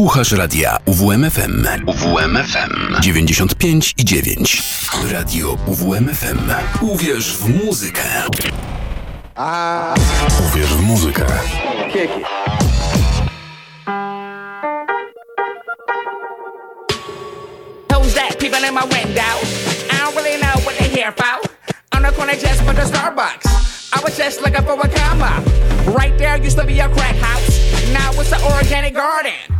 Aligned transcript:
Słuchasz 0.00 0.32
radia 0.32 0.78
UWMFM. 0.84 1.66
UWMFM 1.86 3.00
95 3.00 3.94
i 3.98 4.04
9. 4.04 4.62
Radio 5.12 5.56
UWMFM. 5.66 6.38
Uwierz 6.80 7.36
w 7.36 7.64
muzykę. 7.64 8.02
A... 9.34 9.94
Uwierz 10.48 10.68
w 10.68 10.82
muzykę. 10.82 11.26
Kieki. 11.92 12.24
Who's 17.88 18.14
that 18.14 18.38
people 18.38 18.68
in 18.68 18.74
my 18.74 18.80
window? 18.80 19.36
I 19.90 19.98
don't 19.98 20.16
really 20.16 20.38
know 20.38 20.64
what 20.64 20.78
they're 20.78 20.96
here 20.96 21.12
for. 21.12 21.50
On 21.96 22.02
the 22.02 22.12
corner 22.12 22.36
just 22.36 22.62
for 22.62 22.74
the 22.74 22.82
Starbucks. 22.82 23.46
I 23.92 24.02
was 24.04 24.16
just 24.16 24.40
looking 24.40 24.64
for 24.64 24.80
a 24.80 24.88
comma. 24.88 25.42
Right 25.98 26.18
there 26.18 26.44
used 26.44 26.58
to 26.58 26.66
be 26.66 26.80
a 26.80 26.88
crack 26.88 27.16
house. 27.16 27.60
Now 27.92 28.20
it's 28.20 28.32
an 28.32 28.40
organic 28.42 28.94
garden. 28.94 29.59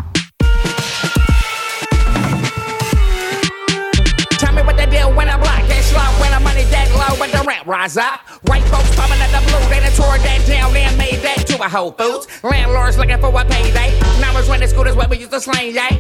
Tell 4.91 5.11
me 5.11 5.15
what 5.15 5.15
they 5.15 5.15
do 5.15 5.17
when 5.17 5.29
I 5.29 5.37
block 5.37 5.61
black 5.61 5.71
and 5.71 5.85
slow, 5.85 6.01
when 6.21 6.33
I'm 6.33 6.43
money 6.43 6.65
that 6.65 6.89
low, 6.95 7.17
but 7.19 7.31
the 7.31 7.45
rent 7.47 7.67
rise 7.67 7.97
up. 7.97 8.21
White 8.49 8.65
folks 8.65 8.95
coming 8.95 9.19
at 9.21 9.31
the 9.31 9.41
blue, 9.47 9.69
they 9.71 9.81
done 9.81 9.93
tore 9.93 10.19
that 10.19 10.45
down 10.47 10.77
and 10.77 10.97
made 10.99 11.21
that 11.21 11.47
to 11.49 11.63
a 11.63 11.69
Whole 11.69 11.93
Foods. 11.93 12.27
Landlords 12.43 12.99
looking 12.99 13.21
for 13.21 13.29
a 13.29 13.45
payday. 13.45 13.99
Numbers 14.21 14.49
when 14.49 14.61
the 14.61 14.69
scooters 14.69 14.97
where 14.97 15.09
we 15.09 15.19
used 15.19 15.33
to 15.33 15.41
slang, 15.41 15.75
yeah. 15.75 15.91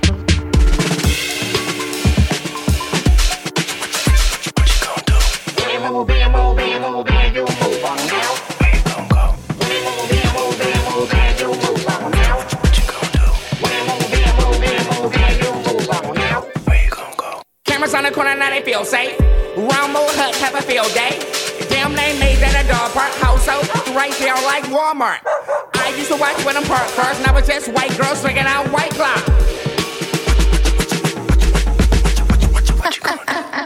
Move, 5.80 6.08
move, 6.08 6.30
move, 6.30 6.56
move, 6.56 7.34
you 7.34 7.42
move 7.42 7.84
on 7.84 7.96
now. 8.06 8.50
On 17.92 18.04
the 18.04 18.10
corner, 18.12 18.36
now 18.36 18.50
they 18.50 18.62
feel 18.62 18.84
safe. 18.84 19.18
Rumble 19.58 20.06
Hut 20.14 20.32
have 20.36 20.54
a 20.54 20.62
field 20.62 20.88
day. 20.94 21.18
Damn, 21.68 21.92
they 21.92 22.16
made 22.22 22.38
that 22.38 22.54
a 22.54 22.64
dog 22.64 22.94
park 22.94 23.12
house 23.18 23.44
household 23.44 23.96
right 23.98 24.14
there 24.16 24.38
like 24.46 24.64
Walmart. 24.70 25.20
I 25.74 25.92
used 25.98 26.08
to 26.08 26.16
watch 26.16 26.38
when 26.46 26.56
I'm 26.56 26.62
parked 26.64 26.94
cars, 26.94 27.18
now 27.26 27.36
it's 27.36 27.48
just 27.50 27.68
white 27.74 27.90
girls 27.98 28.22
swinging 28.22 28.46
out 28.46 28.70
white 28.70 28.94
clock. 28.94 29.20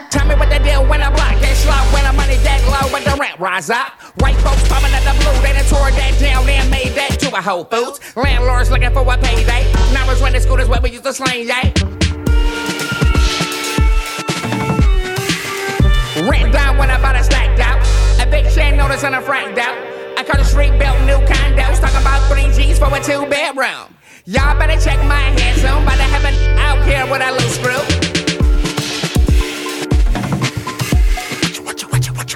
Tell 0.09 0.25
me 0.25 0.35
what 0.35 0.49
they 0.49 0.59
do 0.59 0.81
when 0.89 1.05
I 1.05 1.13
block 1.13 1.37
that 1.39 1.55
slow, 1.61 1.77
when 1.93 2.03
the 2.03 2.11
money 2.17 2.35
that 2.43 2.59
low, 2.65 2.89
but 2.91 3.05
the 3.05 3.15
rent 3.15 3.39
rise 3.39 3.69
up. 3.69 3.93
White 4.19 4.41
folks 4.41 4.67
coming 4.67 4.91
at 4.91 5.05
the 5.05 5.13
blue, 5.21 5.37
they 5.45 5.53
done 5.53 5.69
tore 5.69 5.93
that 5.95 6.17
down 6.19 6.49
and 6.49 6.67
made 6.73 6.97
that 6.97 7.21
to 7.21 7.29
a 7.29 7.39
Whole 7.39 7.63
Foods. 7.63 8.01
Landlords 8.17 8.73
looking 8.73 8.91
for 8.91 9.05
a 9.05 9.17
payday. 9.21 9.69
Now 9.93 10.09
it's 10.09 10.19
renting 10.19 10.41
scooters 10.41 10.67
where 10.67 10.81
we 10.81 10.91
used 10.91 11.05
to 11.05 11.13
slang, 11.13 11.47
yeah. 11.47 11.94
Rent 16.15 16.53
down 16.53 16.77
when 16.77 16.89
I 16.89 16.95
bought 17.01 17.17
a 17.17 17.23
stacked 17.23 17.59
out. 17.59 17.75
A 18.23 18.29
big 18.31 18.47
chain 18.55 18.77
notice 18.77 19.03
and 19.03 19.15
a 19.15 19.21
franked 19.21 19.59
out. 19.59 19.75
I 20.17 20.23
cut 20.23 20.37
the 20.37 20.45
street 20.45 20.71
built 20.79 20.95
new 21.03 21.19
condos. 21.27 21.83
Talk 21.83 21.91
about 21.99 22.23
three 22.31 22.47
G's 22.55 22.79
for 22.79 22.87
a 22.87 23.03
two 23.03 23.27
bedroom. 23.27 23.91
Y'all 24.23 24.57
better 24.57 24.79
check 24.79 24.95
my 25.11 25.19
head 25.35 25.59
soon. 25.59 25.83
About 25.83 25.99
to 25.99 26.07
have 26.07 26.23
an 26.23 26.35
out 26.55 26.79
here 26.87 27.03
with 27.11 27.19
a 27.19 27.31
loose 27.35 27.59
screw. 27.59 27.83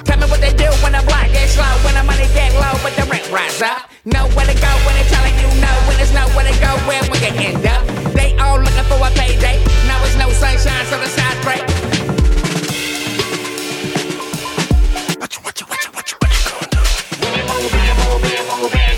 Tell 0.04 0.18
me 0.20 0.26
what 0.28 0.44
they 0.44 0.52
do 0.52 0.68
when 0.84 0.92
the 0.92 1.00
block 1.08 1.32
gets 1.32 1.56
slow, 1.56 1.64
when 1.80 1.96
the 1.96 2.04
money 2.04 2.28
get 2.36 2.52
low, 2.60 2.76
but 2.84 2.92
the 3.00 3.08
rent 3.08 3.24
rise 3.32 3.62
up. 3.62 3.88
Know 4.04 4.28
where 4.36 4.44
to 4.44 4.56
go 4.60 4.72
when 4.84 4.92
they're 4.92 5.08
telling 5.08 5.32
you 5.40 5.48
no, 5.56 5.72
when 5.88 5.96
there's 5.96 6.12
nowhere 6.12 6.44
to 6.44 6.56
go, 6.60 6.76
where 6.84 7.00
we 7.08 7.16
can 7.16 7.32
end 7.32 7.64
up. 7.64 7.80
They 8.12 8.36
all 8.36 8.60
looking 8.60 8.84
for 8.92 9.00
a 9.00 9.08
payday. 9.16 9.56
Now 9.88 10.04
it's 10.04 10.20
no 10.20 10.28
sunshine, 10.36 10.84
so 10.84 11.00
the 11.00 11.08
sides 11.08 11.40
break. 11.40 11.99
what 15.38 15.38
you, 15.38 15.42
what 15.42 15.60
you, 15.60 15.66
what 15.66 15.84
you, 15.84 15.92
what 15.92 16.10
you, 16.10 16.16
what 16.18 16.32
you 16.32 16.50
gonna 18.50 18.70
do? 18.70 18.89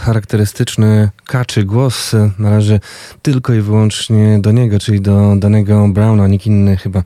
Charakterystyczny 0.00 1.10
kaczy 1.26 1.64
głos 1.64 2.12
należy 2.38 2.80
tylko 3.22 3.54
i 3.54 3.60
wyłącznie 3.60 4.38
do 4.38 4.52
niego, 4.52 4.78
czyli 4.78 5.00
do 5.00 5.36
danego 5.36 5.88
Browna. 5.88 6.28
Nikt 6.28 6.46
inny 6.46 6.76
chyba 6.76 7.02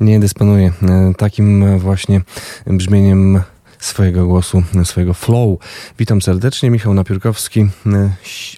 nie 0.00 0.20
dysponuje 0.20 0.72
e, 0.82 1.12
takim 1.18 1.78
właśnie 1.78 2.20
brzmieniem 2.66 3.42
swojego 3.80 4.26
głosu, 4.26 4.62
swojego 4.84 5.14
flow. 5.14 5.58
Witam 5.98 6.22
serdecznie, 6.22 6.70
Michał 6.70 6.94
Napiórkowski. 6.94 7.66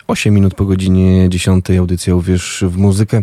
8 0.08 0.34
minut 0.34 0.54
po 0.54 0.64
godzinie 0.64 1.28
10 1.28 1.70
audycja 1.70 2.14
Uwierz 2.14 2.64
w 2.68 2.76
muzykę. 2.76 3.22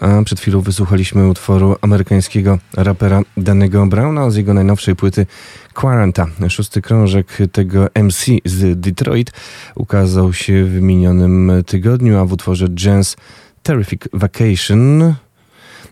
A 0.00 0.22
przed 0.22 0.40
chwilą 0.40 0.60
wysłuchaliśmy 0.60 1.28
utworu 1.28 1.76
amerykańskiego 1.80 2.58
rapera 2.76 3.22
Danego 3.36 3.86
Browna 3.86 4.30
z 4.30 4.36
jego 4.36 4.54
najnowszej 4.54 4.96
płyty 4.96 5.26
Quaranta. 5.74 6.26
Szósty 6.48 6.82
krążek 6.82 7.38
tego 7.52 7.88
MC 7.94 8.26
z 8.44 8.80
Detroit 8.80 9.32
ukazał 9.74 10.32
się 10.32 10.64
w 10.64 10.80
minionym 10.80 11.52
tygodniu, 11.66 12.18
a 12.18 12.24
w 12.24 12.32
utworze 12.32 12.68
Jazz 12.68 13.16
Terrific 13.62 14.02
Vacation 14.12 15.14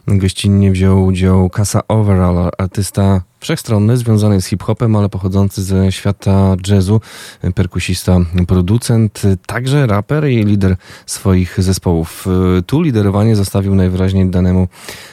gościnnie 0.06 0.70
wziął 0.70 1.04
udział 1.04 1.50
Casa 1.50 1.80
Overall, 1.88 2.50
artysta 2.58 3.22
wszechstronny, 3.40 3.96
związany 3.96 4.40
z 4.40 4.46
hip-hopem, 4.46 4.96
ale 4.96 5.08
pochodzący 5.08 5.62
ze 5.62 5.92
świata 5.92 6.56
jazzu, 6.68 7.00
perkusista, 7.54 8.18
producent, 8.46 9.22
także 9.46 9.86
raper 9.86 10.28
i 10.28 10.44
lider 10.44 10.76
swoich 11.06 11.62
zespołów. 11.62 12.26
Tu 12.66 12.82
liderowanie 12.82 13.36
zostawił 13.36 13.74
najwyraźniej 13.74 14.30
danemu 14.30 14.68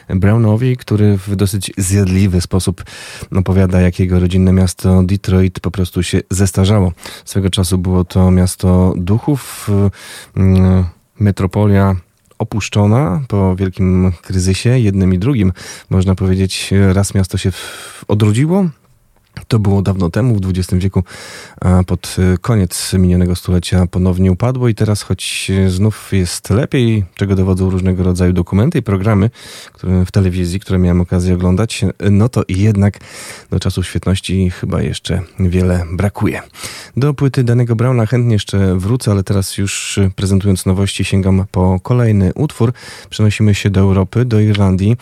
Brownowi, 0.10 0.78
który 0.78 1.18
w 1.18 1.36
dosyć 1.36 1.72
zjadliwy 1.78 2.42
sposób 2.42 2.84
opowiada, 3.36 3.82
jak 3.82 4.00
jego 4.00 4.20
rodzinne 4.20 4.54
miasto 4.54 5.04
Detroit 5.04 5.60
po 5.60 5.72
prostu 5.72 6.04
się 6.04 6.22
zestarzało. 6.30 6.92
Swego 7.26 7.50
czasu 7.50 7.78
było 7.78 8.04
to 8.04 8.32
miasto 8.32 8.94
duchów, 8.98 9.70
mm, 10.38 10.86
metropolia 11.20 11.96
opuszczona 12.44 13.22
po 13.28 13.56
wielkim 13.56 14.12
kryzysie, 14.22 14.80
jednym 14.80 15.14
i 15.14 15.20
drugim. 15.20 15.54
Można 15.90 16.16
powiedzieć, 16.16 16.70
raz 16.94 17.14
miasto 17.14 17.38
się 17.38 17.52
odrodziło, 18.08 18.66
To 19.48 19.60
było 19.60 19.82
dawno 19.82 20.10
temu, 20.10 20.36
w 20.36 20.50
XX 20.50 20.74
wieku, 20.74 21.04
a 21.62 21.84
pod 21.84 22.16
y, 22.34 22.38
koniec 22.38 22.94
minionego 22.94 23.36
stulecia 23.36 23.88
ponownie 23.88 24.32
upadło 24.32 24.68
i 24.68 24.76
teraz, 24.76 25.02
choć 25.02 25.52
znów 25.68 26.14
jest 26.14 26.50
lepiej, 26.50 27.06
czego 27.16 27.36
dowodzą 27.36 27.70
różnego 27.70 28.04
rodzaju 28.04 28.34
dokumenty 28.34 28.80
i 28.80 28.84
programy 28.84 29.30
które, 29.74 30.06
w 30.06 30.12
telewizji, 30.12 30.60
które 30.60 30.80
miałem 30.80 31.02
okazję 31.02 31.34
oglądać, 31.34 31.86
no 32.12 32.30
to 32.30 32.44
jednak 32.50 33.00
do 33.50 33.60
czasów 33.60 33.88
świetności 33.88 34.50
chyba 34.50 34.82
jeszcze 34.82 35.22
wiele 35.40 35.86
brakuje. 35.92 36.42
Do 36.98 37.14
płyty 37.14 37.44
Danego 37.44 37.76
Browna 37.76 38.06
chętnie 38.06 38.34
jeszcze 38.34 38.76
wrócę, 38.76 39.12
ale 39.12 39.24
teraz 39.24 39.58
już 39.58 40.00
prezentując 40.16 40.66
nowości 40.66 41.06
sięgam 41.06 41.46
po 41.52 41.80
kolejny 41.80 42.32
utwór. 42.36 42.74
Przenosimy 43.10 43.56
się 43.56 43.70
do 43.70 43.80
Europy, 43.80 44.26
do 44.26 44.40
Irlandii. 44.40 44.98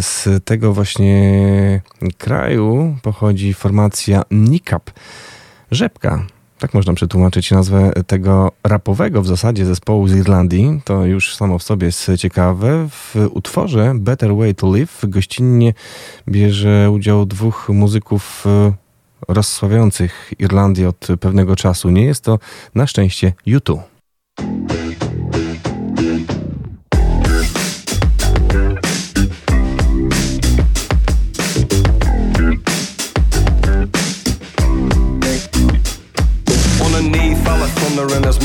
Z 0.00 0.44
tego 0.44 0.72
właśnie 0.72 1.80
kraju 2.18 2.96
pochodzi 3.02 3.54
formacja 3.54 3.73
formacja 3.74 4.22
Nikap. 4.30 4.90
Rzepka. 5.70 6.26
Tak 6.58 6.74
można 6.74 6.94
przetłumaczyć 6.94 7.50
nazwę 7.50 7.92
tego 8.06 8.52
rapowego 8.64 9.22
w 9.22 9.26
zasadzie 9.26 9.64
zespołu 9.64 10.08
z 10.08 10.16
Irlandii. 10.16 10.80
To 10.84 11.04
już 11.04 11.36
samo 11.36 11.58
w 11.58 11.62
sobie 11.62 11.86
jest 11.86 12.10
ciekawe. 12.18 12.88
W 12.90 13.14
utworze 13.30 13.92
Better 13.94 14.36
Way 14.36 14.54
to 14.54 14.72
Live 14.76 15.00
gościnnie 15.08 15.74
bierze 16.28 16.90
udział 16.90 17.26
dwóch 17.26 17.68
muzyków 17.68 18.44
e, 18.46 18.72
rozsławiających 19.28 20.32
Irlandię 20.38 20.88
od 20.88 21.08
pewnego 21.20 21.56
czasu. 21.56 21.90
Nie 21.90 22.04
jest 22.04 22.24
to 22.24 22.38
na 22.74 22.86
szczęście 22.86 23.32
YouTube. 23.46 23.93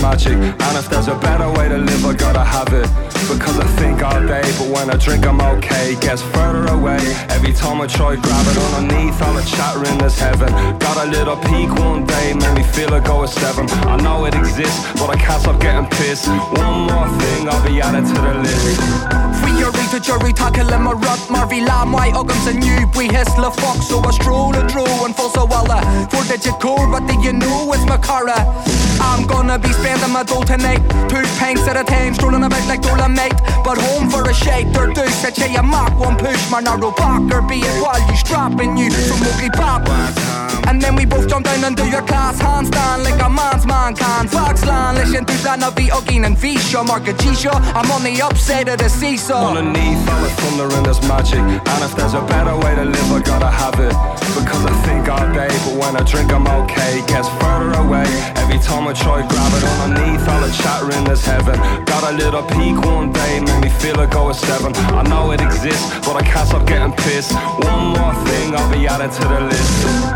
Magic. 0.09 0.37
And 0.37 0.77
if 0.77 0.89
there's 0.89 1.07
a 1.07 1.17
better 1.19 1.49
way 1.57 1.69
to 1.69 1.77
live, 1.77 2.05
I 2.05 2.13
gotta 2.15 2.43
have 2.43 2.71
it. 2.73 2.89
Because 3.29 3.57
I 3.59 3.67
think 3.79 4.01
all 4.01 4.21
day, 4.25 4.47
but 4.57 4.69
when 4.73 4.89
I 4.89 4.97
drink, 4.97 5.25
I'm 5.25 5.41
okay. 5.53 5.95
Gets 6.01 6.23
further 6.33 6.65
away 6.73 7.01
every 7.29 7.53
time 7.53 7.79
I 7.81 7.87
try 7.87 8.15
grab 8.15 8.45
it 8.51 8.57
underneath. 8.57 9.21
All 9.21 9.33
the 9.33 9.45
chattering 9.55 9.99
is 10.01 10.17
heaven. 10.17 10.49
Got 10.79 10.97
a 11.05 11.07
little 11.15 11.37
peak 11.49 11.69
one 11.87 12.05
day, 12.05 12.33
made 12.33 12.55
me 12.59 12.63
feel 12.63 12.89
like 12.89 13.07
I 13.07 13.17
was 13.21 13.33
seven. 13.33 13.69
I 13.93 13.97
know 14.01 14.25
it 14.25 14.33
exists, 14.35 14.79
but 14.99 15.09
I 15.09 15.15
can't 15.15 15.41
stop 15.41 15.61
getting 15.61 15.87
pissed. 15.97 16.27
One 16.27 16.89
more 16.89 17.09
thing, 17.21 17.49
I'll 17.49 17.63
be 17.67 17.79
added 17.81 18.05
to 18.09 18.17
the 18.25 18.33
list 18.45 19.28
jury 19.59 19.85
to 19.91 19.99
jury 19.99 20.31
ta 20.33 20.49
killin' 20.49 20.81
mar 20.81 20.95
rub 20.95 21.19
mar 21.29 21.45
vi 21.51 21.59
la 21.61 21.83
mai 21.85 22.09
agam 22.19 22.39
san 22.45 22.59
nu 22.63 22.87
bui 22.93 23.07
his 23.15 23.31
le 23.37 23.51
fox. 23.51 23.87
So 23.87 23.99
I 23.99 24.11
stroll 24.11 24.55
a 24.55 24.63
dro 24.71 24.85
and 25.05 25.15
fall 25.15 25.29
so 25.29 25.45
walla 25.45 25.79
uh, 25.83 26.07
for 26.11 26.23
the 26.29 26.37
jacob 26.45 26.91
but 26.91 27.03
did 27.07 27.21
you 27.25 27.33
know 27.33 27.73
it's 27.73 27.83
macara 27.91 28.39
uh? 28.39 28.79
I'm 29.01 29.25
gonna 29.27 29.57
be 29.59 29.71
spending 29.73 30.11
my 30.11 30.23
dough 30.23 30.43
tonight. 30.43 30.81
Two 31.09 31.23
pints 31.39 31.67
at 31.67 31.77
a 31.77 31.83
time, 31.83 32.13
strolling 32.13 32.43
about 32.43 32.67
like 32.67 32.81
Dola 32.81 33.09
mate 33.09 33.39
But 33.63 33.77
home 33.77 34.09
for 34.09 34.23
a 34.29 34.33
shake, 34.33 34.67
third 34.67 34.93
deuce, 34.93 35.23
I 35.25 35.31
tell 35.31 35.55
a 35.55 35.63
mark. 35.63 35.97
One 35.99 36.17
push 36.17 36.41
My 36.51 36.59
narrow 36.59 36.91
backer, 36.91 37.41
be 37.41 37.59
it 37.59 37.81
while 37.81 37.99
you 38.09 38.17
strapping 38.17 38.77
you. 38.77 38.91
From 38.91 39.19
Mowgli 39.19 39.49
Pop 39.51 40.38
and 40.67 40.81
then 40.81 40.95
we 40.95 41.05
both 41.05 41.27
jump 41.27 41.45
down 41.45 41.63
and 41.63 41.75
do 41.75 41.85
your 41.87 42.01
class 42.03 42.39
handstand 42.39 43.03
like 43.03 43.21
a 43.21 43.29
man's 43.29 43.65
man 43.65 43.95
can. 43.95 44.27
Foxland, 44.27 44.95
listen 44.95 45.25
to 45.25 45.33
that, 45.43 45.61
I'll 45.63 45.71
Ogin 45.71 46.25
and 46.25 46.35
Visha, 46.35 46.85
Mark 46.85 47.07
a 47.07 47.13
G-Show. 47.13 47.51
I'm 47.51 47.89
on 47.91 48.03
the 48.03 48.21
upside 48.21 48.67
of 48.69 48.77
the 48.77 48.89
seesaw. 48.89 49.55
Underneath 49.55 50.07
all 50.09 50.21
the 50.21 50.29
thunder 50.29 50.75
and 50.75 50.85
there's 50.85 51.01
magic. 51.07 51.39
And 51.39 51.83
if 51.83 51.95
there's 51.95 52.13
a 52.13 52.21
better 52.21 52.55
way 52.57 52.75
to 52.75 52.85
live, 52.85 53.11
I 53.11 53.21
gotta 53.21 53.51
have 53.51 53.79
it. 53.79 53.95
Because 54.37 54.65
I 54.65 54.73
think 54.85 55.09
all 55.09 55.27
day, 55.33 55.49
but 55.65 55.75
when 55.79 55.95
I 55.95 56.03
drink, 56.03 56.31
I'm 56.31 56.47
okay. 56.47 57.01
Gets 57.07 57.29
further 57.39 57.71
away 57.79 58.07
every 58.49 58.59
time 58.59 58.87
I 58.87 58.93
try 58.93 59.21
grab 59.27 59.53
it 59.53 59.63
underneath 59.83 60.27
all 60.27 60.41
the 60.41 60.51
chattering 60.51 61.03
there's 61.05 61.23
heaven 61.23 61.55
Got 61.85 62.11
a 62.11 62.17
little 62.17 62.43
peak 62.43 62.77
one 62.83 63.11
day, 63.11 63.39
made 63.39 63.63
me 63.63 63.69
feel 63.69 63.95
like 63.95 64.15
I 64.15 64.21
was 64.21 64.39
seven 64.39 64.75
I 64.75 65.03
know 65.03 65.31
it 65.31 65.41
exists, 65.41 65.87
but 66.05 66.15
I 66.15 66.23
can't 66.23 66.47
stop 66.47 66.65
getting 66.67 66.93
pissed 66.93 67.33
One 67.33 67.93
more 67.93 68.13
thing, 68.25 68.55
I'll 68.55 68.71
be 68.71 68.87
added 68.87 69.11
to 69.11 69.23
the 69.27 69.41
list 69.41 70.08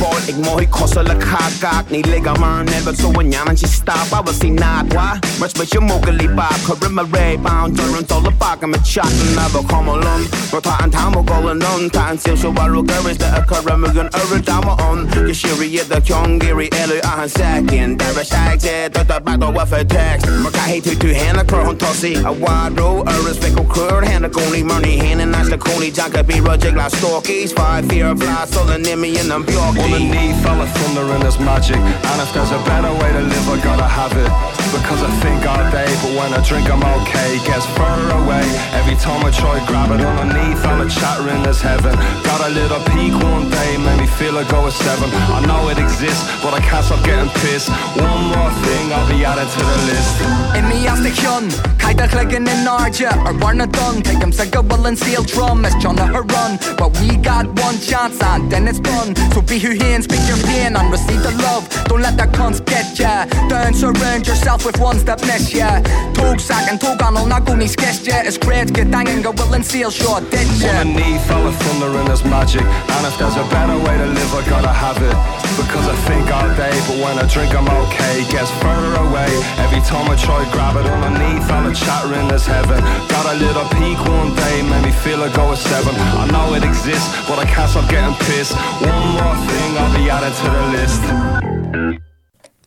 뻔익 0.00 0.40
뭐이 0.40 0.66
거슬락 0.70 1.18
never 1.20 1.84
네 1.90 2.00
레가만 2.00 2.64
내가 2.64 2.92
소원냐는 2.92 3.54
지 3.54 3.66
stop 3.66 4.08
I 4.14 4.22
will 4.24 4.32
see 4.32 4.50
not 4.50 4.88
why 4.96 5.20
much 5.38 5.52
but 5.52 5.68
you 5.74 5.80
mogully 5.84 6.26
bob 6.34 6.56
current 6.64 6.94
my 6.94 7.04
ray 7.12 7.36
bound 7.36 7.76
during 7.76 8.08
all 8.08 8.24
the 8.24 8.32
fuck 8.40 8.62
I'm 8.62 8.72
a 8.72 8.80
shot. 8.84 9.12
Never 9.36 9.62
come 9.68 9.88
alone 9.88 10.24
no 10.52 10.60
time 10.60 10.90
time 10.90 11.12
will 11.12 11.22
go 11.22 11.52
alone 11.52 11.90
time 11.90 12.16
still 12.16 12.36
so 12.36 12.48
I 12.56 12.70
will 12.70 12.82
go 12.82 12.96
is 13.08 13.18
the 13.18 13.28
current 13.46 13.84
again 13.84 14.08
every 14.14 14.40
time 14.40 14.64
on. 14.64 15.06
You 15.28 15.34
sure 15.34 15.62
you 15.62 15.84
the 15.84 16.00
young 16.00 16.38
Gary 16.38 16.70
Ellie 16.72 17.02
I 17.04 17.26
second. 17.26 17.98
There 18.00 18.14
was 18.14 18.32
acted 18.32 18.94
the 18.94 19.20
battle 19.20 19.52
with 19.52 19.72
a 19.72 19.84
text 19.84 20.26
but 20.42 20.56
I 20.56 20.66
hate 20.72 20.84
to 20.84 20.96
to 20.96 21.14
hand 21.14 21.38
a 21.38 21.44
crown 21.44 21.76
tossy 21.76 22.14
a 22.14 22.32
wide 22.32 22.78
row 22.78 23.02
a 23.02 23.14
respect 23.26 23.56
curd 23.68 24.04
hand 24.04 24.24
a 24.24 24.30
money 24.62 25.00
and 25.00 25.32
nice 25.32 25.50
the 25.50 25.58
coney 25.58 25.90
jacket 25.90 26.26
be 26.26 26.40
reject 26.40 26.76
like 26.76 26.92
stalkies 26.92 27.52
five 27.52 27.86
fear 27.86 28.06
of 28.06 28.22
lies 28.22 28.56
all 28.56 28.70
in 28.70 29.00
me 29.00 29.18
and 29.18 29.32
I'm 29.32 29.44
all 29.90 30.58
the 30.58 30.66
thunder 30.66 31.10
and 31.14 31.22
there's 31.22 31.38
magic. 31.38 31.76
And 31.76 32.18
if 32.22 32.30
there's 32.32 32.50
a 32.50 32.62
better 32.62 32.94
way 32.94 33.10
to 33.10 33.22
live 33.26 33.46
I 33.50 33.58
gotta 33.62 33.86
have 33.90 34.14
it. 34.14 34.30
Because 34.70 35.02
I 35.02 35.10
think 35.18 35.42
all 35.42 35.58
day 35.74 35.90
But 36.02 36.14
when 36.14 36.30
I 36.30 36.38
drink 36.46 36.70
I'm 36.70 36.78
okay. 37.02 37.42
Gets 37.42 37.66
further 37.74 38.14
away. 38.22 38.46
Every 38.78 38.94
time 38.94 39.26
I 39.26 39.34
try 39.34 39.58
grab 39.66 39.90
it 39.90 39.98
Underneath 39.98 40.62
all 40.62 40.78
the 40.78 40.86
chattering 40.86 41.42
there's 41.42 41.60
heaven. 41.60 41.94
Got 42.22 42.46
a 42.46 42.50
little 42.54 42.78
peak 42.94 43.14
one 43.18 43.50
day 43.50 43.78
Made 43.82 43.98
me 43.98 44.06
feel 44.06 44.32
like 44.32 44.50
I 44.54 44.62
was 44.62 44.78
seven. 44.78 45.10
I 45.10 45.42
know 45.42 45.68
it 45.74 45.78
exists 45.82 46.22
But 46.38 46.54
I 46.54 46.60
can't 46.62 46.86
stop 46.86 47.02
getting 47.02 47.30
pissed. 47.42 47.70
One 47.98 48.22
more 48.30 48.52
thing 48.62 48.94
I'll 48.94 49.10
be 49.10 49.26
added 49.26 49.50
to 49.50 49.60
the 49.60 49.78
list. 49.90 50.14
In 50.54 50.70
as 50.86 51.02
the 51.02 51.10
hyun 51.10 51.50
Kaida 51.82 52.06
chliggin 52.06 52.46
in 52.46 52.62
Arja. 52.62 53.10
Or 53.26 53.34
Barna 53.34 53.66
done 53.66 54.02
Take 54.06 54.20
them 54.22 54.30
sig 54.30 54.54
a 54.54 54.62
will 54.62 54.86
and 54.86 54.96
seal 54.96 55.26
drum. 55.26 55.66
As 55.66 55.74
John 55.82 55.98
run 55.98 56.58
But 56.78 56.94
we 57.02 57.18
got 57.18 57.46
one 57.58 57.78
chance 57.82 58.22
And 58.22 58.50
then 58.50 58.68
it's 58.68 58.78
done 58.78 59.14
So 59.34 59.42
be 59.42 59.58
who 59.58 59.79
here 59.80 59.94
and 59.94 60.04
speak 60.04 60.20
your 60.28 60.36
pain 60.48 60.76
and 60.76 60.90
receive 60.92 61.22
the 61.22 61.32
love. 61.42 61.64
Don't 61.86 62.02
let 62.02 62.16
that 62.16 62.30
cunts 62.30 62.60
get 62.64 62.98
ya. 62.98 63.24
Don't 63.48 63.74
surround 63.74 64.26
yourself 64.26 64.64
with 64.64 64.78
ones 64.78 65.02
that 65.04 65.20
miss 65.22 65.52
ya. 65.52 65.80
Tog 66.12 66.40
sack 66.40 66.70
and 66.70 66.80
tog 66.80 67.02
on 67.02 67.16
all 67.16 67.26
not 67.26 67.44
going 67.44 67.66
sketch 67.66 68.06
ya. 68.06 68.22
It's 68.24 68.38
great, 68.38 68.72
get 68.72 68.90
dang 68.90 69.08
and 69.08 69.24
go 69.24 69.32
will 69.32 69.54
and 69.54 69.64
seal 69.64 69.90
short 69.90 70.30
ditch 70.30 70.48
ya. 70.60 70.70
Underneath 70.80 71.30
all 71.30 71.44
the 71.44 71.52
thunder 71.64 71.90
and 71.98 72.06
there's 72.08 72.24
magic. 72.24 72.62
And 72.62 73.02
if 73.06 73.16
there's 73.18 73.36
a 73.36 73.46
better 73.50 73.76
way 73.76 73.94
to 73.96 74.06
live, 74.06 74.30
I 74.34 74.42
gotta 74.48 74.72
have 74.72 74.98
it. 75.02 75.16
Because 75.56 75.86
I 75.88 75.96
think 76.08 76.24
all 76.32 76.48
day, 76.56 76.72
but 76.88 76.96
when 77.04 77.18
I 77.18 77.26
drink, 77.26 77.52
I'm 77.54 77.68
okay. 77.68 78.24
Gets 78.30 78.50
further 78.62 78.92
away 79.06 79.30
every 79.64 79.82
time 79.84 80.08
I 80.08 80.16
try 80.16 80.44
grab 80.52 80.76
it. 80.76 80.86
On 80.86 81.00
Underneath 81.04 81.50
all 81.50 81.64
the 81.64 81.74
chattering, 81.74 82.28
there's 82.28 82.46
heaven. 82.46 82.80
Got 83.08 83.26
a 83.26 83.36
little 83.36 83.66
peak 83.76 83.98
one 84.06 84.34
day, 84.34 84.62
made 84.62 84.84
me 84.84 84.92
feel 84.92 85.20
I 85.22 85.28
was 85.44 85.60
seven. 85.60 85.94
I 85.96 86.26
know 86.32 86.54
it 86.54 86.64
exists, 86.64 87.08
but 87.28 87.38
I 87.38 87.44
can't 87.44 87.70
stop 87.70 87.88
getting 87.90 88.14
pissed. 88.26 88.54
One 88.80 89.06
more 89.18 89.36
thing, 89.48 89.69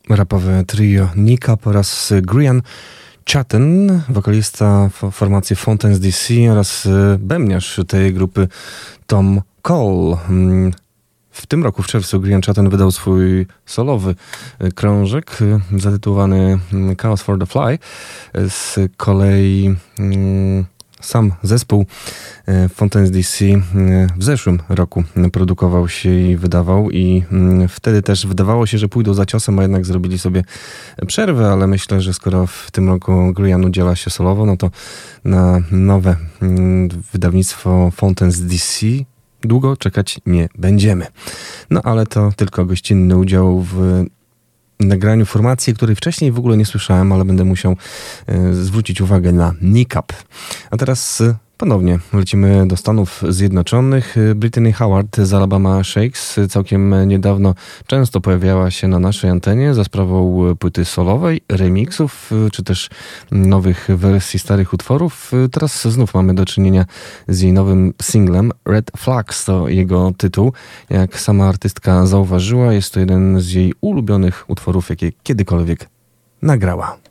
Rapowe 0.09 0.63
trio 0.67 1.09
Nika 1.15 1.57
po 1.57 1.71
raz 1.71 2.13
Grian. 2.21 2.61
Chatten, 3.25 4.01
wokalista 4.09 4.89
formacji 5.11 5.55
Fountains 5.55 5.99
DC 5.99 6.33
oraz 6.51 6.87
bębniarz 7.19 7.79
tej 7.87 8.13
grupy 8.13 8.47
Tom 9.07 9.41
Cole. 9.61 10.17
Mm, 10.29 10.71
w 11.31 11.45
tym 11.45 11.63
roku, 11.63 11.83
w 11.83 11.87
czerwcu, 11.87 12.19
Grian 12.19 12.41
Chatten 12.41 12.69
wydał 12.69 12.91
swój 12.91 13.47
solowy 13.65 14.15
krążek 14.75 15.37
zatytułowany 15.77 16.59
Chaos 17.01 17.21
for 17.21 17.39
the 17.39 17.45
Fly. 17.45 17.79
Z 18.49 18.79
kolei 18.97 19.75
mm, 19.99 20.65
sam 21.03 21.31
zespół 21.43 21.85
e, 22.47 22.69
Fountains 22.69 23.11
DC 23.11 23.45
e, 23.45 23.59
w 24.17 24.23
zeszłym 24.23 24.59
roku 24.69 25.03
produkował 25.33 25.89
się 25.89 26.19
i 26.19 26.37
wydawał 26.37 26.91
i 26.91 27.23
mm, 27.31 27.67
wtedy 27.67 28.01
też 28.01 28.27
wydawało 28.27 28.65
się, 28.65 28.77
że 28.77 28.87
pójdą 28.87 29.13
za 29.13 29.25
ciosem, 29.25 29.59
a 29.59 29.61
jednak 29.61 29.85
zrobili 29.85 30.19
sobie 30.19 30.43
przerwę, 31.07 31.51
ale 31.51 31.67
myślę, 31.67 32.01
że 32.01 32.13
skoro 32.13 32.47
w 32.47 32.71
tym 32.71 32.87
roku 32.89 33.33
Grian 33.33 33.65
udziela 33.65 33.95
się 33.95 34.09
solowo, 34.09 34.45
no 34.45 34.57
to 34.57 34.71
na 35.23 35.61
nowe 35.71 36.15
mm, 36.41 36.89
wydawnictwo 37.13 37.91
Fountains 37.91 38.39
DC 38.39 38.85
długo 39.41 39.77
czekać 39.77 40.19
nie 40.25 40.49
będziemy. 40.57 41.07
No 41.69 41.81
ale 41.83 42.05
to 42.05 42.31
tylko 42.35 42.65
gościnny 42.65 43.17
udział 43.17 43.61
w 43.61 44.05
nagraniu 44.79 45.25
formacji, 45.25 45.73
której 45.73 45.95
wcześniej 45.95 46.31
w 46.31 46.39
ogóle 46.39 46.57
nie 46.57 46.65
słyszałem, 46.65 47.11
ale 47.11 47.25
będę 47.25 47.43
musiał 47.43 47.75
e, 48.27 48.53
zwrócić 48.53 49.01
uwagę 49.01 49.31
na 49.31 49.53
Nikap. 49.61 50.13
A 50.71 50.77
teraz 50.77 51.23
Ponownie 51.63 51.99
lecimy 52.13 52.67
do 52.67 52.77
Stanów 52.77 53.23
Zjednoczonych. 53.29 54.15
Brittany 54.35 54.73
Howard 54.73 55.17
z 55.17 55.33
Alabama 55.33 55.83
Shakes 55.83 56.39
całkiem 56.49 57.07
niedawno 57.07 57.55
często 57.87 58.21
pojawiała 58.21 58.71
się 58.71 58.87
na 58.87 58.99
naszej 58.99 59.29
antenie 59.29 59.73
za 59.73 59.83
sprawą 59.83 60.45
płyty 60.59 60.85
solowej, 60.85 61.41
remixów 61.49 62.31
czy 62.51 62.63
też 62.63 62.89
nowych 63.31 63.87
wersji 63.95 64.39
starych 64.39 64.73
utworów. 64.73 65.31
Teraz 65.51 65.87
znów 65.87 66.13
mamy 66.13 66.35
do 66.35 66.45
czynienia 66.45 66.85
z 67.27 67.41
jej 67.41 67.53
nowym 67.53 67.93
singlem. 68.01 68.51
Red 68.65 68.91
Flags 68.97 69.45
to 69.45 69.69
jego 69.69 70.11
tytuł. 70.17 70.53
Jak 70.89 71.19
sama 71.19 71.47
artystka 71.49 72.05
zauważyła, 72.05 72.73
jest 72.73 72.93
to 72.93 72.99
jeden 72.99 73.41
z 73.41 73.51
jej 73.51 73.73
ulubionych 73.81 74.45
utworów, 74.47 74.89
jakie 74.89 75.11
kiedykolwiek 75.11 75.89
nagrała. 76.41 77.02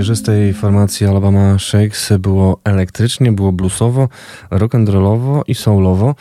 Macierzystej 0.00 0.54
formacji 0.54 1.06
Alabama 1.06 1.58
Shakes 1.58 2.12
było 2.18 2.60
elektrycznie, 2.64 3.32
było 3.32 3.52
bluesowo, 3.52 4.08
rock'n'rollowo 4.50 5.42
i 5.46 5.54
soulowo. 5.54 6.14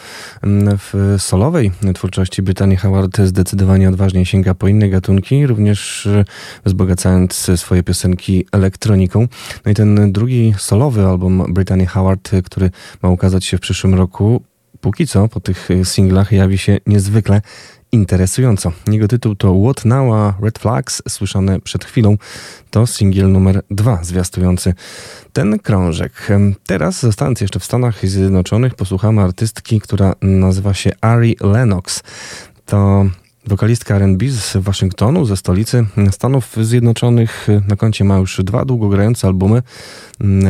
W 0.77 1.15
solowej 1.17 1.71
twórczości 1.95 2.41
Brittany 2.41 2.77
Howard 2.77 3.17
zdecydowanie 3.17 3.89
odważnie 3.89 4.25
sięga 4.25 4.53
po 4.53 4.67
inne 4.67 4.89
gatunki, 4.89 5.47
również 5.47 6.09
wzbogacając 6.65 7.51
swoje 7.55 7.83
piosenki 7.83 8.45
elektroniką. 8.51 9.27
No 9.65 9.71
i 9.71 9.75
ten 9.75 10.11
drugi 10.11 10.53
solowy 10.57 11.05
album 11.05 11.53
Brittany 11.53 11.85
Howard, 11.85 12.31
który 12.45 12.71
ma 13.01 13.09
ukazać 13.09 13.45
się 13.45 13.57
w 13.57 13.61
przyszłym 13.61 13.95
roku, 13.95 14.41
póki 14.81 15.07
co 15.07 15.27
po 15.27 15.39
tych 15.39 15.69
singlach 15.83 16.31
jawi 16.31 16.57
się 16.57 16.77
niezwykle 16.87 17.41
interesująco. 17.91 18.71
Jego 18.87 19.07
tytuł 19.07 19.35
to 19.35 19.55
What 19.63 19.85
Now 19.85 20.13
a 20.13 20.33
Red 20.41 20.59
Flags, 20.59 21.01
słyszane 21.09 21.59
przed 21.59 21.85
chwilą. 21.85 22.17
To 22.69 22.87
singiel 22.87 23.31
numer 23.31 23.61
dwa 23.71 24.03
zwiastujący 24.03 24.73
ten 25.33 25.59
krążek. 25.59 26.27
Teraz, 26.65 27.01
zostając 27.01 27.41
jeszcze 27.41 27.59
w 27.59 27.65
Stanach 27.65 28.07
Zjednoczonych, 28.07 28.75
posłuchamy 28.75 29.21
artystki, 29.21 29.81
która 29.81 30.13
nazywa 30.21 30.73
się 30.73 30.91
Ari 31.01 31.37
Lennox. 31.41 32.03
To 32.65 33.05
wokalistka 33.47 33.95
R&B 33.95 34.29
z 34.29 34.57
Waszyngtonu, 34.57 35.25
ze 35.25 35.37
stolicy 35.37 35.85
Stanów 36.11 36.55
Zjednoczonych. 36.61 37.47
Na 37.67 37.75
koncie 37.75 38.03
ma 38.03 38.17
już 38.17 38.41
dwa 38.43 38.65
długogrające 38.65 39.27
albumy. 39.27 39.61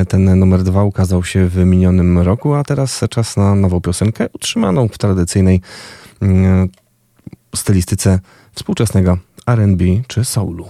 Ten 0.08 0.40
numer 0.40 0.64
dwa 0.64 0.84
ukazał 0.84 1.24
się 1.24 1.48
w 1.48 1.58
minionym 1.58 2.20
roku, 2.20 2.54
a 2.54 2.64
teraz 2.64 3.02
czas 3.10 3.38
na 3.38 3.56
nową 3.56 3.82
piosenkę 3.82 4.28
utrzymaną 4.34 4.88
w 4.88 4.98
tradycyjnej 4.98 5.62
mm, 6.22 6.70
stylistyce 7.56 8.20
współczesnego 8.54 9.18
R&B 9.48 9.86
czy 10.08 10.26
soulu. 10.26 10.66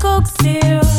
Coke 0.00 0.26
Zero. 0.42 0.89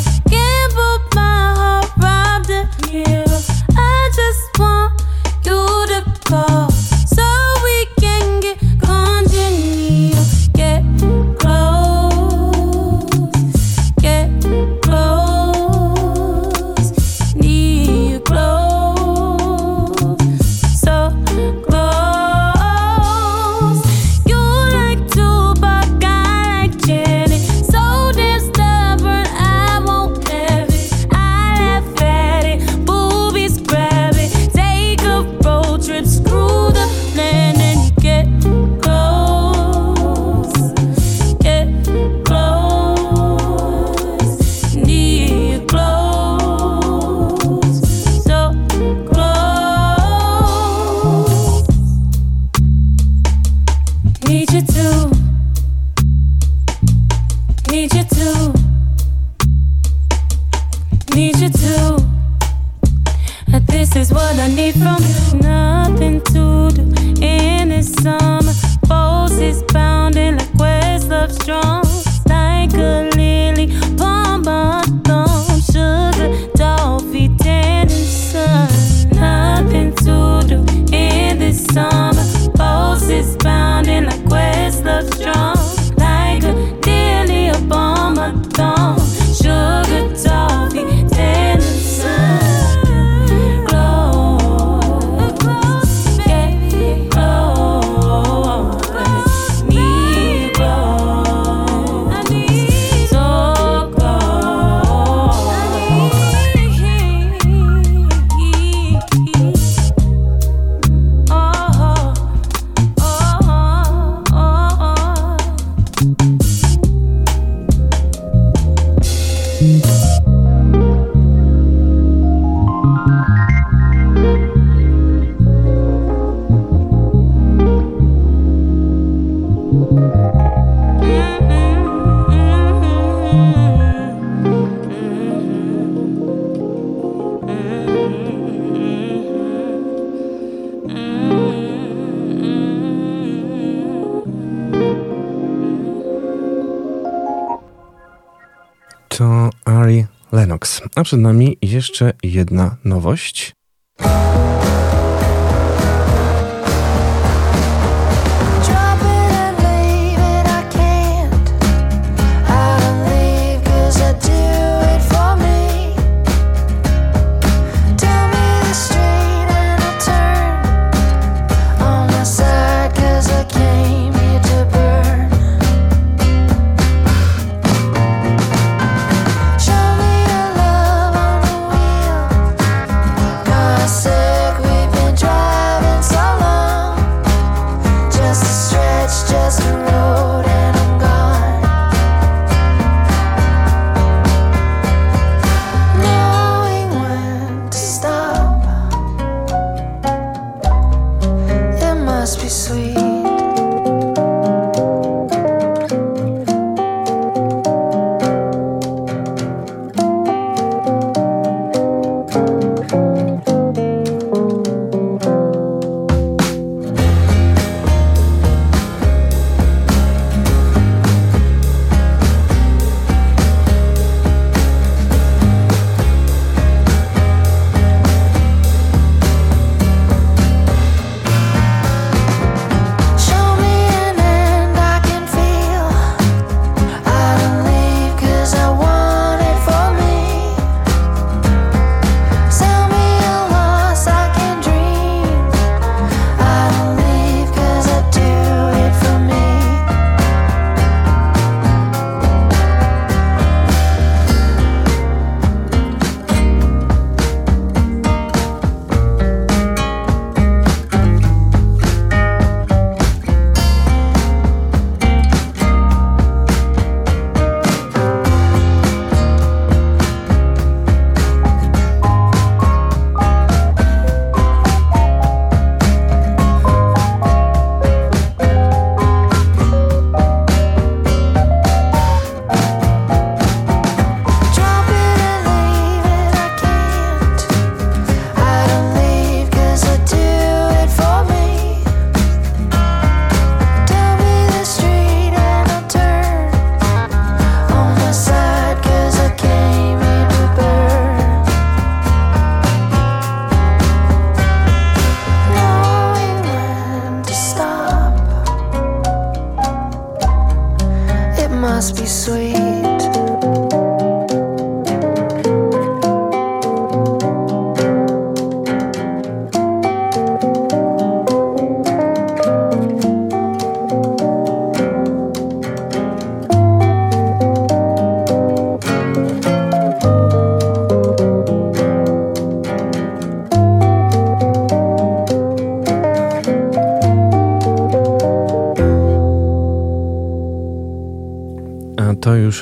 A 150.95 151.04
przed 151.04 151.19
nami 151.19 151.58
jeszcze 151.62 152.13
jedna 152.23 152.77
nowość. 152.84 153.54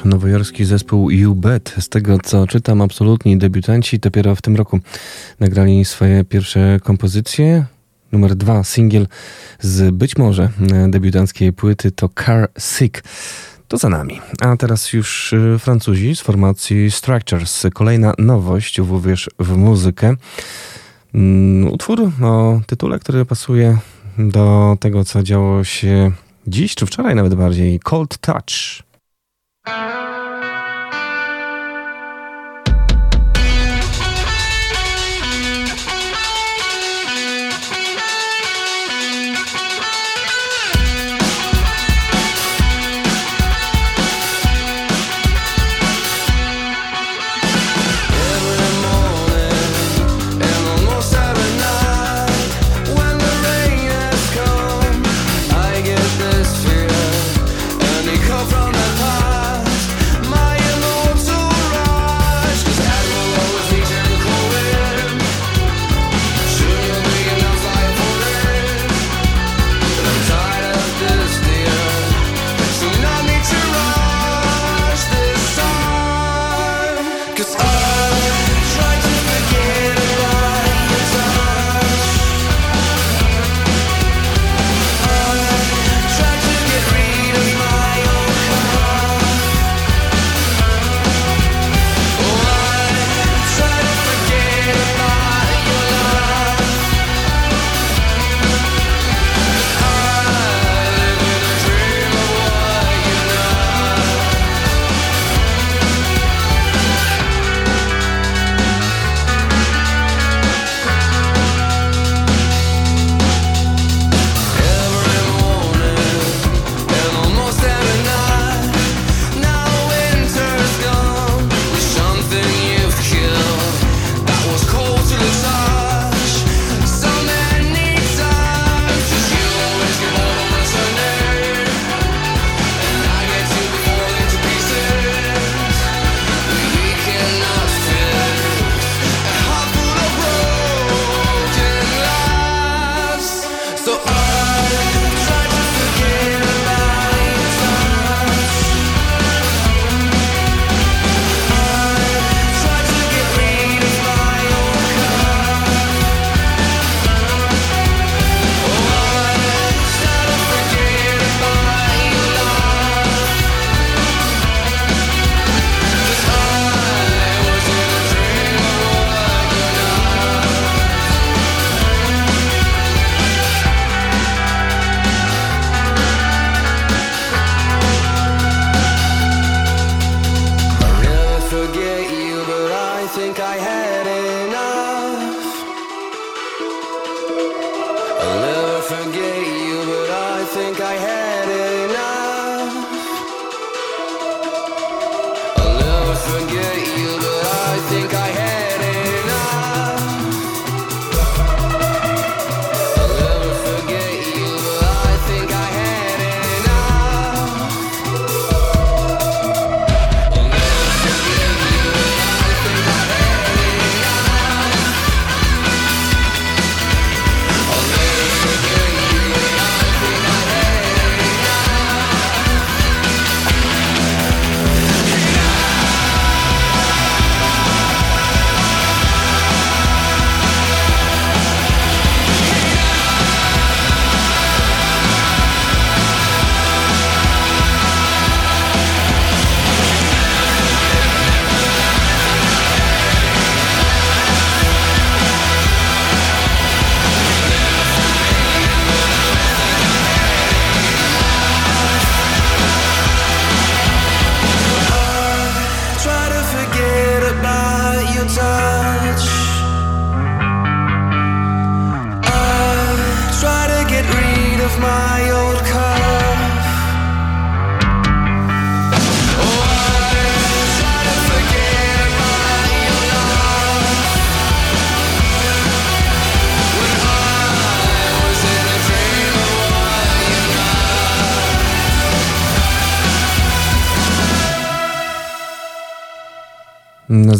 Nowojorski 0.05 0.65
zespół 0.65 1.09
You 1.09 1.35
Bet. 1.35 1.75
Z 1.79 1.89
tego 1.89 2.17
co 2.23 2.47
czytam, 2.47 2.81
absolutni 2.81 3.38
debiutanci 3.38 3.99
dopiero 3.99 4.35
w 4.35 4.41
tym 4.41 4.55
roku 4.55 4.79
nagrali 5.39 5.85
swoje 5.85 6.23
pierwsze 6.23 6.79
kompozycje. 6.83 7.65
Numer 8.12 8.35
dwa, 8.35 8.63
singiel 8.63 9.07
z 9.59 9.95
być 9.95 10.17
może 10.17 10.49
debiutanckiej 10.89 11.53
płyty 11.53 11.91
to 11.91 12.09
Car 12.25 12.49
Sick. 12.59 13.03
To 13.67 13.77
za 13.77 13.89
nami. 13.89 14.19
A 14.41 14.57
teraz 14.57 14.93
już 14.93 15.33
e, 15.33 15.59
Francuzi 15.59 16.15
z 16.15 16.21
formacji 16.21 16.91
Structures. 16.91 17.63
Kolejna 17.73 18.13
nowość, 18.17 18.79
uwierz 18.79 19.29
w 19.39 19.57
muzykę. 19.57 20.15
Mm, 21.13 21.71
Utwór 21.73 22.12
o 22.21 22.62
tytule, 22.67 22.99
który 22.99 23.25
pasuje 23.25 23.77
do 24.17 24.77
tego, 24.79 25.03
co 25.03 25.23
działo 25.23 25.63
się 25.63 26.12
dziś, 26.47 26.75
czy 26.75 26.85
wczoraj 26.85 27.15
nawet 27.15 27.35
bardziej. 27.35 27.79
Cold 27.79 28.17
Touch. 28.17 28.88
Uh-huh. 29.69 29.98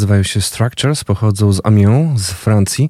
Nazywają 0.10 0.24
się 0.24 0.42
Structures, 0.42 1.04
pochodzą 1.04 1.54
z 1.54 1.62
Amiens, 1.64 2.22
z 2.22 2.32
Francji, 2.32 2.90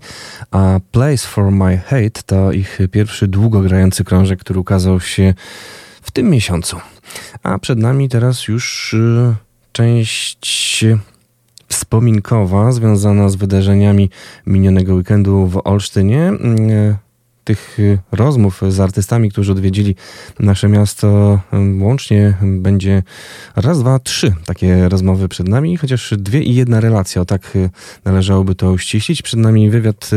a 0.51 0.79
Place 0.91 1.17
for 1.17 1.51
My 1.51 1.77
Hate 1.77 2.23
to 2.25 2.51
ich 2.51 2.79
pierwszy 2.91 3.27
długogrający 3.27 4.03
krążek, 4.03 4.39
który 4.39 4.59
ukazał 4.59 4.99
się 4.99 5.33
w 6.01 6.11
tym 6.11 6.29
miesiącu. 6.29 6.77
A 7.43 7.59
przed 7.59 7.79
nami 7.79 8.09
teraz 8.09 8.47
już 8.47 8.93
y, 8.93 9.35
część 9.71 10.85
wspominkowa 11.67 12.71
związana 12.71 13.29
z 13.29 13.35
wydarzeniami 13.35 14.09
minionego 14.45 14.93
weekendu 14.93 15.47
w 15.47 15.61
Olsztynie. 15.63 16.31
Tych 17.49 17.79
y, 17.79 17.99
rozmów 18.11 18.61
z 18.69 18.79
artystami, 18.79 19.31
którzy 19.31 19.51
odwiedzili 19.51 19.95
nasze 20.39 20.67
miasto, 20.67 21.39
y, 21.79 21.83
łącznie 21.83 22.37
będzie 22.41 23.03
raz, 23.55 23.79
dwa, 23.79 23.99
trzy 23.99 24.33
takie 24.45 24.89
rozmowy 24.89 25.27
przed 25.27 25.47
nami, 25.47 25.77
chociaż 25.77 26.13
dwie 26.17 26.43
i 26.43 26.55
jedna 26.55 26.79
relacja, 26.79 27.21
o 27.21 27.25
tak 27.25 27.55
y, 27.55 27.69
należałoby 28.05 28.55
to 28.55 28.71
uściślić. 28.71 29.21
Przed 29.21 29.39
nami 29.39 29.69
wywiad 29.69 30.09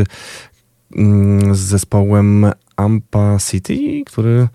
mm, 0.95 1.55
z 1.55 1.59
zespołem 1.59 2.45
Ampa 2.75 3.37
City, 3.51 4.03
który 4.05 4.47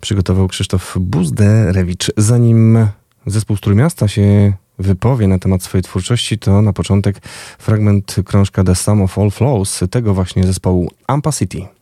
przygotował 0.00 0.48
Krzysztof 0.48 0.96
Buzderewicz. 1.00 2.12
Zanim 2.16 2.86
zespół 3.26 3.56
Trójmiasta 3.56 4.08
się 4.08 4.52
wypowie 4.78 5.28
na 5.28 5.38
temat 5.38 5.62
swojej 5.62 5.82
twórczości, 5.82 6.38
to 6.38 6.62
na 6.62 6.72
początek 6.72 7.18
fragment 7.58 8.16
krążka 8.24 8.64
The 8.64 8.74
Sum 8.74 9.02
of 9.02 9.18
All 9.18 9.30
Flows 9.30 9.80
tego 9.90 10.14
właśnie 10.14 10.46
zespołu 10.46 10.90
Ampa 11.06 11.32
City. 11.32 11.75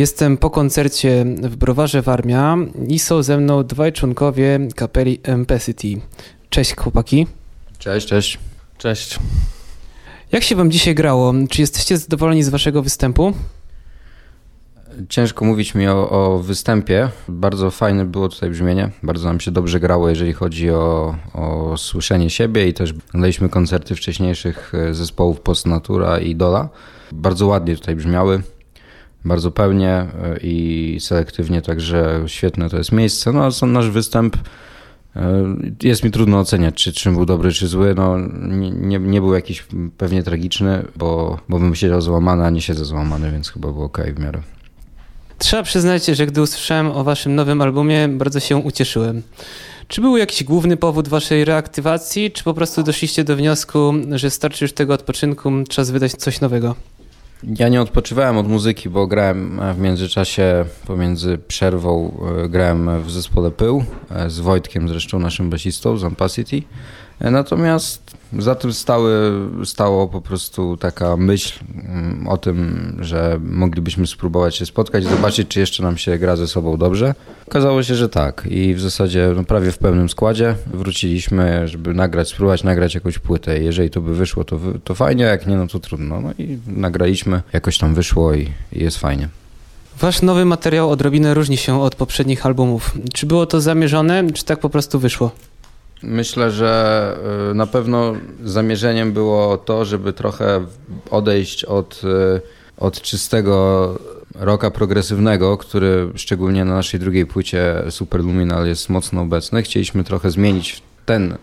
Jestem 0.00 0.36
po 0.36 0.50
koncercie 0.50 1.24
w 1.42 1.56
Browarze 1.56 2.02
Warmia 2.02 2.56
i 2.88 2.98
są 2.98 3.22
ze 3.22 3.38
mną 3.38 3.64
dwaj 3.64 3.92
członkowie 3.92 4.58
kapeli 4.76 5.20
Empacity. 5.22 6.00
Cześć 6.50 6.76
chłopaki. 6.76 7.26
Cześć, 7.78 8.06
cześć. 8.06 8.38
Cześć. 8.78 9.18
Jak 10.32 10.42
się 10.42 10.56
wam 10.56 10.70
dzisiaj 10.70 10.94
grało? 10.94 11.34
Czy 11.50 11.60
jesteście 11.60 11.98
zadowoleni 11.98 12.42
z 12.42 12.48
waszego 12.48 12.82
występu? 12.82 13.32
Ciężko 15.08 15.44
mówić 15.44 15.74
mi 15.74 15.88
o, 15.88 16.10
o, 16.10 16.38
występie. 16.38 17.08
Bardzo 17.28 17.70
fajne 17.70 18.04
było 18.04 18.28
tutaj 18.28 18.50
brzmienie. 18.50 18.90
Bardzo 19.02 19.28
nam 19.28 19.40
się 19.40 19.50
dobrze 19.50 19.80
grało, 19.80 20.08
jeżeli 20.08 20.32
chodzi 20.32 20.70
o, 20.70 21.16
o 21.34 21.74
słyszenie 21.76 22.30
siebie 22.30 22.68
i 22.68 22.74
też 22.74 22.94
oglądaliśmy 23.08 23.48
koncerty 23.48 23.94
wcześniejszych 23.94 24.72
e, 24.74 24.94
zespołów 24.94 25.40
Postnatura 25.40 26.18
i 26.18 26.36
Dola. 26.36 26.68
Bardzo 27.12 27.46
ładnie 27.46 27.76
tutaj 27.76 27.96
brzmiały. 27.96 28.42
Bardzo 29.24 29.50
pełnie 29.50 29.90
e, 29.90 30.08
i 30.42 30.96
selektywnie, 31.00 31.62
także 31.62 32.22
świetne 32.26 32.70
to 32.70 32.78
jest 32.78 32.92
miejsce. 32.92 33.32
No 33.32 33.48
a 33.62 33.66
nasz 33.66 33.90
występ 33.90 34.36
e, 35.16 35.44
jest 35.82 36.04
mi 36.04 36.10
trudno 36.10 36.38
oceniać, 36.38 36.74
czy 36.74 36.92
czym 36.92 37.14
był 37.14 37.26
dobry, 37.26 37.52
czy 37.52 37.68
zły. 37.68 37.94
No, 37.94 38.16
nie, 38.70 38.98
nie 38.98 39.20
był 39.20 39.34
jakiś 39.34 39.66
pewnie 39.98 40.22
tragiczny, 40.22 40.84
bo, 40.96 41.38
bo 41.48 41.58
bym 41.58 41.74
siedział 41.74 42.00
złamany, 42.00 42.44
a 42.44 42.50
nie 42.50 42.60
siedzę 42.60 42.84
złamany, 42.84 43.32
więc 43.32 43.48
chyba 43.48 43.72
było 43.72 43.84
ok 43.84 43.98
w 44.16 44.20
miarę. 44.20 44.42
Trzeba 45.38 45.62
przyznać, 45.62 46.06
że 46.06 46.26
gdy 46.26 46.42
usłyszałem 46.42 46.90
o 46.90 47.04
waszym 47.04 47.34
nowym 47.34 47.62
albumie, 47.62 48.08
bardzo 48.08 48.40
się 48.40 48.56
ucieszyłem. 48.56 49.22
Czy 49.88 50.00
był 50.00 50.16
jakiś 50.16 50.44
główny 50.44 50.76
powód 50.76 51.08
waszej 51.08 51.44
reaktywacji, 51.44 52.30
czy 52.30 52.44
po 52.44 52.54
prostu 52.54 52.82
doszliście 52.82 53.24
do 53.24 53.36
wniosku, 53.36 53.94
że 54.10 54.30
starczy 54.30 54.64
już 54.64 54.72
tego 54.72 54.94
odpoczynku, 54.94 55.52
czas 55.68 55.90
wydać 55.90 56.12
coś 56.12 56.40
nowego? 56.40 56.74
Ja 57.42 57.68
nie 57.68 57.82
odpoczywałem 57.82 58.38
od 58.38 58.48
muzyki, 58.48 58.88
bo 58.88 59.06
grałem 59.06 59.60
w 59.74 59.78
międzyczasie, 59.78 60.64
pomiędzy 60.86 61.38
przerwą, 61.48 62.20
e, 62.44 62.48
grałem 62.48 63.02
w 63.02 63.10
zespole 63.10 63.50
Pył 63.50 63.84
e, 64.10 64.30
z 64.30 64.40
Wojtkiem, 64.40 64.88
zresztą 64.88 65.18
naszym 65.18 65.50
basistą 65.50 65.96
z 65.96 66.04
Ampacity. 66.04 66.62
Natomiast 67.20 68.16
za 68.38 68.54
tym 68.54 68.72
stały, 68.72 69.32
stało 69.64 70.08
po 70.08 70.20
prostu 70.20 70.76
taka 70.76 71.16
myśl 71.16 71.64
mm, 71.84 72.28
o 72.28 72.36
tym, 72.36 72.96
że 73.00 73.40
moglibyśmy 73.42 74.06
spróbować 74.06 74.56
się 74.56 74.66
spotkać, 74.66 75.04
zobaczyć, 75.04 75.48
czy 75.48 75.60
jeszcze 75.60 75.82
nam 75.82 75.98
się 75.98 76.18
gra 76.18 76.36
ze 76.36 76.48
sobą 76.48 76.76
dobrze. 76.76 77.14
Okazało 77.48 77.82
się, 77.82 77.94
że 77.94 78.08
tak 78.08 78.46
i 78.50 78.74
w 78.74 78.80
zasadzie 78.80 79.32
no, 79.36 79.44
prawie 79.44 79.72
w 79.72 79.78
pełnym 79.78 80.08
składzie 80.08 80.54
wróciliśmy, 80.66 81.68
żeby 81.68 81.94
nagrać, 81.94 82.28
spróbować 82.28 82.64
nagrać 82.64 82.94
jakąś 82.94 83.18
płytę. 83.18 83.58
Jeżeli 83.58 83.90
to 83.90 84.00
by 84.00 84.14
wyszło, 84.14 84.44
to, 84.44 84.58
to 84.84 84.94
fajnie, 84.94 85.24
jak 85.24 85.46
nie, 85.46 85.56
no 85.56 85.66
to 85.66 85.80
trudno. 85.80 86.20
No 86.20 86.32
i 86.38 86.58
nagraliśmy, 86.66 87.42
jakoś 87.52 87.78
tam 87.78 87.94
wyszło 87.94 88.34
i, 88.34 88.48
i 88.72 88.82
jest 88.82 88.98
fajnie. 88.98 89.28
Wasz 89.98 90.22
nowy 90.22 90.44
materiał 90.44 90.90
odrobinę 90.90 91.34
różni 91.34 91.56
się 91.56 91.82
od 91.82 91.94
poprzednich 91.94 92.46
albumów. 92.46 92.94
Czy 93.14 93.26
było 93.26 93.46
to 93.46 93.60
zamierzone, 93.60 94.32
czy 94.32 94.44
tak 94.44 94.60
po 94.60 94.70
prostu 94.70 94.98
wyszło? 94.98 95.30
Myślę, 96.02 96.50
że 96.50 97.16
y, 97.50 97.54
na 97.54 97.66
pewno 97.66 98.14
zamierzeniem 98.44 99.12
było 99.12 99.56
to, 99.58 99.84
żeby 99.84 100.12
trochę 100.12 100.66
odejść 101.10 101.64
od, 101.64 102.02
y, 102.04 102.40
od 102.76 103.02
czystego 103.02 103.98
roka 104.34 104.70
progresywnego, 104.70 105.58
który 105.58 106.08
szczególnie 106.14 106.64
na 106.64 106.74
naszej 106.74 107.00
drugiej 107.00 107.26
płycie 107.26 107.82
Superluminal 107.90 108.66
jest 108.66 108.88
mocno 108.88 109.22
obecny. 109.22 109.62
Chcieliśmy 109.62 110.04
trochę 110.04 110.30
zmienić 110.30 110.82
ten, 111.06 111.32
y, 111.32 111.36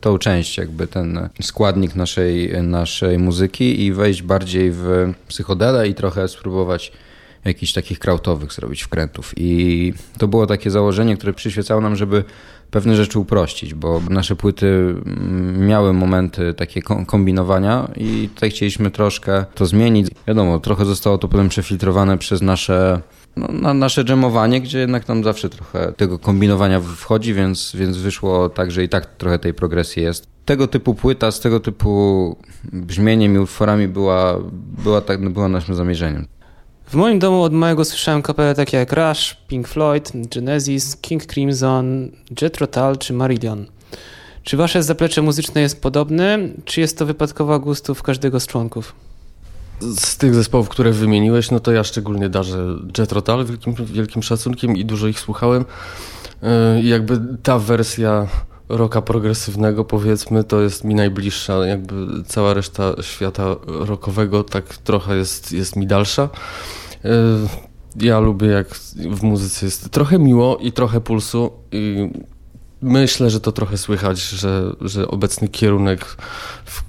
tą 0.00 0.18
część, 0.18 0.58
jakby 0.58 0.86
ten 0.86 1.28
składnik 1.42 1.94
naszej, 1.94 2.62
naszej 2.62 3.18
muzyki 3.18 3.84
i 3.84 3.92
wejść 3.92 4.22
bardziej 4.22 4.70
w 4.70 5.12
psychodelę 5.28 5.88
i 5.88 5.94
trochę 5.94 6.28
spróbować 6.28 6.92
jakichś 7.44 7.72
takich 7.72 7.98
krautowych 7.98 8.52
zrobić 8.52 8.82
wkrętów. 8.82 9.32
I 9.36 9.92
to 10.18 10.28
było 10.28 10.46
takie 10.46 10.70
założenie, 10.70 11.16
które 11.16 11.32
przyświecało 11.32 11.80
nam, 11.80 11.96
żeby 11.96 12.24
pewne 12.72 12.96
rzeczy 12.96 13.18
uprościć, 13.18 13.74
bo 13.74 14.00
nasze 14.10 14.36
płyty 14.36 14.66
mm, 14.66 15.66
miały 15.66 15.92
momenty 15.92 16.54
takie 16.54 16.82
kombinowania 17.06 17.88
i 17.96 18.28
tutaj 18.34 18.50
chcieliśmy 18.50 18.90
troszkę 18.90 19.44
to 19.54 19.66
zmienić. 19.66 20.08
Wiadomo, 20.26 20.58
trochę 20.58 20.84
zostało 20.84 21.18
to 21.18 21.28
potem 21.28 21.48
przefiltrowane 21.48 22.18
przez 22.18 22.42
nasze 22.42 23.00
no, 23.36 23.48
na 23.48 23.74
nasze 23.74 24.04
dżemowanie, 24.04 24.60
gdzie 24.60 24.78
jednak 24.78 25.04
tam 25.04 25.24
zawsze 25.24 25.48
trochę 25.48 25.92
tego 25.92 26.18
kombinowania 26.18 26.80
wchodzi, 26.80 27.34
więc, 27.34 27.72
więc 27.74 27.96
wyszło 27.96 28.48
tak, 28.48 28.70
że 28.70 28.84
i 28.84 28.88
tak 28.88 29.06
trochę 29.06 29.38
tej 29.38 29.54
progresji 29.54 30.02
jest. 30.02 30.26
Tego 30.44 30.66
typu 30.66 30.94
płyta 30.94 31.30
z 31.30 31.40
tego 31.40 31.60
typu 31.60 32.36
brzmieniem 32.72 33.34
i 33.34 33.38
utworami 33.38 33.88
była, 33.88 34.38
była, 34.84 35.00
tak, 35.00 35.28
była 35.28 35.48
naszym 35.48 35.74
zamierzeniem. 35.74 36.26
W 36.92 36.94
moim 36.94 37.18
domu 37.18 37.42
od 37.42 37.52
małego 37.52 37.84
słyszałem 37.84 38.22
kapele 38.22 38.54
takie 38.54 38.76
jak 38.76 38.92
Rush, 38.92 39.36
Pink 39.48 39.68
Floyd, 39.68 40.12
Genesis, 40.14 40.96
King 40.96 41.26
Crimson, 41.26 42.08
Jethro 42.42 42.66
Tull 42.66 42.98
czy 42.98 43.12
Marillion. 43.12 43.66
Czy 44.42 44.56
wasze 44.56 44.82
zaplecze 44.82 45.22
muzyczne 45.22 45.60
jest 45.60 45.82
podobne, 45.82 46.38
czy 46.64 46.80
jest 46.80 46.98
to 46.98 47.06
wypadkowa 47.06 47.58
gustów 47.58 48.02
każdego 48.02 48.40
z 48.40 48.46
członków? 48.46 48.94
Z 49.80 50.16
tych 50.16 50.34
zespołów, 50.34 50.68
które 50.68 50.92
wymieniłeś, 50.92 51.50
no 51.50 51.60
to 51.60 51.72
ja 51.72 51.84
szczególnie 51.84 52.28
darzę 52.28 52.78
Jethro 52.98 53.22
Tull 53.22 53.46
wielkim, 53.46 53.74
wielkim 53.74 54.22
szacunkiem 54.22 54.76
i 54.76 54.84
dużo 54.84 55.08
ich 55.08 55.20
słuchałem. 55.20 55.64
I 56.82 56.88
jakby 56.88 57.20
ta 57.42 57.58
wersja 57.58 58.26
roka 58.68 59.02
progresywnego 59.02 59.84
powiedzmy, 59.84 60.44
to 60.44 60.60
jest 60.60 60.84
mi 60.84 60.94
najbliższa, 60.94 61.66
jakby 61.66 61.94
cała 62.26 62.54
reszta 62.54 62.94
świata 63.02 63.56
rockowego 63.66 64.44
tak 64.44 64.76
trochę 64.76 65.16
jest, 65.16 65.52
jest 65.52 65.76
mi 65.76 65.86
dalsza. 65.86 66.28
Y, 67.04 67.08
ja 67.96 68.20
lubię 68.20 68.46
jak 68.46 68.74
w 68.96 69.22
muzyce 69.22 69.66
jest 69.66 69.90
trochę 69.90 70.18
miło 70.18 70.56
i 70.56 70.72
trochę 70.72 71.00
pulsu 71.00 71.50
i 71.72 72.10
myślę, 72.82 73.30
że 73.30 73.40
to 73.40 73.52
trochę 73.52 73.78
słychać, 73.78 74.20
że, 74.20 74.72
że 74.80 75.08
obecny 75.08 75.48
kierunek, 75.48 76.04
w, 76.64 76.82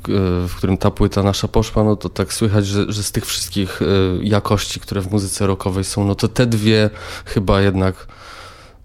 w, 0.48 0.56
którym 0.56 0.78
ta 0.78 0.92
płyta 0.92 1.24
nasza 1.24 1.48
poszła, 1.48 1.84
no 1.84 1.96
to 1.96 2.10
tak 2.10 2.34
słychać, 2.34 2.68
że, 2.68 2.92
że 2.92 3.04
z 3.04 3.12
tych 3.12 3.26
wszystkich 3.26 3.82
y, 3.82 3.86
jakości, 4.24 4.80
które 4.80 5.02
w 5.02 5.12
muzyce 5.12 5.48
rockowej 5.48 5.84
są, 5.84 6.06
no 6.06 6.16
to 6.16 6.28
te 6.28 6.46
dwie 6.46 6.90
chyba 7.26 7.62
jednak, 7.62 8.08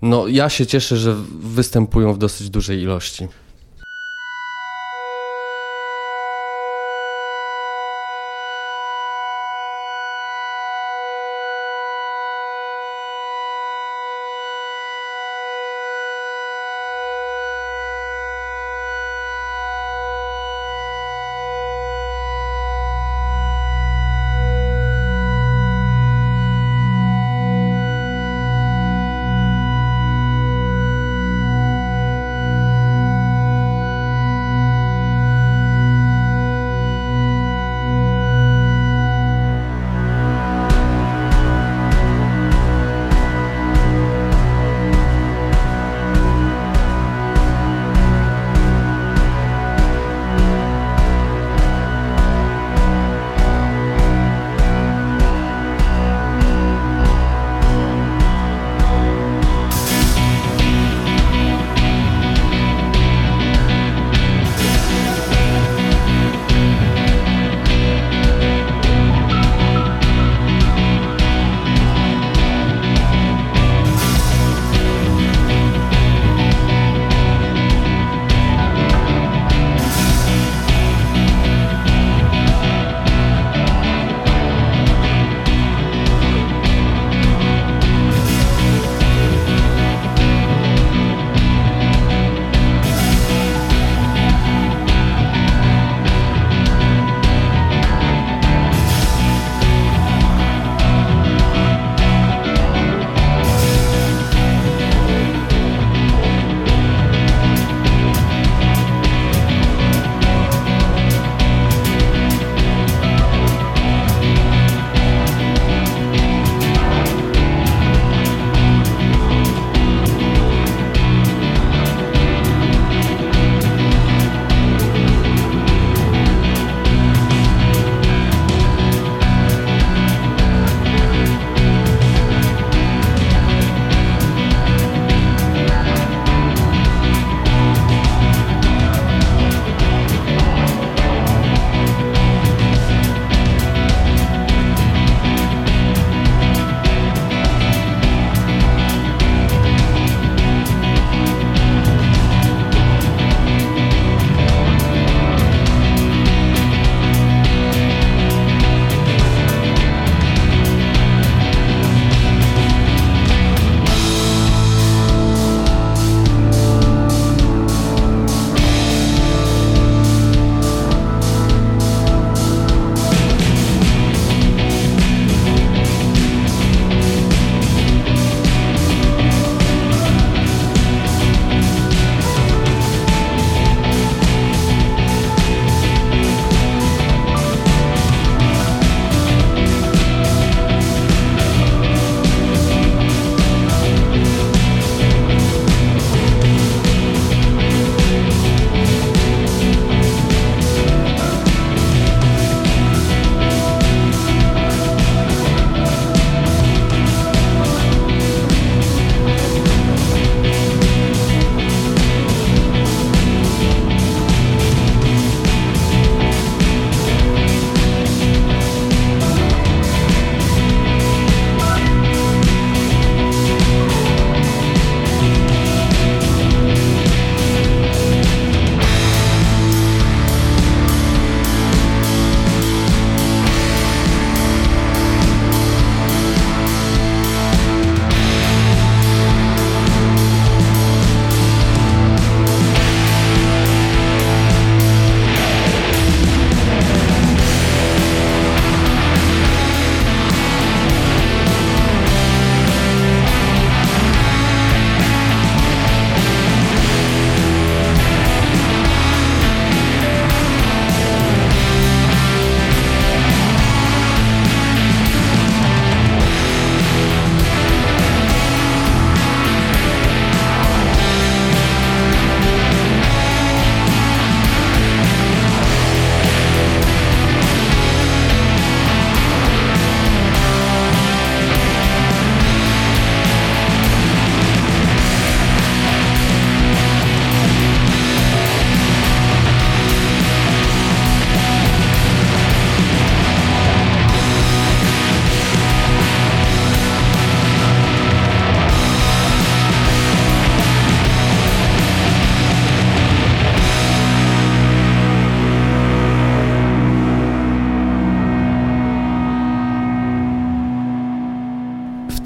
no 0.02 0.26
ja 0.26 0.48
się 0.48 0.66
cieszę, 0.66 0.96
że 0.96 1.16
występują 1.40 2.14
w 2.14 2.18
dosyć 2.18 2.50
dużej 2.50 2.82
ilości. 2.82 3.28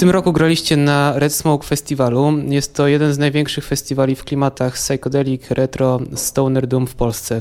Tym 0.03 0.11
roku 0.11 0.32
graliście 0.32 0.76
na 0.76 1.18
Red 1.18 1.34
Smoke 1.34 1.66
Festiwalu. 1.66 2.32
Jest 2.48 2.74
to 2.74 2.88
jeden 2.88 3.14
z 3.14 3.18
największych 3.18 3.64
festiwali 3.64 4.16
w 4.16 4.24
klimatach 4.24 4.74
psychedelic, 4.74 5.50
retro, 5.50 6.00
stoner 6.14 6.66
doom 6.66 6.86
w 6.86 6.94
Polsce. 6.94 7.40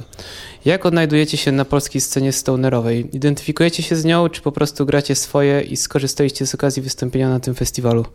Jak 0.66 0.86
odnajdujecie 0.86 1.38
się 1.38 1.51
na 1.51 1.66
polskiej 1.66 2.01
scenie 2.01 2.32
stonerowej? 2.32 3.16
Identyfikujecie 3.16 3.84
się 3.84 3.95
z 3.95 4.05
nią, 4.05 4.30
czy 4.30 4.41
po 4.41 4.51
prostu 4.51 4.86
gracie 4.86 5.16
swoje 5.16 5.62
i 5.62 5.78
skorzystaliście 5.78 6.47
z 6.47 6.55
okazji 6.55 6.82
wystąpienia 6.82 7.30
na 7.30 7.39
tym 7.39 7.55
festiwalu? 7.55 8.05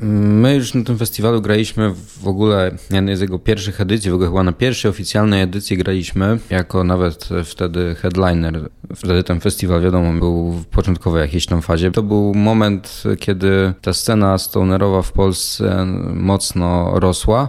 My 0.00 0.54
już 0.54 0.74
na 0.74 0.84
tym 0.84 0.98
festiwalu 0.98 1.42
graliśmy 1.42 1.94
w 2.22 2.28
ogóle 2.28 2.74
jednej 2.90 3.16
z 3.16 3.20
jego 3.20 3.38
pierwszych 3.38 3.80
edycji, 3.80 4.10
w 4.10 4.14
ogóle 4.14 4.28
chyba 4.28 4.42
na 4.42 4.52
pierwszej 4.52 4.90
oficjalnej 4.90 5.42
edycji 5.42 5.76
graliśmy, 5.76 6.38
jako 6.50 6.84
nawet 6.84 7.28
wtedy 7.44 7.94
headliner. 7.94 8.68
Wtedy 8.94 9.22
ten 9.22 9.40
festiwal, 9.40 9.82
wiadomo, 9.82 10.12
był 10.12 10.52
w 10.52 10.66
początkowej 10.66 11.20
jakiejś 11.20 11.46
tam 11.46 11.62
fazie. 11.62 11.90
To 11.90 12.02
był 12.02 12.34
moment, 12.34 13.02
kiedy 13.18 13.72
ta 13.80 13.92
scena 13.92 14.38
stonerowa 14.38 15.02
w 15.02 15.12
Polsce 15.12 15.86
mocno 16.14 17.00
rosła. 17.00 17.48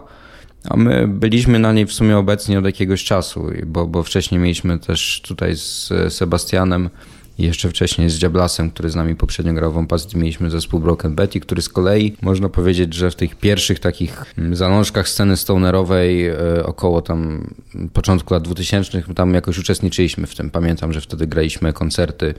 A 0.69 0.77
my 0.77 1.07
byliśmy 1.07 1.59
na 1.59 1.73
niej 1.73 1.85
w 1.85 1.93
sumie 1.93 2.17
obecni 2.17 2.57
od 2.57 2.65
jakiegoś 2.65 3.03
czasu, 3.03 3.49
bo, 3.65 3.87
bo 3.87 4.03
wcześniej 4.03 4.41
mieliśmy 4.41 4.79
też 4.79 5.21
tutaj 5.27 5.55
z 5.55 5.93
Sebastianem 6.09 6.89
i 7.37 7.43
jeszcze 7.43 7.69
wcześniej 7.69 8.09
z 8.09 8.19
Diablasem, 8.19 8.71
który 8.71 8.89
z 8.89 8.95
nami 8.95 9.15
poprzednio 9.15 9.53
grał 9.53 9.71
w 9.71 9.77
Opacity, 9.77 10.17
mieliśmy 10.17 10.49
zespół 10.49 10.79
Broken 10.79 11.15
Betty, 11.15 11.39
który 11.39 11.61
z 11.61 11.69
kolei 11.69 12.15
można 12.21 12.49
powiedzieć, 12.49 12.93
że 12.93 13.11
w 13.11 13.15
tych 13.15 13.35
pierwszych 13.35 13.79
takich 13.79 14.35
zalążkach 14.51 15.09
sceny 15.09 15.37
stonerowej 15.37 16.27
e, 16.27 16.35
około 16.65 17.01
tam 17.01 17.47
początku 17.93 18.33
lat 18.33 18.43
2000 18.43 19.03
tam 19.15 19.33
jakoś 19.33 19.57
uczestniczyliśmy 19.57 20.27
w 20.27 20.35
tym. 20.35 20.49
Pamiętam, 20.49 20.93
że 20.93 21.01
wtedy 21.01 21.27
graliśmy 21.27 21.73
koncerty 21.73 22.33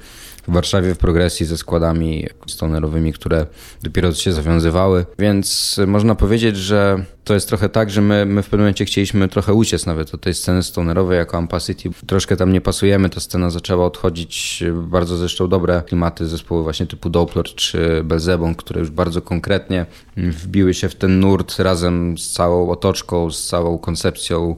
w 0.48 0.52
Warszawie 0.52 0.94
w 0.94 0.98
progresji 0.98 1.46
ze 1.46 1.56
składami 1.56 2.26
stonerowymi, 2.46 3.12
które 3.12 3.46
dopiero 3.82 4.14
się 4.14 4.32
zawiązywały, 4.32 5.06
więc 5.18 5.80
można 5.86 6.14
powiedzieć, 6.14 6.56
że 6.56 7.04
to 7.24 7.34
jest 7.34 7.48
trochę 7.48 7.68
tak, 7.68 7.90
że 7.90 8.02
my, 8.02 8.26
my 8.26 8.42
w 8.42 8.44
pewnym 8.44 8.60
momencie 8.60 8.84
chcieliśmy 8.84 9.28
trochę 9.28 9.54
uciec 9.54 9.86
nawet 9.86 10.14
od 10.14 10.20
tej 10.20 10.34
sceny 10.34 10.62
stonerowej 10.62 11.18
jako 11.18 11.38
Ampacity. 11.38 11.90
Troszkę 12.06 12.36
tam 12.36 12.52
nie 12.52 12.60
pasujemy, 12.60 13.10
ta 13.10 13.20
scena 13.20 13.50
zaczęła 13.50 13.86
odchodzić 13.86 14.64
bardzo 14.72 15.16
zresztą 15.16 15.48
dobre 15.48 15.82
klimaty 15.86 16.26
zespoły 16.26 16.62
właśnie 16.62 16.86
typu 16.86 17.10
Doppler 17.10 17.44
czy 17.44 18.04
Belzebon, 18.04 18.54
które 18.54 18.80
już 18.80 18.90
bardzo 18.90 19.22
konkretnie 19.22 19.86
wbiły 20.16 20.74
się 20.74 20.88
w 20.88 20.94
ten 20.94 21.20
nurt 21.20 21.58
razem 21.58 22.18
z 22.18 22.30
całą 22.30 22.70
otoczką, 22.70 23.30
z 23.30 23.46
całą 23.46 23.78
koncepcją 23.78 24.56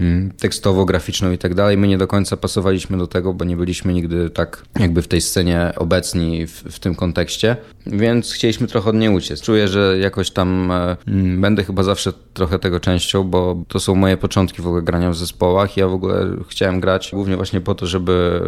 Mm, 0.00 0.30
tekstowo-graficzną 0.30 1.32
i 1.32 1.38
tak 1.38 1.54
dalej. 1.54 1.76
My 1.76 1.88
nie 1.88 1.98
do 1.98 2.06
końca 2.06 2.36
pasowaliśmy 2.36 2.98
do 2.98 3.06
tego, 3.06 3.34
bo 3.34 3.44
nie 3.44 3.56
byliśmy 3.56 3.92
nigdy 3.92 4.30
tak 4.30 4.62
jakby 4.78 5.02
w 5.02 5.08
tej 5.08 5.20
scenie 5.20 5.72
obecni 5.76 6.46
w, 6.46 6.52
w 6.52 6.78
tym 6.78 6.94
kontekście, 6.94 7.56
więc 7.86 8.32
chcieliśmy 8.32 8.66
trochę 8.66 8.90
od 8.90 8.96
niej 8.96 9.08
uciec. 9.08 9.40
Czuję, 9.40 9.68
że 9.68 9.98
jakoś 9.98 10.30
tam 10.30 10.70
e, 10.70 10.96
mm, 11.08 11.40
będę 11.40 11.64
chyba 11.64 11.82
zawsze 11.82 12.12
trochę 12.34 12.58
tego 12.58 12.80
częścią, 12.80 13.24
bo 13.24 13.62
to 13.68 13.80
są 13.80 13.94
moje 13.94 14.16
początki 14.16 14.62
w 14.62 14.66
ogóle 14.66 14.82
grania 14.82 15.10
w 15.10 15.16
zespołach. 15.16 15.76
Ja 15.76 15.88
w 15.88 15.94
ogóle 15.94 16.26
chciałem 16.48 16.80
grać 16.80 17.10
głównie 17.12 17.36
właśnie 17.36 17.60
po 17.60 17.74
to, 17.74 17.86
żeby, 17.86 18.42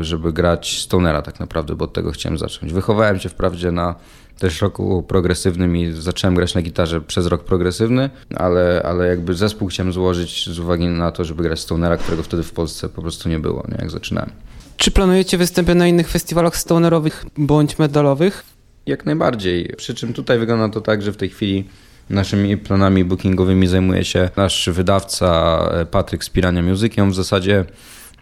e, 0.00 0.04
żeby 0.04 0.32
grać 0.32 0.80
stonera 0.80 1.22
tak 1.22 1.40
naprawdę, 1.40 1.74
bo 1.74 1.84
od 1.84 1.92
tego 1.92 2.10
chciałem 2.10 2.38
zacząć. 2.38 2.72
Wychowałem 2.72 3.18
się 3.18 3.28
wprawdzie 3.28 3.72
na 3.72 3.94
też 4.38 4.60
roku 4.60 5.02
progresywnym 5.02 5.76
i 5.76 5.92
zacząłem 5.92 6.34
grać 6.34 6.54
na 6.54 6.62
gitarze 6.62 7.00
przez 7.00 7.26
rok 7.26 7.44
progresywny, 7.44 8.10
ale, 8.36 8.82
ale 8.84 9.08
jakby 9.08 9.34
zespół 9.34 9.68
chciałem 9.68 9.92
złożyć 9.92 10.50
z 10.50 10.58
uwagi 10.58 10.86
na 10.86 11.12
to, 11.12 11.24
żeby 11.24 11.42
grać 11.42 11.60
Stonera, 11.60 11.96
którego 11.96 12.22
wtedy 12.22 12.42
w 12.42 12.52
Polsce 12.52 12.88
po 12.88 13.02
prostu 13.02 13.28
nie 13.28 13.38
było, 13.38 13.66
nie, 13.68 13.76
jak 13.78 13.90
zaczynałem. 13.90 14.30
Czy 14.76 14.90
planujecie 14.90 15.38
występy 15.38 15.74
na 15.74 15.86
innych 15.86 16.08
festiwalach 16.08 16.56
stonerowych 16.56 17.24
bądź 17.36 17.78
medalowych? 17.78 18.44
Jak 18.86 19.06
najbardziej. 19.06 19.74
Przy 19.76 19.94
czym 19.94 20.12
tutaj 20.12 20.38
wygląda 20.38 20.68
to 20.68 20.80
tak, 20.80 21.02
że 21.02 21.12
w 21.12 21.16
tej 21.16 21.28
chwili 21.28 21.64
naszymi 22.10 22.56
planami 22.56 23.04
bookingowymi 23.04 23.66
zajmuje 23.66 24.04
się 24.04 24.30
nasz 24.36 24.70
wydawca 24.72 25.58
e, 25.72 25.86
Patryk 25.86 26.24
Spirania 26.24 26.62
Music. 26.62 26.98
On 26.98 27.10
w 27.10 27.14
zasadzie, 27.14 27.64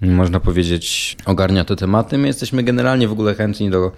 można 0.00 0.40
powiedzieć, 0.40 1.16
ogarnia 1.24 1.64
te 1.64 1.76
tematy. 1.76 2.18
My 2.18 2.26
jesteśmy 2.26 2.62
generalnie 2.62 3.08
w 3.08 3.12
ogóle 3.12 3.34
chętni 3.34 3.70
do 3.70 3.92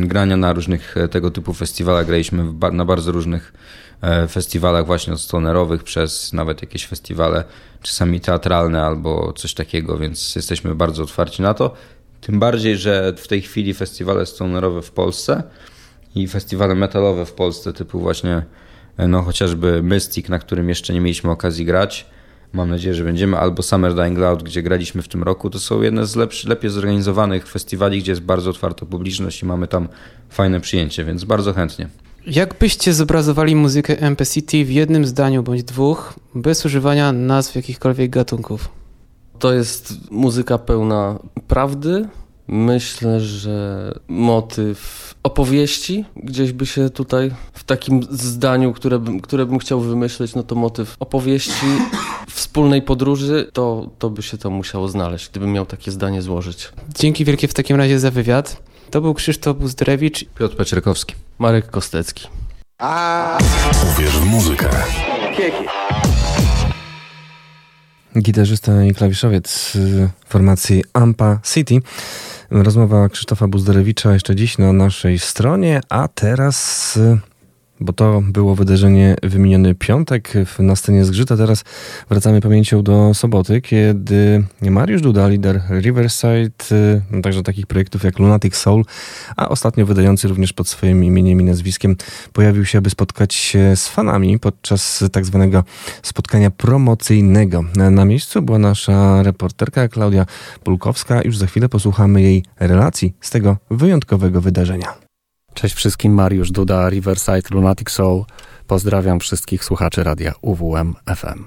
grania 0.00 0.36
na 0.36 0.52
różnych 0.52 0.96
e, 0.96 1.08
tego 1.08 1.30
typu 1.30 1.54
festiwalach. 1.54 2.06
Graliśmy 2.06 2.44
na 2.72 2.84
bardzo 2.84 3.12
różnych 3.12 3.52
e, 4.00 4.28
festiwalach 4.28 4.86
właśnie 4.86 5.12
od 5.12 5.20
stonerowych 5.20 5.82
przez 5.82 6.32
nawet 6.32 6.62
jakieś 6.62 6.86
festiwale 6.86 7.44
czasami 7.82 8.20
teatralne 8.20 8.82
albo 8.82 9.32
coś 9.32 9.54
takiego, 9.54 9.98
więc 9.98 10.36
jesteśmy 10.36 10.74
bardzo 10.74 11.02
otwarci 11.02 11.42
na 11.42 11.54
to. 11.54 11.74
Tym 12.20 12.38
bardziej, 12.38 12.76
że 12.76 13.12
w 13.16 13.28
tej 13.28 13.42
chwili 13.42 13.74
festiwale 13.74 14.26
stonerowe 14.26 14.82
w 14.82 14.90
Polsce 14.90 15.42
i 16.14 16.28
festiwale 16.28 16.74
metalowe 16.74 17.26
w 17.26 17.32
Polsce 17.32 17.72
typu 17.72 18.00
właśnie 18.00 18.42
e, 18.96 19.08
no 19.08 19.22
chociażby 19.22 19.82
Mystic, 19.82 20.28
na 20.28 20.38
którym 20.38 20.68
jeszcze 20.68 20.92
nie 20.92 21.00
mieliśmy 21.00 21.30
okazji 21.30 21.64
grać, 21.64 22.06
mam 22.52 22.70
nadzieję, 22.70 22.94
że 22.94 23.04
będziemy, 23.04 23.38
albo 23.38 23.62
Summer 23.62 23.94
Dying 23.94 24.18
Loud, 24.18 24.42
gdzie 24.42 24.62
graliśmy 24.62 25.02
w 25.02 25.08
tym 25.08 25.22
roku. 25.22 25.50
To 25.50 25.58
są 25.58 25.82
jedne 25.82 26.06
z 26.06 26.16
lepszy, 26.16 26.48
lepiej 26.48 26.70
zorganizowanych 26.70 27.48
festiwali, 27.48 28.00
gdzie 28.00 28.12
jest 28.12 28.22
bardzo 28.22 28.50
otwarta 28.50 28.86
publiczność 28.86 29.42
i 29.42 29.46
mamy 29.46 29.68
tam 29.68 29.88
fajne 30.30 30.60
przyjęcie, 30.60 31.04
więc 31.04 31.24
bardzo 31.24 31.52
chętnie. 31.52 31.88
Jak 32.26 32.58
byście 32.58 32.94
zobrazowali 32.94 33.56
muzykę 33.56 33.98
MP 34.00 34.26
City 34.26 34.64
w 34.64 34.70
jednym 34.70 35.06
zdaniu 35.06 35.42
bądź 35.42 35.62
dwóch, 35.62 36.14
bez 36.34 36.66
używania 36.66 37.12
nazw 37.12 37.56
jakichkolwiek 37.56 38.10
gatunków? 38.10 38.68
To 39.38 39.52
jest 39.52 40.10
muzyka 40.10 40.58
pełna 40.58 41.18
prawdy. 41.48 42.08
Myślę, 42.52 43.20
że 43.20 43.94
motyw 44.08 45.14
opowieści, 45.22 46.04
gdzieś 46.16 46.52
by 46.52 46.66
się 46.66 46.90
tutaj 46.90 47.30
w 47.52 47.64
takim 47.64 48.02
zdaniu, 48.10 48.72
które 48.72 48.98
bym, 48.98 49.20
które 49.20 49.46
bym 49.46 49.58
chciał 49.58 49.80
wymyśleć, 49.80 50.34
no 50.34 50.42
to 50.42 50.54
motyw 50.54 50.96
opowieści 51.00 51.66
wspólnej 52.28 52.82
podróży, 52.82 53.50
to, 53.52 53.90
to 53.98 54.10
by 54.10 54.22
się 54.22 54.38
to 54.38 54.50
musiało 54.50 54.88
znaleźć, 54.88 55.30
gdybym 55.30 55.52
miał 55.52 55.66
takie 55.66 55.90
zdanie 55.90 56.22
złożyć. 56.22 56.68
Dzięki 56.98 57.24
wielkie 57.24 57.48
w 57.48 57.54
takim 57.54 57.76
razie 57.76 57.98
za 57.98 58.10
wywiad. 58.10 58.62
To 58.90 59.00
był 59.00 59.14
Krzysztof 59.14 59.56
Buzdrewicz. 59.56 60.24
Piotr 60.24 60.56
Paczerkowski. 60.56 61.14
Marek 61.38 61.70
Kostecki. 61.70 62.28
Uwierz 63.92 64.18
w 64.18 64.24
muzykę. 64.24 64.68
Gitarzysta 68.18 68.84
i 68.84 68.94
klawiszowiec 68.94 69.76
formacji 70.28 70.84
Ampa 70.92 71.38
City. 71.54 71.80
Rozmowa 72.50 73.08
Krzysztofa 73.08 73.48
Buzderewicza 73.48 74.12
jeszcze 74.12 74.36
dziś 74.36 74.58
na 74.58 74.72
naszej 74.72 75.18
stronie, 75.18 75.80
a 75.88 76.08
teraz 76.08 76.98
bo 77.80 77.92
to 77.92 78.22
było 78.24 78.54
wydarzenie 78.54 79.16
wymieniony 79.22 79.74
piątek 79.74 80.32
na 80.58 80.76
scenie 80.76 81.04
Zgrzyta. 81.04 81.36
Teraz 81.36 81.64
wracamy 82.08 82.40
pamięcią 82.40 82.82
do 82.82 83.14
soboty, 83.14 83.60
kiedy 83.60 84.44
Mariusz 84.62 85.02
Duda, 85.02 85.28
lider 85.28 85.62
Riverside, 85.70 86.50
no 87.10 87.22
także 87.22 87.42
takich 87.42 87.66
projektów 87.66 88.04
jak 88.04 88.18
Lunatic 88.18 88.56
Soul, 88.56 88.84
a 89.36 89.48
ostatnio 89.48 89.86
wydający 89.86 90.28
również 90.28 90.52
pod 90.52 90.68
swoim 90.68 91.04
imieniem 91.04 91.40
i 91.40 91.44
nazwiskiem, 91.44 91.96
pojawił 92.32 92.64
się, 92.64 92.78
aby 92.78 92.90
spotkać 92.90 93.34
się 93.34 93.76
z 93.76 93.88
fanami 93.88 94.38
podczas 94.38 95.04
tak 95.12 95.24
zwanego 95.26 95.64
spotkania 96.02 96.50
promocyjnego. 96.50 97.64
Na 97.90 98.04
miejscu 98.04 98.42
była 98.42 98.58
nasza 98.58 99.22
reporterka 99.22 99.88
Klaudia 99.88 100.26
Pulkowska. 100.64 101.22
Już 101.22 101.36
za 101.36 101.46
chwilę 101.46 101.68
posłuchamy 101.68 102.22
jej 102.22 102.44
relacji 102.60 103.14
z 103.20 103.30
tego 103.30 103.56
wyjątkowego 103.70 104.40
wydarzenia. 104.40 105.09
Cześć 105.60 105.74
wszystkim, 105.74 106.14
Mariusz 106.14 106.50
Duda, 106.50 106.88
Riverside 106.88 107.48
Lunatic 107.50 107.90
Soul. 107.90 108.24
Pozdrawiam 108.66 109.20
wszystkich 109.20 109.64
słuchaczy 109.64 110.04
radia 110.04 110.32
UWM 110.42 110.94
FM. 111.16 111.44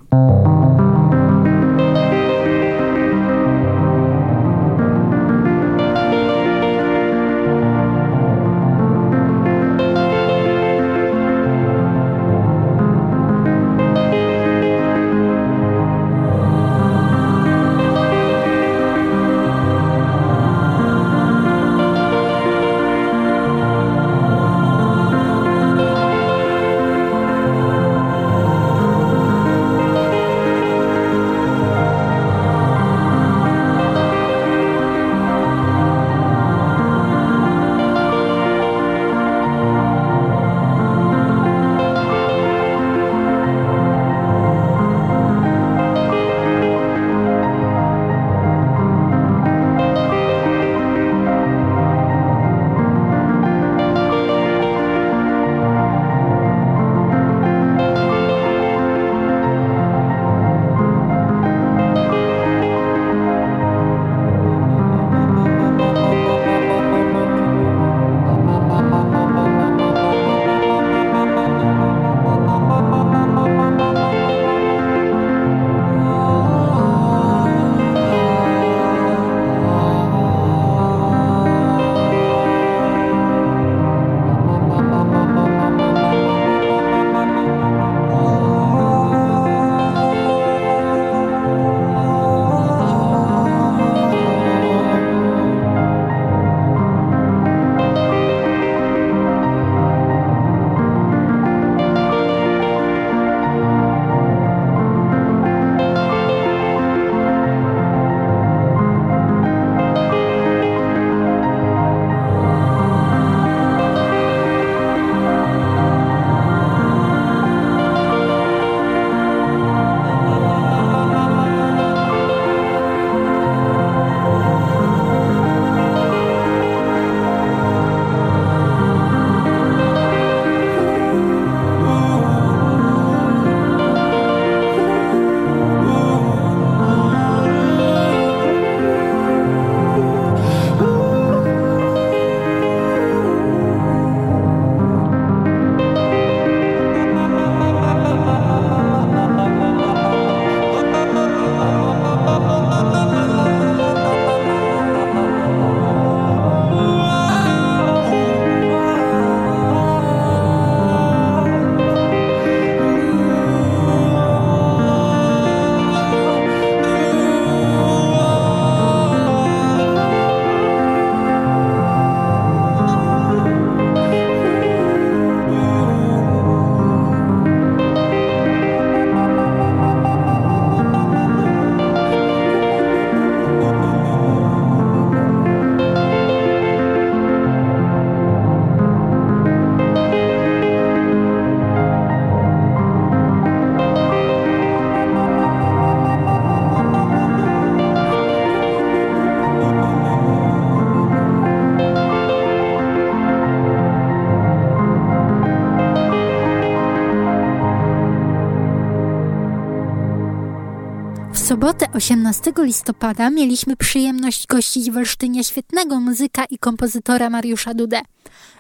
Sobotę 212.34 212.52
18 212.52 212.66
listopada 212.66 213.30
mieliśmy 213.30 213.76
przyjemność 213.76 214.48
gościć 214.48 214.92
w 214.92 214.98
Olsztynie 214.98 215.44
świetnego 215.44 216.00
muzyka 216.00 216.46
i 216.46 216.58
kompozytora 216.58 217.30
Mariusza 217.30 217.74
Dudę. 217.74 218.02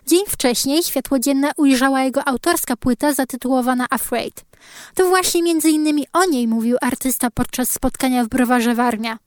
Dzień 0.07 0.23
wcześniej 0.27 0.83
światło 0.83 1.19
dzienne 1.19 1.51
ujrzała 1.57 2.03
jego 2.03 2.27
autorska 2.27 2.77
płyta 2.77 3.13
zatytułowana 3.13 3.85
Afraid. 3.89 4.45
To 4.95 5.09
właśnie 5.09 5.41
innymi 5.69 6.07
o 6.13 6.25
niej 6.25 6.47
mówił 6.47 6.77
artysta 6.81 7.31
podczas 7.31 7.71
spotkania 7.71 8.23
w 8.23 8.27
Browarze 8.27 8.75
Warmia. 8.75 9.17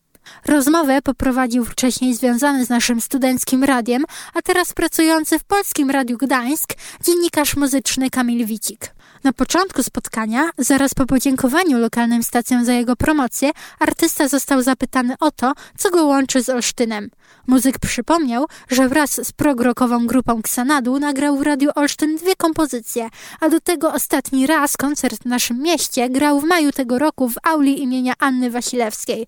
Rozmowę 0.44 1.02
poprowadził 1.02 1.64
wcześniej 1.64 2.14
związany 2.14 2.64
z 2.64 2.68
naszym 2.68 3.00
studenckim 3.00 3.64
radiem, 3.64 4.04
a 4.34 4.42
teraz 4.42 4.72
pracujący 4.72 5.38
w 5.38 5.44
Polskim 5.44 5.90
Radiu 5.90 6.18
Gdańsk 6.18 6.74
dziennikarz 7.04 7.56
muzyczny 7.56 8.10
Kamil 8.10 8.46
Wicik. 8.46 8.95
Na 9.26 9.32
początku 9.32 9.82
spotkania, 9.82 10.50
zaraz 10.58 10.94
po 10.94 11.06
podziękowaniu 11.06 11.78
lokalnym 11.78 12.22
stacjom 12.22 12.64
za 12.64 12.72
jego 12.72 12.96
promocję, 12.96 13.50
artysta 13.78 14.28
został 14.28 14.62
zapytany 14.62 15.14
o 15.20 15.30
to, 15.30 15.52
co 15.78 15.90
go 15.90 16.04
łączy 16.04 16.42
z 16.42 16.48
Olsztynem. 16.48 17.10
Muzyk 17.46 17.78
przypomniał, 17.78 18.46
że 18.70 18.88
wraz 18.88 19.26
z 19.26 19.32
progrokową 19.32 20.06
grupą 20.06 20.38
Xanadu 20.38 20.98
nagrał 20.98 21.36
w 21.36 21.42
Radiu 21.42 21.70
Olsztyn 21.74 22.16
dwie 22.16 22.36
kompozycje, 22.36 23.08
a 23.40 23.48
do 23.48 23.60
tego 23.60 23.92
ostatni 23.92 24.46
raz 24.46 24.76
koncert 24.76 25.22
w 25.22 25.26
naszym 25.26 25.62
mieście 25.62 26.10
grał 26.10 26.40
w 26.40 26.44
maju 26.44 26.72
tego 26.72 26.98
roku 26.98 27.28
w 27.28 27.34
auli 27.42 27.82
imienia 27.82 28.14
Anny 28.18 28.50
Wasilewskiej. 28.50 29.26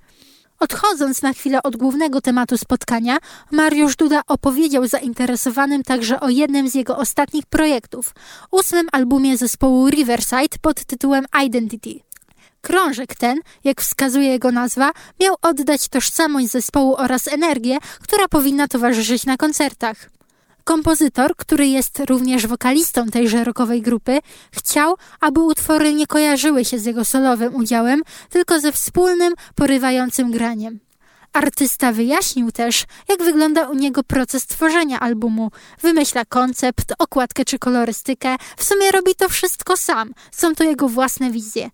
Odchodząc 0.61 1.23
na 1.23 1.33
chwilę 1.33 1.63
od 1.63 1.77
głównego 1.77 2.21
tematu 2.21 2.59
spotkania, 2.59 3.19
Mariusz 3.51 3.97
Duda 3.97 4.23
opowiedział 4.27 4.87
zainteresowanym 4.87 5.83
także 5.83 6.21
o 6.21 6.29
jednym 6.29 6.69
z 6.69 6.75
jego 6.75 6.97
ostatnich 6.97 7.47
projektów, 7.47 8.15
ósmym 8.51 8.87
albumie 8.93 9.37
zespołu 9.37 9.89
Riverside 9.89 10.59
pod 10.63 10.85
tytułem 10.85 11.25
Identity. 11.45 12.01
Krążek 12.61 13.15
ten, 13.15 13.39
jak 13.65 13.81
wskazuje 13.83 14.29
jego 14.29 14.53
nazwa, 14.53 14.91
miał 15.21 15.35
oddać 15.43 15.89
tożsamość 15.89 16.49
zespołu 16.49 16.95
oraz 16.97 17.29
energię, 17.29 17.79
która 18.03 18.29
powinna 18.29 18.69
towarzyszyć 18.69 19.27
na 19.27 19.37
koncertach. 19.37 20.18
Kompozytor, 20.69 21.37
który 21.37 21.67
jest 21.67 22.01
również 22.09 22.47
wokalistą 22.47 23.07
tejże 23.07 23.45
rockowej 23.45 23.83
grupy, 23.83 24.19
chciał, 24.53 24.97
aby 25.21 25.41
utwory 25.41 25.95
nie 25.95 26.07
kojarzyły 26.07 26.65
się 26.65 26.79
z 26.79 26.85
jego 26.85 27.05
solowym 27.05 27.55
udziałem, 27.55 28.03
tylko 28.31 28.61
ze 28.61 28.73
wspólnym, 28.73 29.35
porywającym 29.55 30.31
graniem. 30.31 30.81
Artysta 31.33 31.93
wyjaśnił 31.93 32.53
też, 32.53 32.85
jak 33.09 33.23
wygląda 33.23 33.69
u 33.69 33.75
niego 33.75 34.03
proces 34.03 34.47
tworzenia 34.47 35.01
albumu. 35.01 35.51
Wymyśla 35.83 36.25
koncept, 36.25 36.93
okładkę 36.99 37.45
czy 37.45 37.59
kolorystykę, 37.59 38.37
w 38.57 38.65
sumie 38.65 38.91
robi 38.93 39.15
to 39.15 39.29
wszystko 39.29 39.77
sam, 39.77 40.13
są 40.33 40.55
to 40.55 40.65
jego 40.65 40.89
własne 40.89 41.31
wizje. 41.31 41.71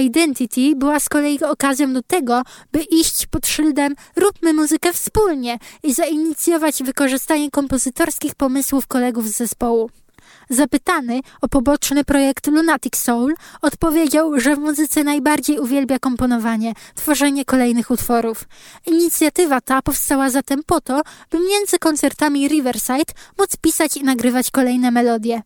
Identity 0.00 0.76
była 0.76 1.00
z 1.00 1.08
kolei 1.08 1.40
okazją 1.40 1.92
do 1.92 2.02
tego, 2.02 2.42
by 2.72 2.82
iść 2.82 3.26
pod 3.26 3.46
szyldem 3.46 3.94
róbmy 4.16 4.52
muzykę 4.52 4.92
wspólnie 4.92 5.58
i 5.82 5.94
zainicjować 5.94 6.82
wykorzystanie 6.82 7.50
kompozytorskich 7.50 8.34
pomysłów 8.34 8.86
kolegów 8.86 9.28
z 9.28 9.36
zespołu. 9.36 9.90
Zapytany 10.54 11.20
o 11.40 11.48
poboczny 11.48 12.04
projekt 12.04 12.46
Lunatic 12.46 12.96
Soul, 12.96 13.34
odpowiedział, 13.62 14.40
że 14.40 14.56
w 14.56 14.58
muzyce 14.58 15.04
najbardziej 15.04 15.58
uwielbia 15.58 15.98
komponowanie, 15.98 16.72
tworzenie 16.94 17.44
kolejnych 17.44 17.90
utworów. 17.90 18.44
Inicjatywa 18.86 19.60
ta 19.60 19.82
powstała 19.82 20.30
zatem 20.30 20.62
po 20.66 20.80
to, 20.80 21.02
by 21.30 21.38
między 21.38 21.78
koncertami 21.78 22.48
Riverside 22.48 23.12
móc 23.38 23.56
pisać 23.56 23.96
i 23.96 24.04
nagrywać 24.04 24.50
kolejne 24.50 24.90
melodie. 24.90 25.42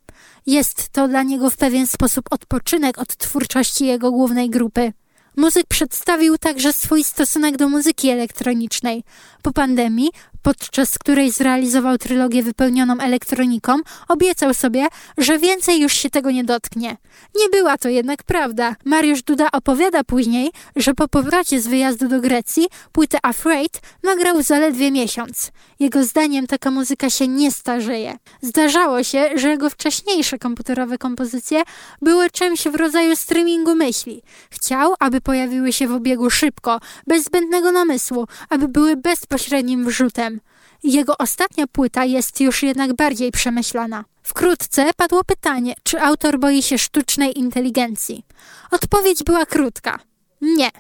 Jest 0.46 0.88
to 0.88 1.08
dla 1.08 1.22
niego 1.22 1.50
w 1.50 1.56
pewien 1.56 1.86
sposób 1.86 2.24
odpoczynek 2.30 2.98
od 2.98 3.16
twórczości 3.16 3.86
jego 3.86 4.10
głównej 4.10 4.50
grupy. 4.50 4.92
Muzyk 5.36 5.66
przedstawił 5.66 6.38
także 6.38 6.72
swój 6.72 7.04
stosunek 7.04 7.56
do 7.56 7.68
muzyki 7.68 8.08
elektronicznej. 8.08 9.04
Po 9.42 9.52
pandemii 9.52 10.10
podczas 10.48 10.98
której 10.98 11.30
zrealizował 11.30 11.98
trylogię 11.98 12.42
wypełnioną 12.42 12.98
elektroniką, 12.98 13.76
obiecał 14.08 14.54
sobie, 14.54 14.86
że 15.18 15.38
więcej 15.38 15.80
już 15.80 15.92
się 15.92 16.10
tego 16.10 16.30
nie 16.30 16.44
dotknie. 16.44 16.96
Nie 17.36 17.48
była 17.48 17.78
to 17.78 17.88
jednak 17.88 18.22
prawda. 18.22 18.76
Mariusz 18.84 19.22
Duda 19.22 19.50
opowiada 19.52 20.04
później, 20.04 20.50
że 20.76 20.94
po 20.94 21.08
powrocie 21.08 21.60
z 21.60 21.66
wyjazdu 21.66 22.08
do 22.08 22.20
Grecji 22.20 22.66
płytę 22.92 23.18
Afraid 23.22 23.80
nagrał 24.02 24.42
zaledwie 24.42 24.90
miesiąc. 24.90 25.52
Jego 25.80 26.04
zdaniem 26.04 26.46
taka 26.46 26.70
muzyka 26.70 27.10
się 27.10 27.28
nie 27.28 27.52
starzeje. 27.52 28.18
Zdarzało 28.42 29.02
się, 29.02 29.30
że 29.34 29.48
jego 29.48 29.70
wcześniejsze 29.70 30.38
komputerowe 30.38 30.98
kompozycje 30.98 31.62
były 32.02 32.30
czymś 32.30 32.64
w 32.64 32.74
rodzaju 32.74 33.16
streamingu 33.16 33.74
myśli. 33.74 34.22
Chciał, 34.50 34.94
aby 34.98 35.20
pojawiły 35.20 35.72
się 35.72 35.88
w 35.88 35.92
obiegu 35.92 36.30
szybko, 36.30 36.80
bez 37.06 37.24
zbędnego 37.24 37.72
namysłu, 37.72 38.26
aby 38.48 38.68
były 38.68 38.96
bezpośrednim 38.96 39.86
wrzutem. 39.86 40.37
Jego 40.82 41.18
ostatnia 41.18 41.66
płyta 41.66 42.04
jest 42.04 42.40
już 42.40 42.62
jednak 42.62 42.96
bardziej 42.96 43.32
przemyślana. 43.32 44.04
Wkrótce 44.22 44.90
padło 44.96 45.24
pytanie, 45.24 45.74
czy 45.82 46.00
autor 46.00 46.38
boi 46.38 46.62
się 46.62 46.78
sztucznej 46.78 47.38
inteligencji. 47.38 48.24
Odpowiedź 48.70 49.24
była 49.24 49.46
krótka. 49.46 49.98
Nie. 50.40 50.70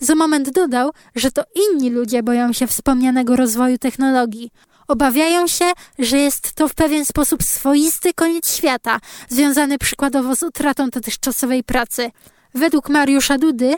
Za 0.00 0.14
moment 0.14 0.50
dodał, 0.50 0.90
że 1.14 1.30
to 1.30 1.42
inni 1.54 1.90
ludzie 1.90 2.22
boją 2.22 2.52
się 2.52 2.66
wspomnianego 2.66 3.36
rozwoju 3.36 3.78
technologii. 3.78 4.50
Obawiają 4.88 5.46
się, 5.46 5.72
że 5.98 6.18
jest 6.18 6.54
to 6.54 6.68
w 6.68 6.74
pewien 6.74 7.04
sposób 7.04 7.42
swoisty 7.42 8.14
koniec 8.14 8.56
świata, 8.56 9.00
związany 9.28 9.78
przykładowo 9.78 10.36
z 10.36 10.42
utratą 10.42 10.90
dotychczasowej 10.90 11.64
pracy. 11.64 12.10
Według 12.54 12.88
Mariusza 12.88 13.38
Dudy 13.38 13.74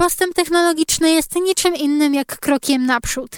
postęp 0.00 0.34
technologiczny 0.34 1.10
jest 1.10 1.36
niczym 1.36 1.74
innym 1.74 2.14
jak 2.14 2.38
krokiem 2.38 2.86
naprzód. 2.86 3.30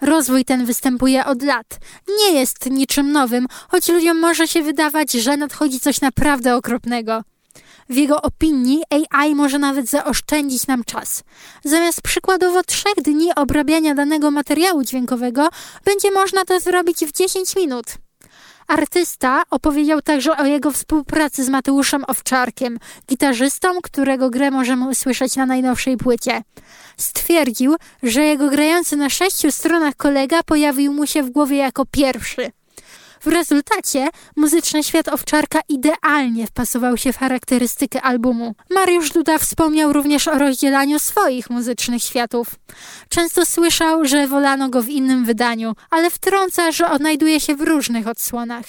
Rozwój 0.00 0.44
ten 0.44 0.66
występuje 0.66 1.24
od 1.24 1.42
lat. 1.42 1.78
Nie 2.18 2.32
jest 2.32 2.70
niczym 2.70 3.12
nowym, 3.12 3.46
choć 3.68 3.88
ludziom 3.88 4.20
może 4.20 4.48
się 4.48 4.62
wydawać, 4.62 5.12
że 5.12 5.36
nadchodzi 5.36 5.80
coś 5.80 6.00
naprawdę 6.00 6.56
okropnego. 6.56 7.22
W 7.88 7.96
jego 7.96 8.22
opinii 8.22 8.82
AI 8.90 9.34
może 9.34 9.58
nawet 9.58 9.86
zaoszczędzić 9.86 10.66
nam 10.66 10.84
czas. 10.84 11.22
Zamiast 11.64 12.02
przykładowo 12.02 12.62
trzech 12.62 12.94
dni 12.96 13.34
obrabiania 13.34 13.94
danego 13.94 14.30
materiału 14.30 14.84
dźwiękowego, 14.84 15.48
będzie 15.84 16.10
można 16.10 16.44
to 16.44 16.60
zrobić 16.60 16.98
w 16.98 17.12
10 17.12 17.56
minut. 17.56 17.86
Artysta 18.68 19.42
opowiedział 19.50 20.02
także 20.02 20.36
o 20.36 20.46
jego 20.46 20.70
współpracy 20.70 21.44
z 21.44 21.48
Mateuszem 21.48 22.04
Owczarkiem, 22.06 22.78
gitarzystą, 23.08 23.68
którego 23.82 24.30
grę 24.30 24.50
możemy 24.50 24.88
usłyszeć 24.88 25.36
na 25.36 25.46
najnowszej 25.46 25.96
płycie. 25.96 26.42
Stwierdził, 26.96 27.76
że 28.02 28.24
jego 28.24 28.50
grający 28.50 28.96
na 28.96 29.10
sześciu 29.10 29.52
stronach 29.52 29.96
kolega 29.96 30.42
pojawił 30.42 30.92
mu 30.92 31.06
się 31.06 31.22
w 31.22 31.30
głowie 31.30 31.56
jako 31.56 31.86
pierwszy. 31.86 32.52
W 33.20 33.26
rezultacie 33.26 34.08
muzyczny 34.36 34.84
świat 34.84 35.08
Owczarka 35.08 35.60
idealnie 35.68 36.46
wpasował 36.46 36.96
się 36.96 37.12
w 37.12 37.16
charakterystykę 37.16 38.02
albumu. 38.02 38.54
Mariusz 38.70 39.10
Duda 39.10 39.38
wspomniał 39.38 39.92
również 39.92 40.28
o 40.28 40.38
rozdzielaniu 40.38 40.98
swoich 40.98 41.50
muzycznych 41.50 42.02
światów. 42.02 42.46
Często 43.08 43.46
słyszał, 43.46 44.04
że 44.04 44.28
wolano 44.28 44.68
go 44.68 44.82
w 44.82 44.88
innym 44.88 45.24
wydaniu, 45.24 45.74
ale 45.90 46.10
wtrąca, 46.10 46.72
że 46.72 46.90
odnajduje 46.90 47.40
się 47.40 47.56
w 47.56 47.60
różnych 47.60 48.08
odsłonach. 48.08 48.64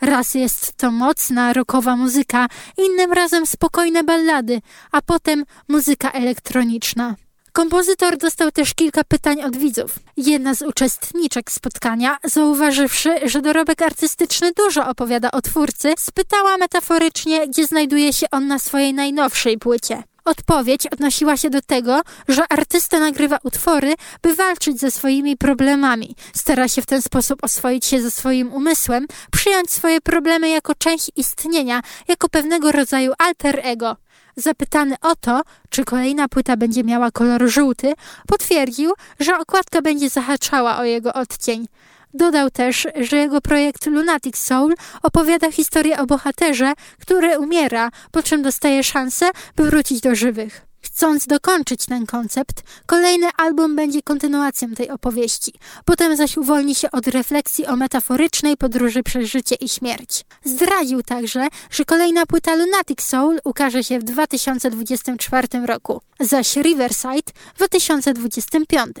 Raz 0.00 0.34
jest 0.34 0.76
to 0.76 0.90
mocna, 0.90 1.52
rockowa 1.52 1.96
muzyka, 1.96 2.48
innym 2.78 3.12
razem 3.12 3.46
spokojne 3.46 4.04
ballady, 4.04 4.60
a 4.92 5.02
potem 5.02 5.44
muzyka 5.68 6.10
elektroniczna. 6.12 7.14
Kompozytor 7.52 8.16
dostał 8.16 8.50
też 8.50 8.74
kilka 8.74 9.04
pytań 9.04 9.42
od 9.42 9.56
widzów. 9.56 9.98
Jedna 10.16 10.54
z 10.54 10.62
uczestniczek 10.62 11.50
spotkania, 11.50 12.16
zauważywszy, 12.24 13.28
że 13.28 13.42
dorobek 13.42 13.82
artystyczny 13.82 14.52
dużo 14.56 14.88
opowiada 14.88 15.30
o 15.30 15.42
twórcy, 15.42 15.94
spytała 15.98 16.56
metaforycznie, 16.56 17.48
gdzie 17.48 17.66
znajduje 17.66 18.12
się 18.12 18.26
on 18.30 18.46
na 18.46 18.58
swojej 18.58 18.94
najnowszej 18.94 19.58
płycie. 19.58 20.02
Odpowiedź 20.24 20.86
odnosiła 20.86 21.36
się 21.36 21.50
do 21.50 21.62
tego, 21.62 22.00
że 22.28 22.42
artysta 22.48 22.98
nagrywa 22.98 23.38
utwory, 23.42 23.94
by 24.22 24.34
walczyć 24.34 24.80
ze 24.80 24.90
swoimi 24.90 25.36
problemami. 25.36 26.16
Stara 26.34 26.68
się 26.68 26.82
w 26.82 26.86
ten 26.86 27.02
sposób 27.02 27.44
oswoić 27.44 27.86
się 27.86 28.02
ze 28.02 28.10
swoim 28.10 28.52
umysłem, 28.52 29.06
przyjąć 29.30 29.70
swoje 29.70 30.00
problemy 30.00 30.48
jako 30.48 30.74
część 30.74 31.10
istnienia, 31.16 31.80
jako 32.08 32.28
pewnego 32.28 32.72
rodzaju 32.72 33.12
alter 33.18 33.60
ego. 33.62 33.96
Zapytany 34.36 34.94
o 35.00 35.16
to, 35.16 35.42
czy 35.70 35.84
kolejna 35.84 36.28
płyta 36.28 36.56
będzie 36.56 36.84
miała 36.84 37.10
kolor 37.10 37.48
żółty, 37.48 37.94
potwierdził, 38.26 38.92
że 39.20 39.38
okładka 39.38 39.82
będzie 39.82 40.08
zahaczała 40.10 40.78
o 40.78 40.84
jego 40.84 41.12
odcień. 41.12 41.66
Dodał 42.14 42.50
też, 42.50 42.88
że 43.00 43.16
jego 43.16 43.40
projekt 43.40 43.86
Lunatic 43.86 44.38
Soul 44.38 44.74
opowiada 45.02 45.52
historię 45.52 45.98
o 45.98 46.06
bohaterze, 46.06 46.72
który 47.00 47.38
umiera, 47.38 47.90
po 48.10 48.22
czym 48.22 48.42
dostaje 48.42 48.84
szansę, 48.84 49.30
by 49.56 49.64
wrócić 49.64 50.00
do 50.00 50.14
żywych. 50.14 50.71
Chcąc 50.82 51.26
dokończyć 51.26 51.86
ten 51.86 52.06
koncept, 52.06 52.62
kolejny 52.86 53.28
album 53.36 53.76
będzie 53.76 54.02
kontynuacją 54.02 54.68
tej 54.74 54.90
opowieści. 54.90 55.52
Potem 55.84 56.16
zaś 56.16 56.36
uwolni 56.36 56.74
się 56.74 56.90
od 56.90 57.06
refleksji 57.06 57.66
o 57.66 57.76
metaforycznej 57.76 58.56
podróży 58.56 59.02
przez 59.02 59.30
życie 59.30 59.54
i 59.54 59.68
śmierć. 59.68 60.24
Zdradził 60.44 61.02
także, 61.02 61.48
że 61.70 61.84
kolejna 61.84 62.26
płyta 62.26 62.54
Lunatic 62.54 63.02
Soul 63.02 63.40
ukaże 63.44 63.84
się 63.84 63.98
w 63.98 64.04
2024 64.04 65.48
roku, 65.66 66.00
zaś 66.20 66.56
Riverside 66.56 67.32
w 67.54 67.56
2025. 67.56 68.96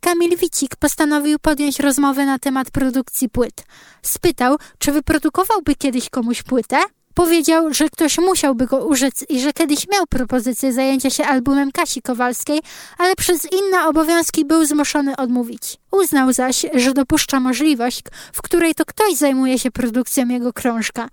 Kamil 0.00 0.36
Wicik 0.36 0.76
postanowił 0.76 1.38
podjąć 1.38 1.80
rozmowę 1.80 2.26
na 2.26 2.38
temat 2.38 2.70
produkcji 2.70 3.28
płyt. 3.28 3.64
Spytał, 4.02 4.56
czy 4.78 4.92
wyprodukowałby 4.92 5.74
kiedyś 5.74 6.10
komuś 6.10 6.42
płytę? 6.42 6.76
Powiedział, 7.14 7.74
że 7.74 7.88
ktoś 7.88 8.18
musiałby 8.18 8.66
go 8.66 8.86
użyć 8.86 9.14
i 9.28 9.40
że 9.40 9.52
kiedyś 9.52 9.88
miał 9.88 10.06
propozycję 10.06 10.72
zajęcia 10.72 11.10
się 11.10 11.24
albumem 11.24 11.72
Kasi 11.72 12.02
Kowalskiej, 12.02 12.60
ale 12.98 13.14
przez 13.14 13.52
inne 13.52 13.86
obowiązki 13.88 14.44
był 14.44 14.64
zmuszony 14.64 15.16
odmówić. 15.16 15.76
Uznał 15.90 16.32
zaś, 16.32 16.66
że 16.74 16.94
dopuszcza 16.94 17.40
możliwość, 17.40 18.00
w 18.32 18.42
której 18.42 18.74
to 18.74 18.84
ktoś 18.84 19.14
zajmuje 19.14 19.58
się 19.58 19.70
produkcją 19.70 20.28
jego 20.28 20.52
krążka. 20.52 21.08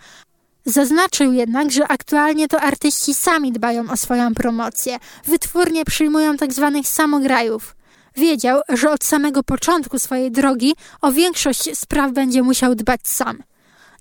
Zaznaczył 0.66 1.34
jednak, 1.34 1.72
że 1.72 1.88
aktualnie 1.88 2.48
to 2.48 2.62
artyści 2.62 3.14
sami 3.14 3.52
dbają 3.52 3.92
o 3.92 3.98
swoją 3.98 4.34
promocję. 4.34 4.98
Wytwórnie 5.26 5.86
przyjmują 5.86 6.38
tzw. 6.38 6.72
Tak 6.74 6.88
samograjów. 6.88 7.76
Wiedział, 8.16 8.62
że 8.70 8.92
od 8.92 9.04
samego 9.04 9.44
początku 9.44 10.00
swojej 10.00 10.32
drogi 10.32 10.76
o 11.02 11.12
większość 11.12 11.78
spraw 11.78 12.12
będzie 12.12 12.44
musiał 12.44 12.76
dbać 12.76 13.02
sam. 13.04 13.44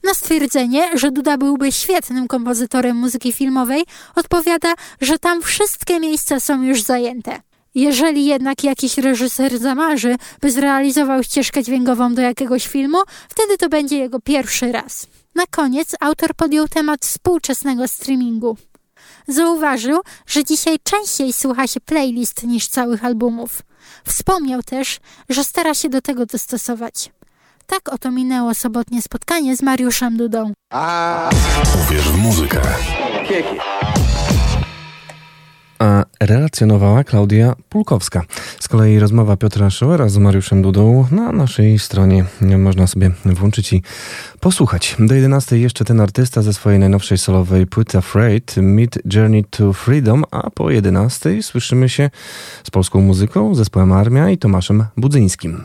Na 0.02 0.14
stwierdzenie, 0.14 0.98
że 0.98 1.10
Duda 1.10 1.38
byłby 1.38 1.72
świetnym 1.72 2.28
kompozytorem 2.28 2.96
muzyki 2.96 3.32
filmowej, 3.32 3.84
odpowiada, 4.16 4.74
że 5.00 5.18
tam 5.18 5.42
wszystkie 5.42 6.00
miejsca 6.00 6.40
są 6.40 6.62
już 6.62 6.82
zajęte. 6.82 7.40
Jeżeli 7.74 8.26
jednak 8.26 8.64
jakiś 8.64 8.98
reżyser 8.98 9.58
zamarzy, 9.58 10.16
by 10.40 10.50
zrealizował 10.50 11.22
ścieżkę 11.22 11.62
dźwiękową 11.62 12.14
do 12.14 12.22
jakiegoś 12.22 12.66
filmu, 12.66 12.98
wtedy 13.28 13.58
to 13.58 13.68
będzie 13.68 13.98
jego 13.98 14.20
pierwszy 14.20 14.72
raz. 14.72 15.06
Na 15.34 15.46
koniec 15.46 15.88
autor 16.00 16.34
podjął 16.34 16.68
temat 16.68 17.04
współczesnego 17.04 17.88
streamingu. 17.88 18.56
Zauważył, 19.28 20.00
że 20.26 20.44
dzisiaj 20.44 20.76
częściej 20.82 21.32
słucha 21.32 21.66
się 21.66 21.80
playlist 21.80 22.42
niż 22.42 22.68
całych 22.68 23.04
albumów. 23.04 23.62
Wspomniał 24.04 24.62
też, 24.62 24.98
że 25.28 25.44
stara 25.44 25.74
się 25.74 25.88
do 25.88 26.00
tego 26.00 26.26
dostosować. 26.26 27.10
Tak 27.70 27.88
oto 27.92 28.10
minęło 28.10 28.54
sobotnie 28.54 29.02
spotkanie 29.02 29.56
z 29.56 29.62
Mariuszem 29.62 30.16
Dudą. 30.16 30.52
Uwierz 31.86 32.08
w 32.08 32.18
muzykę. 32.18 32.60
A 35.78 36.04
relacjonowała 36.20 37.04
Klaudia 37.04 37.54
Pulkowska. 37.68 38.22
Z 38.60 38.68
kolei 38.68 38.98
rozmowa 38.98 39.36
Piotra 39.36 39.70
Szołera 39.70 40.08
z 40.08 40.18
Mariuszem 40.18 40.62
Dudą 40.62 41.06
na 41.10 41.32
naszej 41.32 41.78
stronie 41.78 42.24
można 42.58 42.86
sobie 42.86 43.10
włączyć 43.24 43.72
i 43.72 43.82
posłuchać. 44.40 44.96
Do 44.98 45.14
11 45.14 45.58
jeszcze 45.58 45.84
ten 45.84 46.00
artysta 46.00 46.42
ze 46.42 46.52
swojej 46.52 46.78
najnowszej 46.78 47.18
solowej 47.18 47.66
płyty 47.66 47.98
Afraid, 47.98 48.56
Mid 48.56 48.98
Journey 49.14 49.44
to 49.44 49.72
Freedom, 49.72 50.24
a 50.30 50.50
po 50.50 50.70
11 50.70 51.42
słyszymy 51.42 51.88
się 51.88 52.10
z 52.64 52.70
polską 52.70 53.00
muzyką, 53.00 53.54
zespołem 53.54 53.92
Armia 53.92 54.30
i 54.30 54.38
Tomaszem 54.38 54.84
Budzyńskim. 54.96 55.64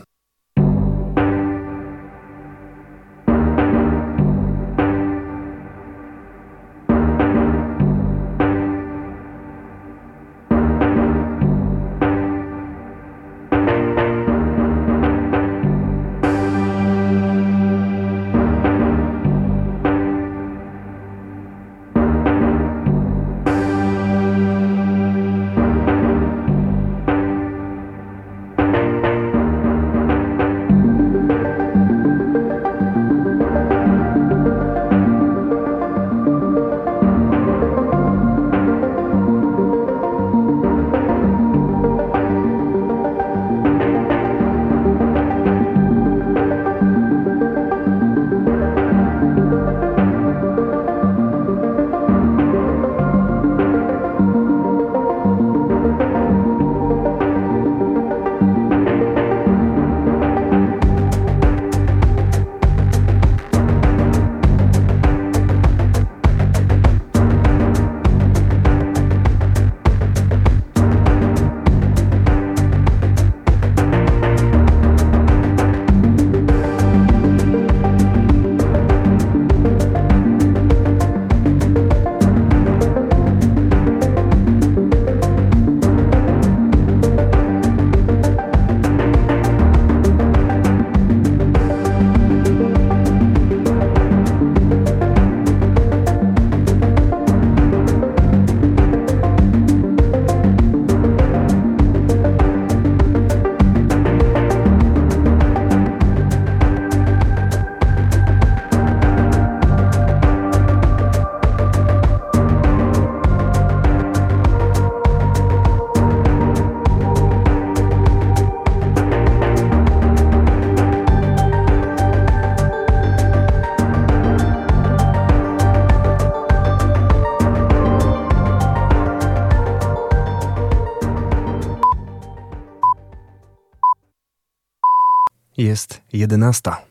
Jedenasta. 136.36 136.82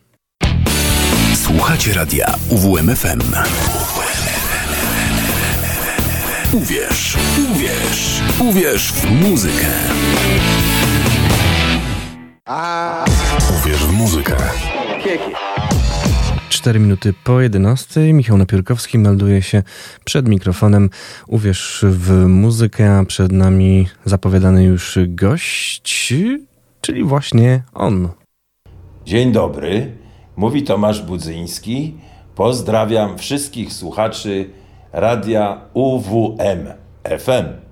Słuchacie 1.35 1.93
radia 1.93 2.35
UWMFM. 2.49 3.21
Uwierz, 6.53 7.17
uwierz, 7.51 8.21
uwierz 8.39 8.91
w 8.91 9.11
muzykę. 9.11 9.67
Uwierz 13.59 13.85
w 13.85 13.91
muzykę. 13.91 14.35
Cztery 16.49 16.79
minuty 16.79 17.13
po 17.23 17.41
11. 17.41 18.13
Michał 18.13 18.37
Napiórkowski 18.37 18.99
melduje 18.99 19.41
się 19.41 19.63
przed 20.05 20.27
mikrofonem. 20.27 20.89
Uwierz 21.27 21.85
w 21.89 22.25
muzykę, 22.27 22.97
a 22.97 23.05
przed 23.05 23.31
nami 23.31 23.89
zapowiadany 24.05 24.63
już 24.63 24.97
gość, 25.07 26.13
czyli 26.81 27.03
właśnie 27.03 27.63
on. 27.73 28.09
Dzień 29.05 29.31
dobry, 29.31 29.97
mówi 30.35 30.63
Tomasz 30.63 31.01
Budzyński. 31.01 31.97
Pozdrawiam 32.35 33.17
wszystkich 33.17 33.73
słuchaczy 33.73 34.49
radia 34.93 35.61
UWM 35.73 36.67
FM. 37.03 37.64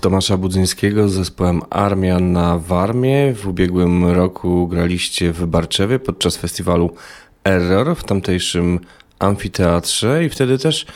Tomasza 0.00 0.36
Budzyńskiego 0.36 1.08
z 1.08 1.12
zespołem 1.12 1.62
Armia 1.70 2.20
na 2.20 2.58
Warmie. 2.58 3.34
W 3.34 3.48
ubiegłym 3.48 4.06
roku 4.06 4.68
graliście 4.68 5.32
w 5.32 5.46
Barczewie 5.46 5.98
podczas 5.98 6.36
festiwalu 6.36 6.90
Error 7.44 7.96
w 7.96 8.04
tamtejszym 8.04 8.80
amfiteatrze 9.18 10.24
i 10.24 10.28
wtedy 10.28 10.58
też 10.58 10.86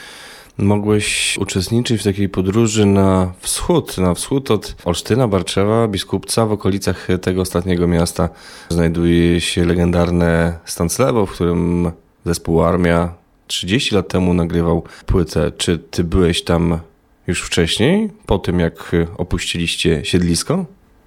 mogłeś 0.58 1.38
uczestniczyć 1.40 2.00
w 2.00 2.04
takiej 2.04 2.28
podróży 2.28 2.86
na 2.86 3.32
wschód, 3.40 3.98
na 3.98 4.14
wschód 4.14 4.50
od 4.50 4.74
Olsztyna, 4.84 5.28
Barczewa, 5.28 5.88
Biskupca. 5.88 6.46
W 6.46 6.52
okolicach 6.52 7.08
tego 7.22 7.42
ostatniego 7.42 7.88
miasta 7.88 8.28
znajduje 8.68 9.40
się 9.40 9.64
legendarne 9.64 10.58
Stanclewo, 10.64 11.26
w 11.26 11.32
którym 11.32 11.92
zespół 12.24 12.62
Armia 12.62 13.14
30 13.46 13.94
lat 13.94 14.08
temu 14.08 14.34
nagrywał 14.34 14.82
płytę. 15.06 15.52
Czy 15.52 15.78
ty 15.78 16.04
byłeś 16.04 16.44
tam 16.44 16.78
już 17.26 17.42
wcześniej, 17.42 18.10
po 18.26 18.38
tym 18.38 18.60
jak 18.60 18.96
opuściliście 19.18 20.04
siedlisko? 20.04 20.64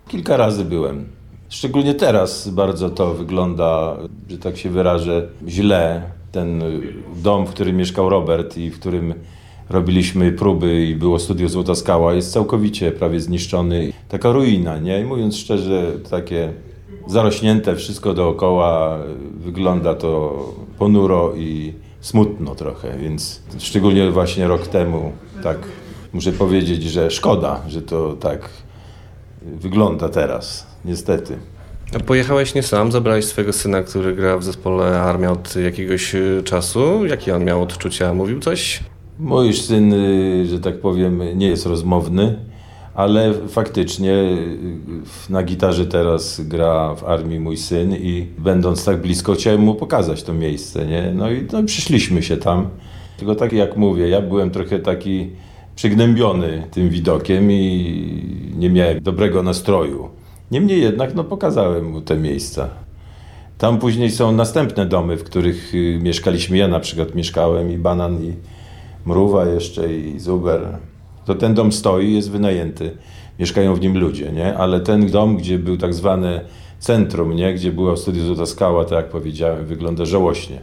Kilka 0.08 0.38
razy 0.38 0.66
byłem. 0.66 1.06
Szczególnie 1.50 1.94
teraz 1.94 2.50
bardzo 2.50 2.90
to 2.90 3.14
wygląda, 3.14 3.98
że 4.30 4.38
tak 4.38 4.58
się 4.58 4.70
wyrażę, 4.70 5.28
źle. 5.48 6.02
Ten 6.32 6.64
dom, 7.16 7.46
w 7.46 7.50
którym 7.50 7.78
mieszkał 7.78 8.10
Robert 8.10 8.58
i 8.58 8.70
w 8.70 8.80
którym 8.80 9.14
robiliśmy 9.70 10.32
próby 10.32 10.86
i 10.86 10.96
było 10.96 11.20
studio 11.20 11.50
Złota 11.50 11.76
Skała, 11.76 12.14
jest 12.14 12.32
całkowicie 12.32 12.92
prawie 12.92 13.20
zniszczony. 13.20 13.94
Taka 14.10 14.32
ruina, 14.32 14.78
nie? 14.78 15.02
I 15.02 15.04
mówiąc 15.04 15.38
szczerze, 15.38 15.92
takie 16.10 16.54
zarośnięte 17.08 17.76
wszystko 17.76 18.14
dookoła, 18.14 19.00
wygląda 19.38 19.96
to 19.96 20.40
ponuro 20.78 21.34
i 21.36 21.74
smutno 22.02 22.56
trochę, 22.56 22.98
więc 22.98 23.42
szczególnie 23.60 24.12
właśnie 24.12 24.48
rok 24.48 24.68
temu 24.68 25.12
tak 25.44 25.58
muszę 26.14 26.32
powiedzieć, 26.32 26.84
że 26.84 27.12
szkoda, 27.12 27.62
że 27.68 27.82
to 27.82 28.14
tak 28.14 28.50
wygląda 29.42 30.10
teraz, 30.10 30.68
niestety. 30.86 31.38
A 31.96 32.00
pojechałeś 32.00 32.56
nie 32.56 32.64
sam, 32.64 32.92
zabrałeś 32.92 33.26
swojego 33.26 33.54
syna, 33.54 33.82
który 33.82 34.16
gra 34.16 34.38
w 34.38 34.44
zespole 34.44 35.02
Armia 35.02 35.32
od 35.32 35.56
jakiegoś 35.56 36.16
y, 36.16 36.42
czasu. 36.46 37.06
Jakie 37.06 37.36
on 37.36 37.44
miał 37.44 37.62
odczucia? 37.62 38.14
Mówił 38.14 38.40
coś? 38.40 38.80
Mój 39.20 39.54
syn, 39.54 39.94
y, 39.94 40.46
że 40.46 40.60
tak 40.60 40.80
powiem, 40.80 41.38
nie 41.38 41.48
jest 41.48 41.66
rozmowny, 41.66 42.40
ale 42.94 43.34
faktycznie 43.48 44.14
y, 44.14 45.30
na 45.30 45.44
gitarze 45.44 45.86
teraz 45.86 46.42
gra 46.42 46.96
w 46.96 47.04
armii 47.04 47.40
mój 47.40 47.58
syn 47.58 47.96
i 47.96 48.28
będąc 48.38 48.86
tak 48.86 49.02
blisko 49.02 49.34
chciałem 49.34 49.62
mu 49.62 49.76
pokazać 49.76 50.24
to 50.24 50.34
miejsce, 50.34 50.86
nie? 50.86 51.12
No 51.16 51.32
i 51.32 51.48
no, 51.54 51.64
przyszliśmy 51.64 52.24
się 52.24 52.38
tam. 52.38 52.70
Tylko 53.18 53.36
tak 53.36 53.54
jak 53.54 53.78
mówię, 53.78 54.10
ja 54.10 54.22
byłem 54.22 54.52
trochę 54.52 54.80
taki 54.80 55.30
przygnębiony 55.78 56.64
tym 56.72 56.90
widokiem 56.90 57.52
i 57.52 58.52
nie 58.58 58.70
miałem 58.70 59.02
dobrego 59.02 59.44
nastroju. 59.44 60.10
Niemniej 60.52 60.82
jednak 60.82 61.16
no, 61.16 61.24
pokazałem 61.24 61.86
mu 61.86 62.02
te 62.02 62.18
miejsca. 62.18 62.70
Tam 63.58 63.80
później 63.80 64.12
są 64.12 64.32
następne 64.32 64.86
domy, 64.86 65.18
w 65.18 65.24
których 65.24 65.76
y, 65.76 66.00
mieszkaliśmy. 66.02 66.58
Ja 66.58 66.68
na 66.68 66.80
przykład 66.80 67.16
mieszkałem 67.16 67.72
i 67.72 67.78
Banan 67.78 68.24
i 68.24 68.34
Mruwa 69.06 69.46
jeszcze 69.46 69.94
i 69.94 70.20
Zuber. 70.20 70.78
To 71.26 71.36
ten 71.36 71.54
dom 71.54 71.72
stoi, 71.72 72.14
jest 72.14 72.32
wynajęty. 72.32 72.92
Mieszkają 73.40 73.76
w 73.76 73.82
nim 73.82 73.98
ludzie, 73.98 74.32
nie? 74.32 74.58
Ale 74.58 74.80
ten 74.80 75.12
dom, 75.12 75.38
gdzie 75.38 75.60
był 75.60 75.78
tak 75.78 75.94
zwane 75.94 76.42
centrum, 76.80 77.36
nie? 77.36 77.54
Gdzie 77.54 77.72
było 77.72 77.98
studio 77.98 78.26
Złota 78.26 78.46
Skała, 78.46 78.84
tak 78.84 78.92
jak 78.92 79.10
powiedziałem, 79.10 79.66
wygląda 79.66 80.06
żałośnie. 80.06 80.62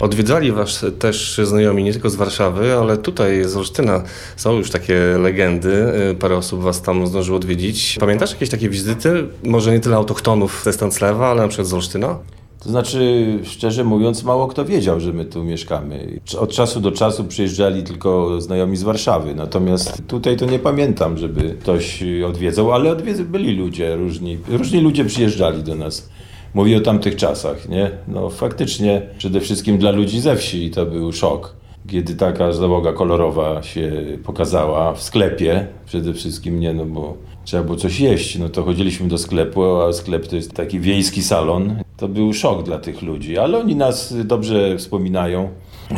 Odwiedzali 0.00 0.52
was 0.52 0.86
też 0.98 1.40
znajomi 1.44 1.84
nie 1.84 1.92
tylko 1.92 2.10
z 2.10 2.14
Warszawy, 2.14 2.74
ale 2.74 2.96
tutaj 2.96 3.44
z 3.44 3.56
Olsztyna 3.56 4.02
są 4.36 4.52
już 4.52 4.70
takie 4.70 4.94
legendy. 5.18 5.92
Y, 6.10 6.14
Parę 6.14 6.36
osób 6.36 6.62
was 6.62 6.82
tam 6.82 7.06
zdążyło 7.06 7.36
odwiedzić. 7.36 7.96
Pamiętasz 8.00 8.32
jakieś 8.32 8.48
takie 8.48 8.68
wizyty? 8.68 9.26
Może 9.44 9.72
nie 9.72 9.80
tyle 9.80 9.96
autochtonów 9.96 10.62
ze 10.64 10.72
Stanclewa, 10.72 11.28
ale 11.28 11.42
na 11.42 11.48
przykład 11.48 11.68
z 11.68 11.74
Olsztyna? 11.74 12.18
To 12.62 12.68
znaczy, 12.68 13.38
szczerze 13.44 13.84
mówiąc, 13.84 14.22
mało 14.24 14.46
kto 14.48 14.64
wiedział, 14.64 15.00
że 15.00 15.12
my 15.12 15.24
tu 15.24 15.44
mieszkamy. 15.44 16.20
Od 16.38 16.52
czasu 16.52 16.80
do 16.80 16.92
czasu 16.92 17.24
przyjeżdżali 17.24 17.82
tylko 17.82 18.40
znajomi 18.40 18.76
z 18.76 18.82
Warszawy. 18.82 19.34
Natomiast 19.34 20.02
tutaj 20.06 20.36
to 20.36 20.46
nie 20.46 20.58
pamiętam, 20.58 21.18
żeby 21.18 21.56
ktoś 21.60 22.04
odwiedzał, 22.26 22.72
ale 22.72 22.90
odwiedz 22.90 23.20
byli 23.20 23.56
ludzie 23.56 23.96
różni. 23.96 24.38
Różni 24.48 24.80
ludzie 24.80 25.04
przyjeżdżali 25.04 25.62
do 25.62 25.74
nas 25.74 26.08
Mówi 26.54 26.76
o 26.76 26.80
tamtych 26.80 27.16
czasach, 27.16 27.68
nie? 27.68 27.90
No 28.08 28.30
faktycznie 28.30 29.02
przede 29.18 29.40
wszystkim 29.40 29.78
dla 29.78 29.90
ludzi 29.90 30.20
ze 30.20 30.36
wsi 30.36 30.70
to 30.70 30.86
był 30.86 31.12
szok. 31.12 31.56
Kiedy 31.88 32.14
taka 32.14 32.52
załoga 32.52 32.92
kolorowa 32.92 33.62
się 33.62 33.92
pokazała 34.24 34.94
w 34.94 35.02
sklepie, 35.02 35.66
przede 35.86 36.14
wszystkim 36.14 36.60
nie, 36.60 36.72
no 36.72 36.84
bo 36.84 37.16
trzeba 37.44 37.62
było 37.62 37.76
coś 37.76 38.00
jeść, 38.00 38.38
no 38.38 38.48
to 38.48 38.62
chodziliśmy 38.62 39.08
do 39.08 39.18
sklepu, 39.18 39.64
a 39.64 39.92
sklep 39.92 40.26
to 40.26 40.36
jest 40.36 40.52
taki 40.52 40.80
wiejski 40.80 41.22
salon. 41.22 41.76
To 41.96 42.08
był 42.08 42.32
szok 42.32 42.62
dla 42.62 42.78
tych 42.78 43.02
ludzi, 43.02 43.38
ale 43.38 43.58
oni 43.58 43.76
nas 43.76 44.14
dobrze 44.24 44.78
wspominają. 44.78 45.48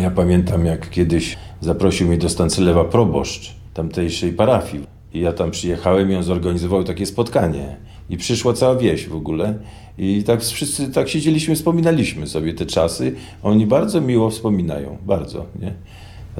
Ja 0.01 0.11
pamiętam, 0.11 0.67
jak 0.67 0.91
kiedyś 0.91 1.37
zaprosił 1.61 2.09
mnie 2.09 2.19
do 2.19 2.29
Stancylewa 2.29 2.85
proboszcz 2.85 3.55
tamtejszej 3.75 4.33
parafii. 4.33 4.87
I 5.15 5.21
ja 5.21 5.33
tam 5.33 5.51
przyjechałem 5.51 6.13
i 6.13 6.15
on 6.15 6.23
zorganizował 6.23 6.85
takie 6.85 7.07
spotkanie. 7.07 7.77
I 8.11 8.17
przyszła 8.17 8.53
cała 8.53 8.77
wieś 8.77 9.09
w 9.09 9.17
ogóle. 9.17 9.55
I 9.99 10.23
tak 10.23 10.41
wszyscy 10.41 10.89
tak 10.89 11.09
siedzieliśmy, 11.09 11.55
wspominaliśmy 11.55 12.27
sobie 12.27 12.55
te 12.55 12.67
czasy. 12.67 13.15
Oni 13.43 13.67
bardzo 13.67 14.01
miło 14.01 14.31
wspominają, 14.31 14.99
bardzo, 15.07 15.47
nie? 15.61 15.73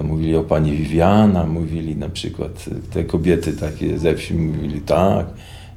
Mówili 0.03 0.37
o 0.37 0.45
pani 0.45 0.73
Viviana, 0.73 1.47
mówili 1.47 1.97
na 1.97 2.09
przykład, 2.09 2.65
te 2.93 3.05
kobiety 3.05 3.53
takie 3.53 3.99
ze 3.99 4.15
wsi 4.15 4.35
mówili 4.35 4.81
tak, 4.81 5.27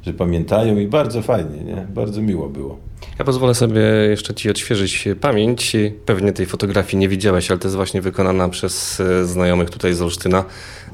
że 0.03 0.13
pamiętają 0.13 0.77
i 0.77 0.87
bardzo 0.87 1.21
fajnie, 1.21 1.63
nie? 1.63 1.87
Bardzo 1.95 2.21
miło 2.21 2.49
było. 2.49 2.77
Ja 3.19 3.25
pozwolę 3.25 3.55
sobie 3.55 3.81
jeszcze 4.09 4.33
Ci 4.33 4.49
odświeżyć 4.49 5.07
pamięć. 5.21 5.77
Pewnie 6.05 6.33
tej 6.33 6.45
fotografii 6.45 6.97
nie 6.97 7.09
widziałeś, 7.09 7.51
ale 7.51 7.59
to 7.59 7.67
jest 7.67 7.75
właśnie 7.75 8.01
wykonana 8.01 8.49
przez 8.49 8.99
e, 8.99 9.25
znajomych 9.25 9.69
tutaj 9.69 9.93
z 9.93 10.01
Olsztyna. 10.01 10.45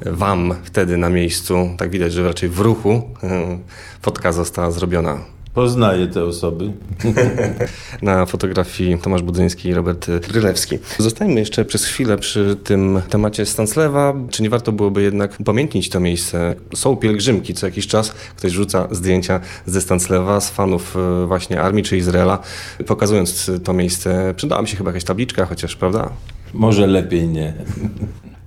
Wam 0.05 0.55
wtedy 0.64 0.97
na 0.97 1.09
miejscu, 1.09 1.70
tak 1.78 1.89
widać, 1.89 2.14
że 2.14 2.24
raczej 2.24 2.49
w 2.49 2.59
ruchu 2.59 3.09
e, 3.24 3.59
fotka 4.01 4.32
została 4.32 4.72
zrobiona. 4.72 5.40
Poznaję 5.53 6.07
te 6.07 6.23
osoby. 6.23 6.71
Na 8.01 8.25
fotografii 8.25 8.97
Tomasz 8.97 9.21
Budzyński 9.21 9.69
i 9.69 9.73
Robert 9.73 10.11
Brylewski. 10.27 10.77
Zostańmy 10.97 11.39
jeszcze 11.39 11.65
przez 11.65 11.85
chwilę 11.85 12.17
przy 12.17 12.55
tym 12.63 13.01
temacie 13.09 13.45
Stanclewa. 13.45 14.13
Czy 14.29 14.43
nie 14.43 14.49
warto 14.49 14.71
byłoby 14.71 15.01
jednak 15.01 15.39
upamiętnić 15.39 15.89
to 15.89 15.99
miejsce? 15.99 16.55
Są 16.75 16.97
pielgrzymki, 16.97 17.53
co 17.53 17.65
jakiś 17.65 17.87
czas 17.87 18.09
ktoś 18.11 18.51
rzuca 18.51 18.87
zdjęcia 18.91 19.39
ze 19.65 19.81
Stanclewa, 19.81 20.41
z 20.41 20.49
fanów 20.49 20.95
e, 20.95 21.25
właśnie 21.25 21.61
armii 21.61 21.83
czy 21.83 21.97
Izraela, 21.97 22.39
pokazując 22.87 23.51
to 23.63 23.73
miejsce. 23.73 24.33
Przydała 24.37 24.61
mi 24.61 24.67
się 24.67 24.77
chyba 24.77 24.89
jakaś 24.89 25.03
tabliczka 25.03 25.45
chociaż, 25.45 25.75
prawda? 25.75 26.09
Może 26.53 26.87
lepiej 26.87 27.27
nie. 27.27 27.53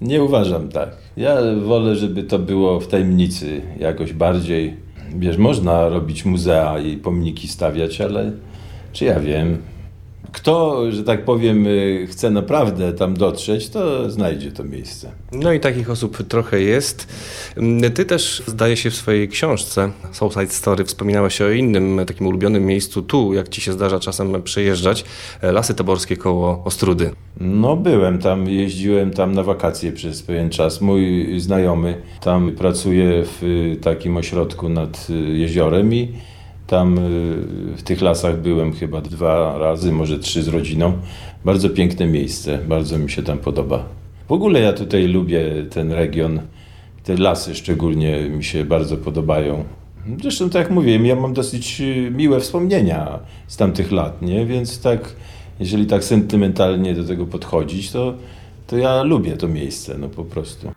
Nie 0.00 0.22
uważam 0.22 0.68
tak. 0.68 0.88
Ja 1.16 1.36
wolę, 1.64 1.96
żeby 1.96 2.22
to 2.22 2.38
było 2.38 2.80
w 2.80 2.86
tajemnicy 2.86 3.62
jakoś 3.78 4.12
bardziej 4.12 4.84
wiesz, 5.19 5.37
można 5.37 5.89
robić 5.89 6.25
muzea 6.25 6.79
i 6.79 6.97
pomniki 6.97 7.49
stawiać, 7.49 8.01
ale 8.01 8.33
czy 8.93 9.05
ja 9.05 9.21
wiem, 9.21 9.62
kto, 10.35 10.93
że 10.93 11.05
tak 11.05 11.24
powiem, 11.24 11.66
y, 11.66 12.07
chce 12.11 12.30
naprawdę 12.30 12.93
tam 12.93 13.14
dotrzeć, 13.14 13.68
to 13.68 14.11
znajdzie 14.11 14.53
to 14.53 14.64
miejsce. 14.64 15.12
No 15.32 15.53
i 15.53 15.61
takich 15.61 15.91
osób 15.91 16.22
trochę 16.28 16.61
jest. 16.61 17.09
Ty 17.95 18.05
też, 18.05 18.43
zdaje 18.47 18.76
się, 18.76 18.91
w 18.91 18.95
swojej 18.95 19.28
książce 19.28 19.91
Soulside 20.12 20.49
Story 20.49 20.85
wspominałeś 20.85 21.41
o 21.41 21.51
innym 21.51 22.01
takim 22.07 22.26
ulubionym 22.26 22.66
miejscu 22.66 23.03
tu, 23.03 23.35
jak 23.35 23.49
ci 23.49 23.61
się 23.61 23.72
zdarza 23.72 24.01
czasem 24.01 24.43
przejeżdżać, 24.43 25.05
Lasy 25.43 25.74
Taborskie 25.74 26.16
koło 26.16 26.62
Ostrudy. 26.64 27.11
No 27.41 27.76
byłem 27.76 28.18
tam, 28.18 28.49
jeździłem 28.49 29.11
tam 29.11 29.32
na 29.32 29.43
wakacje 29.43 29.93
przez 29.93 30.22
pewien 30.22 30.51
czas. 30.51 30.80
Mój 30.80 31.26
znajomy 31.41 32.03
tam 32.20 32.53
pracuje 32.53 33.24
w 33.24 33.43
y, 33.43 33.76
takim 33.80 34.16
ośrodku 34.16 34.68
nad 34.68 35.07
y, 35.11 35.12
jeziorem 35.12 35.95
i 35.95 36.12
tam 36.67 37.01
w 37.77 37.83
tych 37.83 38.01
lasach 38.03 38.41
byłem 38.41 38.73
chyba 38.73 39.01
dwa 39.01 39.59
razy, 39.59 39.93
może 39.93 40.19
trzy 40.19 40.43
z 40.43 40.49
rodziną. 40.49 40.93
Bardzo 41.45 41.71
piękne 41.71 42.07
miejsce, 42.07 42.59
bardzo 42.69 42.99
mi 42.99 43.11
się 43.11 43.23
tam 43.23 43.39
podoba. 43.39 43.85
W 44.29 44.33
ogóle 44.33 44.61
ja 44.61 44.73
tutaj 44.73 45.07
lubię 45.07 45.67
ten 45.71 45.93
region, 45.93 46.41
te 47.05 47.17
lasy 47.17 47.55
szczególnie 47.55 48.29
mi 48.31 48.45
się 48.45 48.65
bardzo 48.65 48.97
podobają. 48.97 49.65
Zresztą 50.23 50.51
tak 50.51 50.62
jak 50.62 50.71
mówiłem, 50.71 51.07
ja 51.07 51.17
mam 51.17 51.35
dosyć 51.35 51.83
miłe 52.11 52.41
wspomnienia 52.41 53.19
z 53.47 53.57
tamtych 53.57 53.93
lat, 53.93 54.23
nie? 54.23 54.47
Więc 54.47 54.81
tak, 54.81 55.17
jeżeli 55.61 55.87
tak 55.87 56.05
sentymentalnie 56.05 56.95
do 56.95 57.05
tego 57.05 57.27
podchodzić, 57.27 57.91
to, 57.91 58.15
to 58.67 58.77
ja 58.77 59.03
lubię 59.03 59.37
to 59.37 59.49
miejsce, 59.49 59.99
no 59.99 60.09
po 60.09 60.25
prostu. 60.25 60.74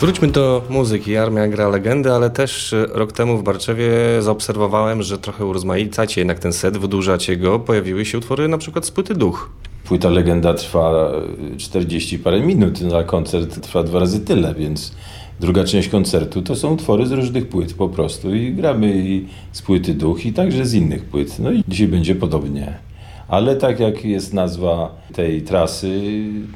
Wróćmy 0.00 0.28
do 0.28 0.62
muzyki. 0.70 1.16
Armia 1.16 1.48
gra 1.48 1.68
legendy, 1.68 2.12
ale 2.12 2.30
też 2.30 2.72
e, 2.72 2.86
rok 2.86 3.12
temu 3.12 3.38
w 3.38 3.42
Barczewie 3.42 3.90
zaobserwowałem, 4.20 5.02
że 5.02 5.18
trochę 5.18 5.46
urozmaicacie 5.46 6.20
jednak 6.20 6.38
ten 6.38 6.52
set, 6.52 6.78
wydłużacie 6.78 7.36
go. 7.36 7.58
Pojawiły 7.58 8.04
się 8.04 8.18
utwory 8.18 8.48
na 8.48 8.58
przykład 8.58 8.86
z 8.86 8.90
płyty 8.90 9.14
Duch. 9.14 9.50
Płyta 9.84 10.08
Legenda 10.10 10.54
trwa 10.54 11.12
40 11.56 12.18
parę 12.18 12.40
minut, 12.40 12.78
a 12.98 13.02
koncert 13.02 13.60
trwa 13.60 13.82
dwa 13.82 13.98
razy 13.98 14.20
tyle, 14.20 14.54
więc 14.54 14.94
druga 15.40 15.64
część 15.64 15.88
koncertu 15.88 16.42
to 16.42 16.56
są 16.56 16.74
utwory 16.74 17.06
z 17.06 17.12
różnych 17.12 17.48
płyt 17.48 17.74
po 17.74 17.88
prostu 17.88 18.34
i 18.34 18.52
gramy 18.52 18.92
i 18.96 19.26
z 19.52 19.62
płyty 19.62 19.94
Duch 19.94 20.26
i 20.26 20.32
także 20.32 20.66
z 20.66 20.74
innych 20.74 21.04
płyt. 21.04 21.38
No 21.38 21.52
i 21.52 21.62
dzisiaj 21.68 21.88
będzie 21.88 22.14
podobnie. 22.14 22.78
Ale 23.28 23.56
tak 23.56 23.80
jak 23.80 24.04
jest 24.04 24.34
nazwa 24.34 24.94
tej 25.14 25.42
trasy, 25.42 26.00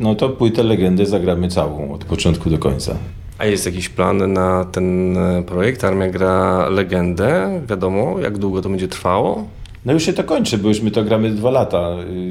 no 0.00 0.14
to 0.14 0.28
płytę 0.28 0.62
Legendę 0.62 1.06
zagramy 1.06 1.48
całą, 1.48 1.92
od 1.92 2.04
początku 2.04 2.50
do 2.50 2.58
końca. 2.58 2.96
A 3.42 3.46
jest 3.46 3.66
jakiś 3.66 3.88
plan 3.88 4.32
na 4.32 4.64
ten 4.64 5.16
e, 5.16 5.42
projekt? 5.42 5.84
Armia 5.84 6.08
gra 6.08 6.68
legendę. 6.68 7.60
Wiadomo, 7.68 8.20
jak 8.20 8.38
długo 8.38 8.62
to 8.62 8.68
będzie 8.68 8.88
trwało? 8.88 9.44
No 9.84 9.92
już 9.92 10.02
się 10.02 10.12
to 10.12 10.24
kończy, 10.24 10.58
bo 10.58 10.68
już 10.68 10.80
my 10.80 10.90
to 10.90 11.04
gramy 11.04 11.30
dwa 11.30 11.50
lata. 11.50 11.90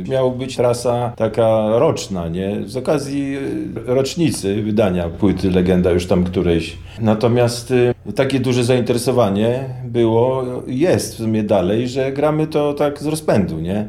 Miała 0.10 0.30
być 0.30 0.56
trasa 0.56 1.14
taka 1.16 1.80
roczna, 1.80 2.28
nie? 2.28 2.58
Z 2.66 2.78
okazji 2.78 3.38
y, 3.38 3.94
rocznicy 3.94 4.62
wydania 4.62 5.10
płyty 5.10 5.52
Legenda 5.52 5.92
już 5.92 6.06
tam 6.06 6.24
którejś. 6.24 6.78
Natomiast 7.00 7.72
y, 7.72 8.14
takie 8.16 8.40
duże 8.40 8.64
zainteresowanie 8.64 9.64
było, 9.86 10.44
jest 10.68 11.14
w 11.14 11.18
sumie 11.18 11.44
dalej, 11.44 11.88
że 11.88 12.12
gramy 12.12 12.48
to 12.48 12.74
tak 12.74 13.00
z 13.00 13.06
rozpędu, 13.06 13.60
nie? 13.60 13.88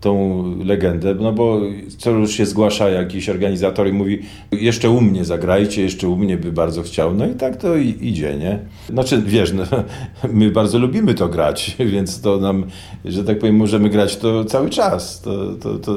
Tą 0.00 0.44
legendę, 0.64 1.14
no 1.14 1.32
bo 1.32 1.60
co 1.98 2.10
już 2.10 2.32
się 2.32 2.46
zgłasza 2.46 2.88
jakiś 2.88 3.28
organizator 3.28 3.88
i 3.88 3.92
mówi 3.92 4.18
jeszcze 4.52 4.90
u 4.90 5.00
mnie 5.00 5.24
zagrajcie, 5.24 5.82
jeszcze 5.82 6.08
u 6.08 6.16
mnie 6.16 6.36
by 6.36 6.52
bardzo 6.52 6.82
chciał, 6.82 7.14
no 7.14 7.26
i 7.26 7.34
tak 7.34 7.56
to 7.56 7.76
idzie, 7.76 8.36
nie? 8.36 8.58
Znaczy, 8.88 9.22
wiesz, 9.26 9.52
no, 9.52 9.64
my 10.32 10.50
bardzo 10.50 10.78
lubimy 10.78 11.14
to 11.14 11.28
grać, 11.28 11.76
więc 11.92 12.20
to 12.20 12.36
nam, 12.36 12.64
że 13.04 13.24
tak 13.24 13.38
powiem, 13.38 13.56
możemy 13.56 13.90
grać 13.90 14.16
to 14.16 14.44
cały 14.44 14.70
czas, 14.70 15.20
to, 15.20 15.54
to, 15.54 15.78
to 15.78 15.94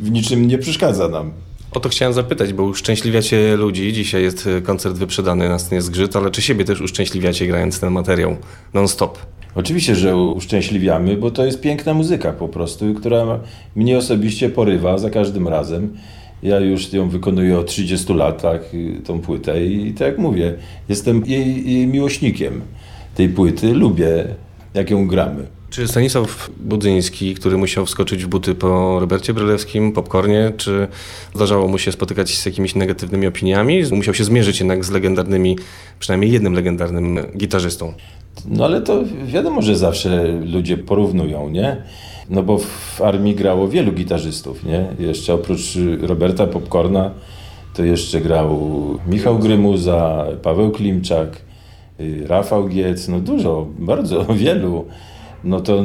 w 0.00 0.10
niczym 0.10 0.48
nie 0.48 0.58
przeszkadza 0.58 1.08
nam. 1.08 1.32
O 1.72 1.80
to 1.80 1.88
chciałem 1.88 2.14
zapytać, 2.14 2.52
bo 2.52 2.62
uszczęśliwiacie 2.62 3.56
ludzi. 3.56 3.92
Dzisiaj 3.92 4.22
jest 4.22 4.48
koncert 4.62 4.96
wyprzedany 4.96 5.48
na 5.48 5.58
scenie 5.58 5.82
Zgrzyt, 5.82 6.16
ale 6.16 6.30
czy 6.30 6.42
siebie 6.42 6.64
też 6.64 6.80
uszczęśliwiacie 6.80 7.46
grając 7.46 7.80
ten 7.80 7.92
materiał 7.92 8.36
non-stop? 8.74 9.18
Oczywiście, 9.54 9.94
że 9.94 10.16
uszczęśliwiamy, 10.16 11.16
bo 11.16 11.30
to 11.30 11.44
jest 11.44 11.60
piękna 11.60 11.94
muzyka 11.94 12.32
po 12.32 12.48
prostu, 12.48 12.94
która 12.94 13.40
mnie 13.76 13.98
osobiście 13.98 14.50
porywa 14.50 14.98
za 14.98 15.10
każdym 15.10 15.48
razem. 15.48 15.96
Ja 16.42 16.60
już 16.60 16.92
ją 16.92 17.08
wykonuję 17.08 17.58
od 17.58 17.66
30 17.66 18.14
lat, 18.14 18.42
tak, 18.42 18.62
tą 19.04 19.20
płytę 19.20 19.66
i 19.66 19.92
tak 19.92 20.08
jak 20.08 20.18
mówię, 20.18 20.54
jestem 20.88 21.26
jej, 21.26 21.72
jej 21.72 21.86
miłośnikiem 21.86 22.60
tej 23.14 23.28
płyty, 23.28 23.74
lubię 23.74 24.24
jak 24.74 24.90
ją 24.90 25.06
gramy. 25.06 25.46
Czy 25.70 25.88
Stanisław 25.88 26.50
Budzyński, 26.60 27.34
który 27.34 27.56
musiał 27.56 27.86
wskoczyć 27.86 28.24
w 28.24 28.28
buty 28.28 28.54
po 28.54 29.00
Robercie 29.00 29.34
Brylewskim, 29.34 29.92
Popcornie, 29.92 30.52
czy 30.56 30.88
zdarzało 31.34 31.68
mu 31.68 31.78
się 31.78 31.92
spotykać 31.92 32.38
z 32.38 32.46
jakimiś 32.46 32.74
negatywnymi 32.74 33.26
opiniami? 33.26 33.82
Musiał 33.92 34.14
się 34.14 34.24
zmierzyć 34.24 34.60
jednak 34.60 34.84
z 34.84 34.90
legendarnymi, 34.90 35.58
przynajmniej 35.98 36.30
jednym 36.32 36.52
legendarnym 36.52 37.18
gitarzystą. 37.36 37.92
No 38.46 38.64
ale 38.64 38.80
to 38.80 39.00
wiadomo, 39.24 39.62
że 39.62 39.76
zawsze 39.76 40.26
ludzie 40.52 40.76
porównują, 40.76 41.48
nie? 41.48 41.76
No 42.30 42.42
bo 42.42 42.58
w 42.58 43.00
armii 43.00 43.34
grało 43.34 43.68
wielu 43.68 43.92
gitarzystów, 43.92 44.64
nie? 44.64 44.86
Jeszcze 44.98 45.34
oprócz 45.34 45.78
Roberta 46.00 46.46
Popcorna 46.46 47.10
to 47.74 47.84
jeszcze 47.84 48.20
grał 48.20 48.58
Michał 49.06 49.38
Grymuza, 49.38 50.26
Paweł 50.42 50.70
Klimczak, 50.70 51.42
y, 52.00 52.26
Rafał 52.26 52.68
Giec, 52.68 53.08
no 53.08 53.20
dużo, 53.20 53.66
bardzo 53.78 54.24
wielu 54.34 54.84
no 55.44 55.60
to 55.60 55.82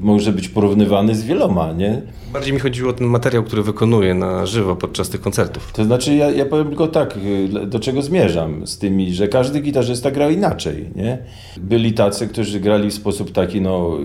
może 0.00 0.32
być 0.32 0.48
porównywany 0.48 1.14
z 1.14 1.24
wieloma, 1.24 1.72
nie? 1.72 2.02
Bardziej 2.32 2.52
mi 2.52 2.60
chodziło 2.60 2.90
o 2.90 2.92
ten 2.92 3.06
materiał, 3.06 3.42
który 3.42 3.62
wykonuje 3.62 4.14
na 4.14 4.46
żywo 4.46 4.76
podczas 4.76 5.08
tych 5.08 5.20
koncertów. 5.20 5.72
To 5.72 5.84
znaczy, 5.84 6.14
ja, 6.14 6.30
ja 6.30 6.46
powiem 6.46 6.68
tylko 6.68 6.88
tak, 6.88 7.18
do 7.66 7.80
czego 7.80 8.02
zmierzam 8.02 8.66
z 8.66 8.78
tymi, 8.78 9.14
że 9.14 9.28
każdy 9.28 9.60
gitarzysta 9.60 10.10
grał 10.10 10.30
inaczej, 10.30 10.90
nie? 10.96 11.18
Byli 11.56 11.92
tacy, 11.92 12.28
którzy 12.28 12.60
grali 12.60 12.90
w 12.90 12.94
sposób 12.94 13.32
taki, 13.32 13.60
no, 13.60 13.96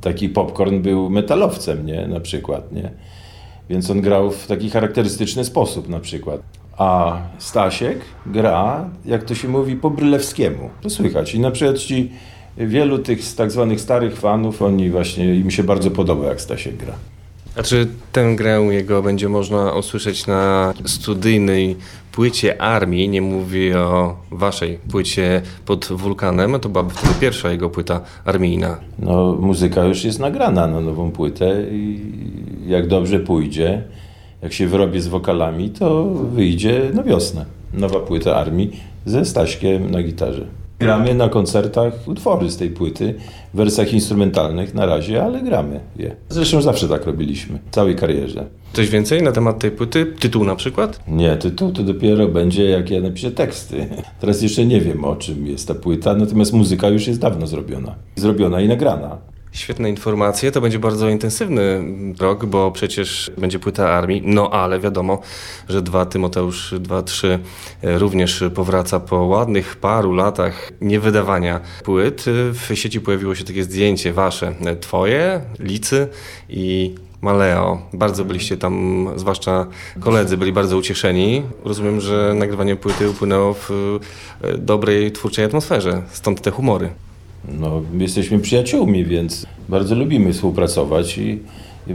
taki 0.00 0.28
popcorn 0.28 0.80
był 0.82 1.10
metalowcem, 1.10 1.86
nie? 1.86 2.06
Na 2.08 2.20
przykład, 2.20 2.72
nie? 2.72 2.90
Więc 3.70 3.90
on 3.90 4.00
grał 4.00 4.30
w 4.30 4.46
taki 4.46 4.70
charakterystyczny 4.70 5.44
sposób 5.44 5.88
na 5.88 6.00
przykład. 6.00 6.40
A 6.78 7.18
Stasiek 7.38 7.98
gra, 8.26 8.90
jak 9.04 9.24
to 9.24 9.34
się 9.34 9.48
mówi, 9.48 9.76
po 9.76 9.90
brylewskiemu. 9.90 10.70
To 10.82 10.90
słychać. 10.90 11.34
I 11.34 11.40
na 11.40 11.50
przykład 11.50 11.78
ci 11.78 12.10
wielu 12.56 12.98
tych 12.98 13.34
tak 13.34 13.50
zwanych 13.50 13.80
starych 13.80 14.16
fanów, 14.16 14.62
oni 14.62 14.90
właśnie, 14.90 15.34
im 15.34 15.50
się 15.50 15.62
bardzo 15.64 15.90
podoba, 15.90 16.26
jak 16.26 16.40
Stasiek 16.40 16.76
gra. 16.76 16.94
A 17.56 17.62
czy 17.62 17.86
tę 18.12 18.34
grę 18.36 18.60
jego 18.70 19.02
będzie 19.02 19.28
można 19.28 19.72
usłyszeć 19.72 20.26
na 20.26 20.74
studyjnej 20.84 21.76
płycie 22.12 22.62
Armii? 22.62 23.08
Nie 23.08 23.22
mówię 23.22 23.78
o 23.78 24.16
waszej 24.30 24.78
płycie 24.90 25.42
pod 25.66 25.88
wulkanem, 25.90 26.60
to 26.60 26.68
byłaby 26.68 26.94
wtedy 26.94 27.14
pierwsza 27.20 27.50
jego 27.50 27.70
płyta 27.70 28.00
armijna. 28.24 28.76
No, 28.98 29.36
muzyka 29.40 29.84
już 29.84 30.04
jest 30.04 30.20
nagrana 30.20 30.66
na 30.66 30.80
nową 30.80 31.10
płytę 31.10 31.64
i 31.72 32.00
jak 32.66 32.88
dobrze 32.88 33.20
pójdzie, 33.20 33.82
jak 34.42 34.52
się 34.52 34.66
wyrobię 34.66 35.00
z 35.00 35.08
wokalami, 35.08 35.70
to 35.70 36.04
wyjdzie 36.14 36.90
na 36.94 37.02
wiosnę. 37.02 37.44
Nowa 37.74 38.00
płyta 38.00 38.36
Armii 38.36 38.80
ze 39.06 39.24
Staśkiem 39.24 39.90
na 39.90 40.02
gitarze. 40.02 40.46
Gramy 40.84 41.14
na 41.14 41.28
koncertach 41.28 41.92
utwory 42.06 42.50
z 42.50 42.56
tej 42.56 42.70
płyty, 42.70 43.14
w 43.54 43.56
wersjach 43.56 43.92
instrumentalnych 43.92 44.74
na 44.74 44.86
razie, 44.86 45.24
ale 45.24 45.42
gramy 45.42 45.80
je. 45.96 46.16
Zresztą 46.28 46.62
zawsze 46.62 46.88
tak 46.88 47.06
robiliśmy, 47.06 47.58
w 47.70 47.74
całej 47.74 47.96
karierze. 47.96 48.46
Coś 48.72 48.90
więcej 48.90 49.22
na 49.22 49.32
temat 49.32 49.58
tej 49.58 49.70
płyty? 49.70 50.06
Tytuł 50.06 50.44
na 50.44 50.56
przykład? 50.56 51.00
Nie, 51.08 51.36
tytuł 51.36 51.72
to 51.72 51.82
dopiero 51.82 52.28
będzie 52.28 52.64
jak 52.64 52.90
ja 52.90 53.00
napiszę 53.00 53.30
teksty. 53.30 53.86
Teraz 54.20 54.42
jeszcze 54.42 54.66
nie 54.66 54.80
wiem 54.80 55.04
o 55.04 55.16
czym 55.16 55.46
jest 55.46 55.68
ta 55.68 55.74
płyta, 55.74 56.14
natomiast 56.14 56.52
muzyka 56.52 56.88
już 56.88 57.06
jest 57.06 57.20
dawno 57.20 57.46
zrobiona. 57.46 57.94
Zrobiona 58.16 58.60
i 58.60 58.68
nagrana. 58.68 59.33
Świetne 59.54 59.90
informacje. 59.90 60.52
To 60.52 60.60
będzie 60.60 60.78
bardzo 60.78 61.08
intensywny 61.08 61.82
rok, 62.20 62.46
bo 62.46 62.70
przecież 62.70 63.30
będzie 63.38 63.58
płyta 63.58 63.90
armii. 63.90 64.22
No 64.24 64.50
ale 64.50 64.80
wiadomo, 64.80 65.20
że 65.68 65.82
dwa 65.82 66.06
Tymoteusz 66.06 66.72
2-3 66.72 67.38
również 67.82 68.44
powraca 68.54 69.00
po 69.00 69.16
ładnych 69.16 69.76
paru 69.76 70.12
latach 70.12 70.72
niewydawania 70.80 71.60
płyt. 71.84 72.24
W 72.52 72.74
sieci 72.74 73.00
pojawiło 73.00 73.34
się 73.34 73.44
takie 73.44 73.64
zdjęcie 73.64 74.12
wasze, 74.12 74.54
twoje, 74.80 75.40
Licy 75.58 76.08
i 76.48 76.94
Maleo. 77.20 77.82
Bardzo 77.92 78.24
byliście 78.24 78.56
tam, 78.56 79.08
zwłaszcza 79.16 79.66
koledzy, 80.00 80.36
byli 80.36 80.52
bardzo 80.52 80.76
ucieszeni. 80.76 81.42
Rozumiem, 81.64 82.00
że 82.00 82.34
nagrywanie 82.36 82.76
płyty 82.76 83.10
upłynęło 83.10 83.54
w 83.54 83.98
dobrej 84.58 85.12
twórczej 85.12 85.44
atmosferze, 85.44 86.02
stąd 86.12 86.40
te 86.40 86.50
humory. 86.50 86.90
No, 87.48 87.82
jesteśmy 87.98 88.38
przyjaciółmi, 88.38 89.04
więc 89.04 89.46
bardzo 89.68 89.94
lubimy 89.94 90.32
współpracować 90.32 91.18
i 91.18 91.38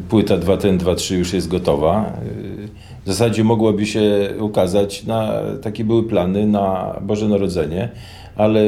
płyta 0.09 0.37
2 0.37 0.57
ten 0.57 0.77
2 0.77 0.95
3 0.95 1.15
już 1.15 1.33
jest 1.33 1.47
gotowa. 1.47 2.13
W 3.05 3.07
zasadzie 3.07 3.43
mogłaby 3.43 3.85
się 3.85 4.29
ukazać 4.39 5.03
na 5.03 5.41
takie 5.61 5.83
były 5.83 6.03
plany 6.03 6.47
na 6.47 6.95
Boże 7.01 7.27
Narodzenie, 7.27 7.89
ale 8.35 8.61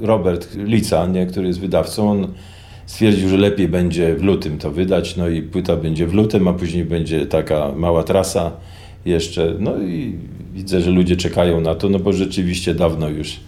Robert 0.00 0.54
Lica, 0.54 1.06
nie, 1.06 1.26
który 1.26 1.46
jest 1.46 1.60
wydawcą, 1.60 2.10
on 2.10 2.28
stwierdził, 2.86 3.28
że 3.28 3.36
lepiej 3.36 3.68
będzie 3.68 4.14
w 4.14 4.22
lutym 4.22 4.58
to 4.58 4.70
wydać, 4.70 5.16
no 5.16 5.28
i 5.28 5.42
płyta 5.42 5.76
będzie 5.76 6.06
w 6.06 6.14
lutym, 6.14 6.48
a 6.48 6.52
później 6.52 6.84
będzie 6.84 7.26
taka 7.26 7.72
mała 7.76 8.02
trasa 8.02 8.52
jeszcze. 9.06 9.54
No 9.58 9.78
i 9.78 10.14
widzę, 10.54 10.80
że 10.80 10.90
ludzie 10.90 11.16
czekają 11.16 11.60
na 11.60 11.74
to, 11.74 11.88
no 11.88 11.98
bo 11.98 12.12
rzeczywiście 12.12 12.74
dawno 12.74 13.08
już 13.08 13.40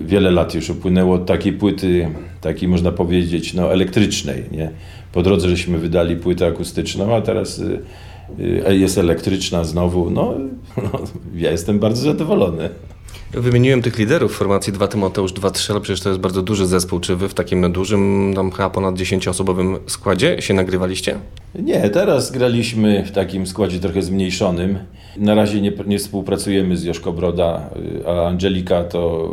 wiele 0.00 0.30
lat 0.30 0.54
już 0.54 0.70
upłynęło 0.70 1.14
od 1.14 1.26
takiej 1.26 1.52
płyty, 1.52 2.10
takiej 2.40 2.68
można 2.68 2.92
powiedzieć, 2.92 3.54
no 3.54 3.72
elektrycznej, 3.72 4.44
nie? 4.52 4.70
Po 5.12 5.22
drodze 5.22 5.48
żeśmy 5.48 5.78
wydali 5.78 6.16
płytę 6.16 6.46
akustyczną, 6.46 7.14
a 7.16 7.20
teraz 7.20 7.58
y, 7.58 7.80
y, 8.68 8.76
jest 8.76 8.98
elektryczna 8.98 9.64
znowu, 9.64 10.10
no, 10.10 10.34
no 10.82 11.00
ja 11.34 11.50
jestem 11.50 11.78
bardzo 11.78 12.02
zadowolony. 12.02 12.70
Wymieniłem 13.32 13.82
tych 13.82 13.98
liderów 13.98 14.36
formacji 14.36 14.72
2 14.72 14.88
Tymoteusz 14.88 15.32
2-3, 15.32 15.70
ale 15.70 15.80
przecież 15.80 16.00
to 16.00 16.08
jest 16.08 16.20
bardzo 16.20 16.42
duży 16.42 16.66
zespół. 16.66 17.00
Czy 17.00 17.16
wy 17.16 17.28
w 17.28 17.34
takim 17.34 17.72
dużym, 17.72 18.32
tam 18.34 18.50
chyba 18.50 18.70
ponad 18.70 18.94
10-osobowym 18.94 19.78
składzie 19.86 20.42
się 20.42 20.54
nagrywaliście? 20.54 21.18
Nie, 21.54 21.90
teraz 21.90 22.30
graliśmy 22.30 23.04
w 23.06 23.10
takim 23.10 23.46
składzie 23.46 23.80
trochę 23.80 24.02
zmniejszonym. 24.02 24.78
Na 25.16 25.34
razie 25.34 25.60
nie, 25.60 25.72
nie 25.86 25.98
współpracujemy 25.98 26.76
z 26.76 26.84
Joszko 26.84 27.12
Broda, 27.12 27.70
a 28.06 28.26
Angelika 28.26 28.84
to 28.84 29.28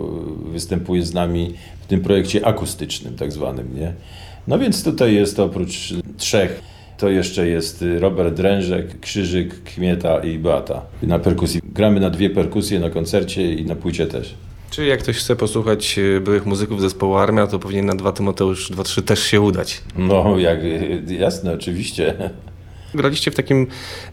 występuje 0.46 1.04
z 1.04 1.14
nami 1.14 1.54
w 1.82 1.88
tym 1.88 2.02
projekcie 2.02 2.46
akustycznym 2.46 3.16
tak 3.16 3.32
zwanym, 3.32 3.80
nie? 3.80 3.94
No 4.48 4.60
więc 4.60 4.84
tutaj 4.84 5.16
jest 5.16 5.40
oprócz 5.40 5.94
trzech 6.18 6.62
To 6.98 7.10
jeszcze 7.10 7.48
jest 7.48 7.82
y, 7.82 8.00
Robert 8.00 8.34
Drężek, 8.34 9.00
Krzyżyk, 9.00 9.64
Kmieta 9.64 10.20
i 10.20 10.40
Beata. 10.40 10.82
Na 11.04 11.20
perkusji. 11.20 11.62
Gramy 11.64 12.00
na 12.00 12.10
dwie 12.10 12.30
perkusje 12.30 12.80
na 12.80 12.90
koncercie 12.90 13.54
i 13.54 13.66
na 13.66 13.76
płycie 13.76 14.08
też. 14.08 14.36
Czyli 14.70 14.88
jak 14.88 15.00
ktoś 15.00 15.18
chce 15.18 15.36
posłuchać 15.36 16.00
e, 16.00 16.20
byłych 16.20 16.46
muzyków 16.46 16.82
zespołu 16.82 17.16
Armia, 17.16 17.48
to 17.48 17.60
powinien 17.60 17.86
na 17.86 17.96
2 17.96 18.12
Tymoteusz 18.12 18.72
2-3 18.72 19.02
też 19.04 19.24
się 19.24 19.42
udać. 19.42 19.82
No, 19.98 20.40
jak, 20.40 20.60
jasne, 21.08 21.54
oczywiście. 21.54 22.14
Graliście 22.94 23.32
w 23.32 23.36
takim 23.36 23.68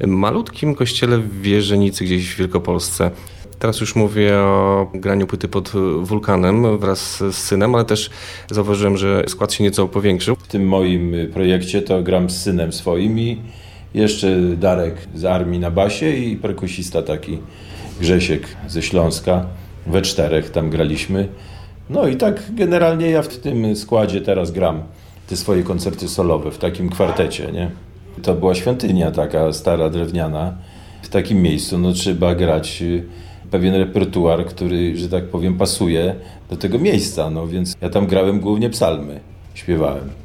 malutkim 0.06 0.74
kościele 0.74 1.19
w 1.19 1.40
Wierzenicy 1.43 2.05
gdzieś 2.05 2.35
w 2.35 2.39
Wielkopolsce. 2.39 3.11
Teraz 3.59 3.81
już 3.81 3.97
mówię 3.97 4.36
o 4.39 4.90
graniu 4.94 5.26
płyty 5.26 5.48
pod 5.48 5.72
wulkanem 6.01 6.78
wraz 6.78 7.16
z 7.16 7.35
synem, 7.35 7.74
ale 7.74 7.85
też 7.85 8.10
zauważyłem, 8.51 8.97
że 8.97 9.24
skład 9.28 9.52
się 9.52 9.64
nieco 9.64 9.89
powiększył. 9.89 10.36
W 10.36 10.48
tym 10.48 10.68
moim 10.68 11.14
projekcie 11.32 11.82
to 11.82 12.02
gram 12.02 12.31
z 12.31 12.43
synem 12.43 12.72
swoim 12.72 13.18
i 13.18 13.39
jeszcze 13.94 14.40
Darek 14.40 14.94
z 15.14 15.24
armii 15.24 15.60
na 15.60 15.70
basie 15.70 16.10
i 16.10 16.36
perkusista 16.36 17.02
taki 17.02 17.39
Grzesiek 18.01 18.43
ze 18.68 18.82
Śląska. 18.82 19.47
We 19.86 20.02
czterech 20.02 20.51
tam 20.51 20.70
graliśmy. 20.70 21.28
No 21.90 22.09
i 22.09 22.16
tak 22.16 22.43
generalnie 22.55 23.10
ja 23.10 23.22
w 23.22 23.28
tym 23.28 23.76
składzie 23.76 24.20
teraz 24.20 24.51
gram 24.51 24.82
te 25.26 25.36
swoje 25.36 25.62
koncerty 25.62 26.09
solowe 26.09 26.51
w 26.51 26.59
takim 26.59 26.90
kwartecie, 26.90 27.52
nie? 27.52 27.70
To 28.22 28.35
była 28.35 28.55
świątynia 28.55 29.10
taka 29.10 29.52
stara, 29.52 29.90
drewniana. 29.90 30.55
W 31.02 31.09
takim 31.09 31.43
miejscu 31.43 31.78
no, 31.78 31.93
trzeba 31.93 32.35
grać 32.35 32.82
y, 32.82 33.05
pewien 33.55 33.74
repertuar, 33.74 34.47
który, 34.47 34.97
że 34.97 35.09
tak 35.09 35.24
powiem, 35.24 35.55
pasuje 35.59 36.14
do 36.51 36.56
tego 36.56 36.78
miejsca. 36.78 37.31
No 37.31 37.47
więc 37.47 37.76
ja 37.81 37.90
tam 37.90 38.06
grałem 38.06 38.40
głównie 38.40 38.70
psalmy, 38.70 39.20
śpiewałem. 39.55 40.23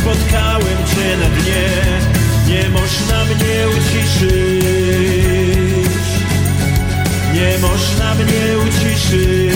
Spotkałem 0.00 0.78
cię 0.86 1.16
na 1.16 1.28
dnie. 1.28 1.68
Nie 2.46 2.68
można 2.68 3.24
mnie 3.24 3.68
uciszyć. 3.78 4.28
Nie 7.34 7.58
można 7.58 8.14
mnie 8.14 8.58
uciszyć 8.68 9.47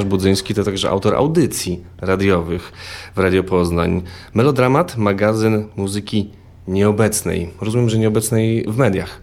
Tomasz 0.00 0.10
Budzyński 0.10 0.54
to 0.54 0.64
także 0.64 0.90
autor 0.90 1.14
audycji 1.14 1.80
radiowych 2.00 2.72
w 3.16 3.18
Radio 3.18 3.44
Poznań. 3.44 4.02
Melodramat, 4.34 4.96
magazyn 4.96 5.64
muzyki 5.76 6.30
nieobecnej. 6.68 7.50
Rozumiem, 7.60 7.90
że 7.90 7.98
nieobecnej 7.98 8.64
w 8.68 8.76
mediach. 8.76 9.20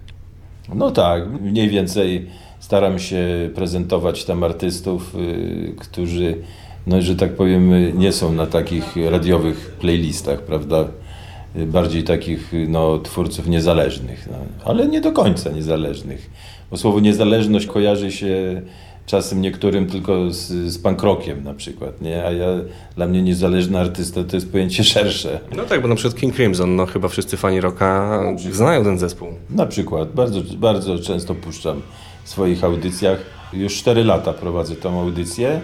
No 0.76 0.92
tak, 0.92 1.24
mniej 1.42 1.70
więcej 1.70 2.28
staram 2.60 3.00
się 3.00 3.50
prezentować 3.56 4.26
tam 4.26 4.44
artystów, 4.44 5.16
y, 5.16 5.76
którzy, 5.80 6.38
no, 6.88 7.02
że 7.02 7.16
tak 7.16 7.36
powiem, 7.36 7.74
y, 7.74 7.94
nie 7.96 8.12
są 8.12 8.34
na 8.34 8.46
takich 8.46 8.96
radiowych 9.10 9.78
playlistach, 9.80 10.42
prawda? 10.42 10.86
Y, 11.56 11.66
Bardziej 11.66 12.04
takich 12.04 12.52
no, 12.68 13.00
twórców 13.00 13.48
niezależnych, 13.48 14.28
no, 14.32 14.38
ale 14.66 14.88
nie 14.88 15.02
do 15.02 15.12
końca 15.12 15.50
niezależnych. 15.50 16.30
Bo 16.72 16.78
słowo 16.78 17.00
niezależność 17.00 17.66
kojarzy 17.66 18.12
się 18.12 18.62
czasem 19.08 19.42
niektórym 19.42 19.88
tylko 19.88 20.32
z, 20.32 20.48
z 20.48 20.78
punk 20.78 21.04
rockiem 21.04 21.44
na 21.44 21.54
przykład, 21.54 22.02
nie? 22.02 22.26
A 22.26 22.32
ja, 22.32 22.48
dla 22.96 23.08
mnie 23.08 23.22
niezależny 23.22 23.80
artysta 23.80 24.24
to 24.24 24.36
jest 24.38 24.52
pojęcie 24.52 24.84
szersze. 24.94 25.40
No 25.56 25.64
tak, 25.64 25.82
bo 25.82 25.88
na 25.88 25.96
przykład 25.96 26.22
King 26.22 26.36
Crimson, 26.36 26.76
no 26.76 26.86
chyba 26.86 27.08
wszyscy 27.08 27.38
fani 27.38 27.62
rocka 27.62 28.20
znają 28.52 28.84
ten 28.84 28.98
zespół. 28.98 29.28
Na 29.50 29.66
przykład, 29.66 30.12
bardzo, 30.12 30.42
bardzo 30.58 31.00
często 31.00 31.36
puszczam 31.36 31.82
w 32.24 32.30
swoich 32.30 32.64
audycjach. 32.64 33.20
Już 33.54 33.78
4 33.78 34.04
lata 34.04 34.34
prowadzę 34.34 34.76
tą 34.76 35.02
audycję. 35.02 35.62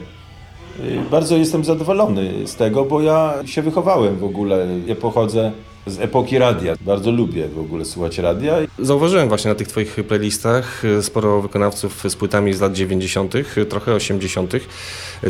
Y, 0.80 1.10
Bardzo 1.12 1.38
jestem 1.38 1.64
zadowolony 1.64 2.48
z 2.48 2.56
tego, 2.56 2.86
bo 2.86 3.02
ja 3.02 3.34
się 3.46 3.62
wychowałem 3.62 4.18
w 4.18 4.24
ogóle. 4.24 4.68
Ja 4.88 4.96
pochodzę 4.96 5.52
z 5.88 6.00
epoki 6.00 6.38
radia. 6.38 6.76
Bardzo 6.82 7.12
lubię 7.12 7.48
w 7.48 7.60
ogóle 7.60 7.86
słuchać 7.86 8.18
radia. 8.18 8.56
Zauważyłem 8.80 9.28
właśnie 9.28 9.50
na 9.50 9.56
tych 9.56 9.68
twoich 9.68 9.96
playlistach 10.08 10.86
y, 10.86 11.04
sporo 11.04 11.42
wykonawców 11.42 12.04
z 12.08 12.16
płytami 12.16 12.54
z 12.54 12.62
lat 12.62 12.74
90., 12.74 13.36
y, 13.36 13.66
trochę 13.66 13.94
80., 13.94 14.54
y, 14.54 14.62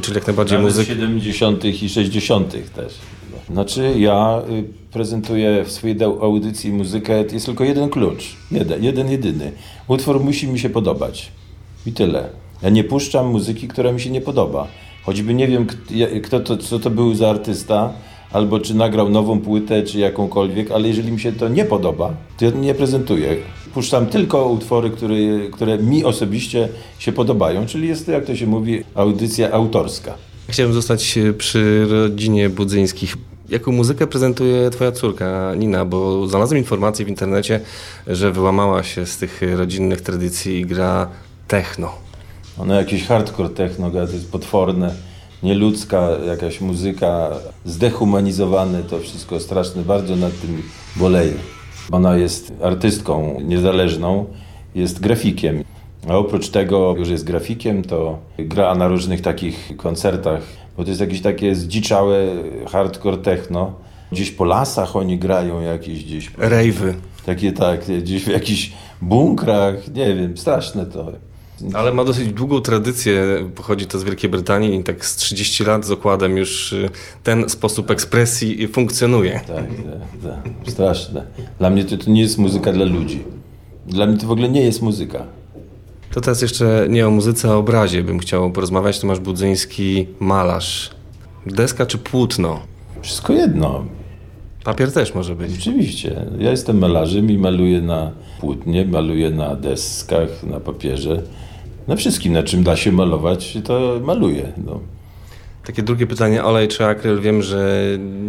czyli 0.01 0.15
jak 0.15 0.27
najbardziej 0.27 0.57
Nawet 0.57 0.75
muzyka. 0.75 0.93
70. 0.93 1.65
i 1.65 1.89
60. 1.89 2.73
też. 2.75 2.93
Znaczy 3.49 3.93
ja 3.97 4.41
y, 4.49 4.63
prezentuję 4.91 5.63
w 5.63 5.71
swojej 5.71 6.03
audycji 6.03 6.71
muzykę, 6.71 7.23
jest 7.33 7.45
tylko 7.45 7.63
jeden 7.63 7.89
klucz. 7.89 8.35
Jeden, 8.51 8.83
jeden 8.83 9.11
jedyny. 9.11 9.51
Utwór 9.87 10.19
musi 10.19 10.47
mi 10.47 10.59
się 10.59 10.69
podobać. 10.69 11.31
I 11.85 11.91
tyle. 11.91 12.29
Ja 12.61 12.69
nie 12.69 12.83
puszczam 12.83 13.27
muzyki, 13.27 13.67
która 13.67 13.91
mi 13.91 14.01
się 14.01 14.09
nie 14.09 14.21
podoba. 14.21 14.67
Choćby 15.03 15.33
nie 15.33 15.47
wiem, 15.47 15.67
kto 16.23 16.39
to, 16.39 16.57
co 16.57 16.79
to 16.79 16.89
był 16.89 17.15
za 17.15 17.29
artysta, 17.29 17.93
albo 18.33 18.59
czy 18.59 18.73
nagrał 18.75 19.09
nową 19.09 19.39
płytę, 19.39 19.83
czy 19.83 19.99
jakąkolwiek, 19.99 20.71
ale 20.71 20.87
jeżeli 20.87 21.11
mi 21.11 21.19
się 21.19 21.31
to 21.31 21.49
nie 21.49 21.65
podoba, 21.65 22.13
to 22.37 22.45
ja 22.45 22.51
nie 22.51 22.73
prezentuję. 22.75 23.35
Puszczam 23.73 24.05
tylko 24.05 24.47
utwory, 24.49 24.89
które, 24.89 25.15
które 25.51 25.77
mi 25.77 26.03
osobiście 26.03 26.69
się 26.99 27.11
podobają, 27.11 27.65
czyli 27.65 27.87
jest 27.87 28.05
to, 28.05 28.11
jak 28.11 28.25
to 28.25 28.35
się 28.35 28.47
mówi, 28.47 28.83
audycja 28.95 29.51
autorska. 29.51 30.13
Chciałem 30.49 30.73
zostać 30.73 31.19
przy 31.37 31.85
rodzinie 31.85 32.49
Budzyńskich. 32.49 33.17
Jaką 33.49 33.71
muzykę 33.71 34.07
prezentuje 34.07 34.69
twoja 34.69 34.91
córka 34.91 35.55
Nina? 35.55 35.85
Bo 35.85 36.27
znalazłem 36.27 36.57
informację 36.57 37.05
w 37.05 37.09
internecie, 37.09 37.59
że 38.07 38.31
wyłamała 38.31 38.83
się 38.83 39.05
z 39.05 39.17
tych 39.17 39.41
rodzinnych 39.55 40.01
tradycji 40.01 40.59
i 40.59 40.65
gra 40.65 41.09
techno. 41.47 41.91
Ono 42.57 42.75
jakieś 42.75 43.03
hardcore 43.03 43.49
techno, 43.49 43.91
to 43.91 43.99
jest 43.99 44.31
potworne, 44.31 44.93
nieludzka 45.43 46.09
jakaś 46.27 46.61
muzyka, 46.61 47.29
zdehumanizowane 47.65 48.83
to 48.83 48.99
wszystko 48.99 49.39
straszne, 49.39 49.81
bardzo 49.81 50.15
nad 50.15 50.41
tym 50.41 50.63
boleję. 50.95 51.33
Ona 51.91 52.17
jest 52.17 52.53
artystką 52.61 53.37
niezależną, 53.41 54.25
jest 54.75 54.99
grafikiem. 54.99 55.63
A 56.09 56.17
oprócz 56.17 56.49
tego, 56.49 56.95
że 57.05 57.11
jest 57.11 57.23
grafikiem, 57.23 57.83
to 57.83 58.19
gra 58.37 58.75
na 58.75 58.87
różnych 58.87 59.21
takich 59.21 59.77
koncertach, 59.77 60.41
bo 60.77 60.83
to 60.83 60.89
jest 60.89 61.01
jakieś 61.01 61.21
takie 61.21 61.55
zdziczałe 61.55 62.25
hardcore 62.67 63.17
techno. 63.17 63.73
Gdzieś 64.11 64.31
po 64.31 64.45
lasach 64.45 64.95
oni 64.95 65.19
grają 65.19 65.61
jakieś 65.61 66.03
gdzieś. 66.05 66.31
Rejwy. 66.37 66.95
Takie 67.25 67.51
tak, 67.51 67.85
gdzieś 68.01 68.23
w 68.23 68.27
jakichś 68.27 68.71
bunkrach, 69.01 69.93
nie 69.95 70.15
wiem, 70.15 70.37
straszne 70.37 70.85
to. 70.85 71.11
Ale 71.73 71.93
ma 71.93 72.03
dosyć 72.03 72.33
długą 72.33 72.61
tradycję, 72.61 73.23
pochodzi 73.55 73.85
to 73.85 73.99
z 73.99 74.03
Wielkiej 74.03 74.29
Brytanii 74.29 74.79
i 74.79 74.83
tak 74.83 75.05
z 75.05 75.15
30 75.15 75.63
lat 75.63 75.85
z 75.85 75.91
okładem 75.91 76.37
już 76.37 76.73
y, 76.73 76.89
ten 77.23 77.49
sposób 77.49 77.91
ekspresji 77.91 78.67
funkcjonuje. 78.67 79.41
Tak, 79.47 79.55
tak, 79.57 80.33
tak. 80.63 80.71
Straszne. 80.73 81.25
Dla 81.59 81.69
mnie 81.69 81.85
to, 81.85 81.97
to 81.97 82.11
nie 82.11 82.21
jest 82.21 82.37
muzyka 82.37 82.73
dla 82.73 82.85
ludzi. 82.85 83.23
Dla 83.87 84.05
mnie 84.05 84.17
to 84.17 84.27
w 84.27 84.31
ogóle 84.31 84.49
nie 84.49 84.61
jest 84.61 84.81
muzyka. 84.81 85.25
To 86.11 86.21
teraz 86.21 86.41
jeszcze 86.41 86.85
nie 86.89 87.07
o 87.07 87.11
muzyce, 87.11 87.49
a 87.49 87.51
o 87.51 87.57
obrazie 87.57 88.03
bym 88.03 88.19
chciał 88.19 88.51
porozmawiać. 88.51 88.99
Tomasz 88.99 89.19
Budzyński, 89.19 90.07
malarz. 90.19 90.89
Deska 91.45 91.85
czy 91.85 91.97
płótno? 91.97 92.59
Wszystko 93.01 93.33
jedno. 93.33 93.85
Papier 94.63 94.91
też 94.91 95.15
może 95.15 95.35
być. 95.35 95.51
Oczywiście. 95.59 96.25
Ja 96.39 96.51
jestem 96.51 96.77
malarzem 96.79 97.31
i 97.31 97.37
maluję 97.37 97.81
na 97.81 98.11
płótnie, 98.39 98.85
maluję 98.85 99.29
na 99.29 99.55
deskach, 99.55 100.43
na 100.43 100.59
papierze. 100.59 101.23
Na 101.87 101.95
wszystkim, 101.95 102.33
na 102.33 102.43
czym 102.43 102.63
da 102.63 102.75
się 102.75 102.91
malować, 102.91 103.57
to 103.63 103.99
maluję. 104.03 104.53
No. 104.65 104.79
Takie 105.65 105.83
drugie 105.83 106.07
pytanie, 106.07 106.43
olej 106.43 106.67
czy 106.67 106.85
akryl? 106.85 107.21
Wiem, 107.21 107.41
że 107.41 107.83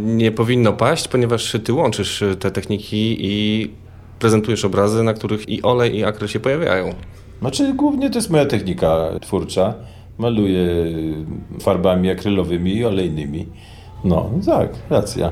nie 0.04 0.32
powinno 0.32 0.72
paść, 0.72 1.08
ponieważ 1.08 1.56
ty 1.64 1.72
łączysz 1.72 2.24
te 2.40 2.50
techniki 2.50 3.16
i 3.20 3.70
prezentujesz 4.18 4.64
obrazy, 4.64 5.02
na 5.02 5.14
których 5.14 5.48
i 5.48 5.62
olej 5.62 5.96
i 5.96 6.04
akryl 6.04 6.28
się 6.28 6.40
pojawiają. 6.40 6.94
Znaczy, 7.40 7.74
głównie 7.74 8.10
to 8.10 8.18
jest 8.18 8.30
moja 8.30 8.46
technika 8.46 9.10
twórcza. 9.20 9.74
Maluję 10.18 10.66
farbami 11.60 12.10
akrylowymi 12.10 12.76
i 12.76 12.84
olejnymi. 12.84 13.46
No, 14.04 14.30
tak, 14.46 14.68
racja. 14.90 15.30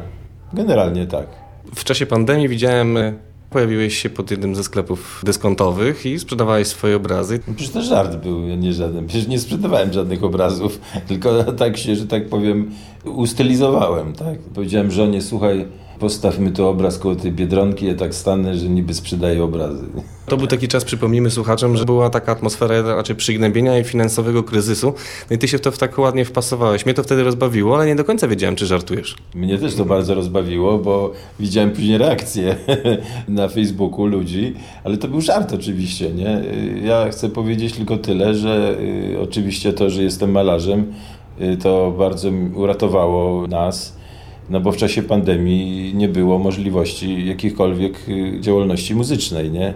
Generalnie 0.52 1.06
tak. 1.06 1.26
W 1.74 1.84
czasie 1.84 2.06
pandemii 2.06 2.48
widziałem 2.48 2.96
e, 2.96 3.12
Pojawiłeś 3.52 3.98
się 3.98 4.10
pod 4.10 4.30
jednym 4.30 4.54
ze 4.54 4.64
sklepów 4.64 5.22
dyskontowych 5.24 6.06
i 6.06 6.18
sprzedawałeś 6.18 6.68
swoje 6.68 6.96
obrazy. 6.96 7.40
Przecież 7.56 7.70
to 7.72 7.82
żart 7.82 8.16
był, 8.16 8.48
ja 8.48 8.56
nie 8.56 8.72
żaden. 8.72 9.06
Przecież 9.06 9.28
nie 9.28 9.38
sprzedawałem 9.38 9.92
żadnych 9.92 10.24
obrazów, 10.24 10.80
tylko 11.08 11.44
tak 11.44 11.76
się, 11.76 11.96
że 11.96 12.06
tak 12.06 12.28
powiem, 12.28 12.70
ustylizowałem, 13.04 14.12
tak? 14.12 14.38
Powiedziałem 14.38 14.90
żonie, 14.90 15.22
słuchaj, 15.22 15.66
postawmy 16.02 16.50
tu 16.50 16.66
obraz 16.66 16.98
koło 16.98 17.14
tej 17.14 17.32
Biedronki, 17.32 17.86
ja 17.86 17.94
tak 17.94 18.14
stanę, 18.14 18.56
że 18.56 18.68
niby 18.68 18.94
sprzedaję 18.94 19.44
obrazy. 19.44 19.84
To 20.26 20.36
był 20.36 20.46
taki 20.46 20.68
czas, 20.68 20.84
przypomnijmy 20.84 21.30
słuchaczom, 21.30 21.76
że 21.76 21.84
była 21.84 22.10
taka 22.10 22.32
atmosfera 22.32 22.82
raczej 22.82 23.16
przygnębienia 23.16 23.78
i 23.78 23.84
finansowego 23.84 24.42
kryzysu. 24.42 24.94
No 25.30 25.36
i 25.36 25.38
ty 25.38 25.48
się 25.48 25.58
w 25.58 25.60
to 25.60 25.72
tak 25.72 25.98
ładnie 25.98 26.24
wpasowałeś. 26.24 26.86
Mnie 26.86 26.94
to 26.94 27.02
wtedy 27.02 27.24
rozbawiło, 27.24 27.76
ale 27.76 27.86
nie 27.86 27.96
do 27.96 28.04
końca 28.04 28.28
wiedziałem, 28.28 28.56
czy 28.56 28.66
żartujesz. 28.66 29.16
Mnie 29.34 29.58
też 29.58 29.74
to 29.74 29.84
bardzo 29.84 30.14
rozbawiło, 30.14 30.78
bo 30.78 31.12
widziałem 31.40 31.70
później 31.70 31.98
reakcje 31.98 32.56
na 33.28 33.48
Facebooku 33.48 34.06
ludzi, 34.06 34.54
ale 34.84 34.96
to 34.96 35.08
był 35.08 35.20
żart 35.20 35.52
oczywiście, 35.52 36.10
nie? 36.10 36.42
Ja 36.84 37.10
chcę 37.10 37.28
powiedzieć 37.28 37.74
tylko 37.74 37.96
tyle, 37.96 38.34
że 38.34 38.76
y, 38.80 39.20
oczywiście 39.20 39.72
to, 39.72 39.90
że 39.90 40.02
jestem 40.02 40.30
malarzem, 40.30 40.92
y, 41.40 41.56
to 41.56 41.94
bardzo 41.98 42.30
uratowało 42.54 43.46
nas, 43.46 44.01
no 44.50 44.60
bo 44.60 44.72
w 44.72 44.76
czasie 44.76 45.02
pandemii 45.02 45.94
nie 45.94 46.08
było 46.08 46.38
możliwości 46.38 47.26
jakiejkolwiek 47.26 48.08
y, 48.08 48.40
działalności 48.40 48.94
muzycznej, 48.94 49.50
nie? 49.50 49.74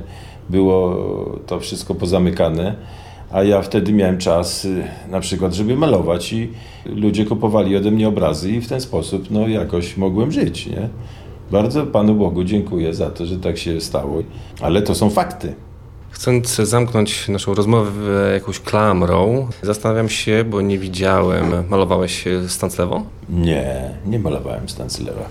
Było 0.50 0.96
to 1.46 1.60
wszystko 1.60 1.94
pozamykane, 1.94 2.74
a 3.32 3.42
ja 3.42 3.62
wtedy 3.62 3.92
miałem 3.92 4.18
czas 4.18 4.64
y, 4.64 4.84
na 5.10 5.20
przykład, 5.20 5.54
żeby 5.54 5.76
malować 5.76 6.32
i 6.32 6.48
ludzie 6.86 7.24
kupowali 7.24 7.76
ode 7.76 7.90
mnie 7.90 8.08
obrazy 8.08 8.52
i 8.52 8.60
w 8.60 8.68
ten 8.68 8.80
sposób 8.80 9.30
no 9.30 9.48
jakoś 9.48 9.96
mogłem 9.96 10.32
żyć, 10.32 10.66
nie? 10.66 10.88
Bardzo 11.50 11.86
Panu 11.86 12.14
Bogu 12.14 12.44
dziękuję 12.44 12.94
za 12.94 13.10
to, 13.10 13.26
że 13.26 13.38
tak 13.38 13.58
się 13.58 13.80
stało, 13.80 14.22
ale 14.60 14.82
to 14.82 14.94
są 14.94 15.10
fakty. 15.10 15.54
Chcąc 16.16 16.54
zamknąć 16.54 17.28
naszą 17.28 17.54
rozmowę 17.54 18.32
jakąś 18.34 18.60
klamrą, 18.60 19.48
zastanawiam 19.62 20.08
się, 20.08 20.44
bo 20.44 20.60
nie 20.60 20.78
widziałem. 20.78 21.68
Malowałeś 21.68 22.24
Stanclewo? 22.48 23.02
Nie, 23.28 23.90
nie 24.06 24.18
malowałem 24.18 24.68
Stanclewa. 24.68 25.22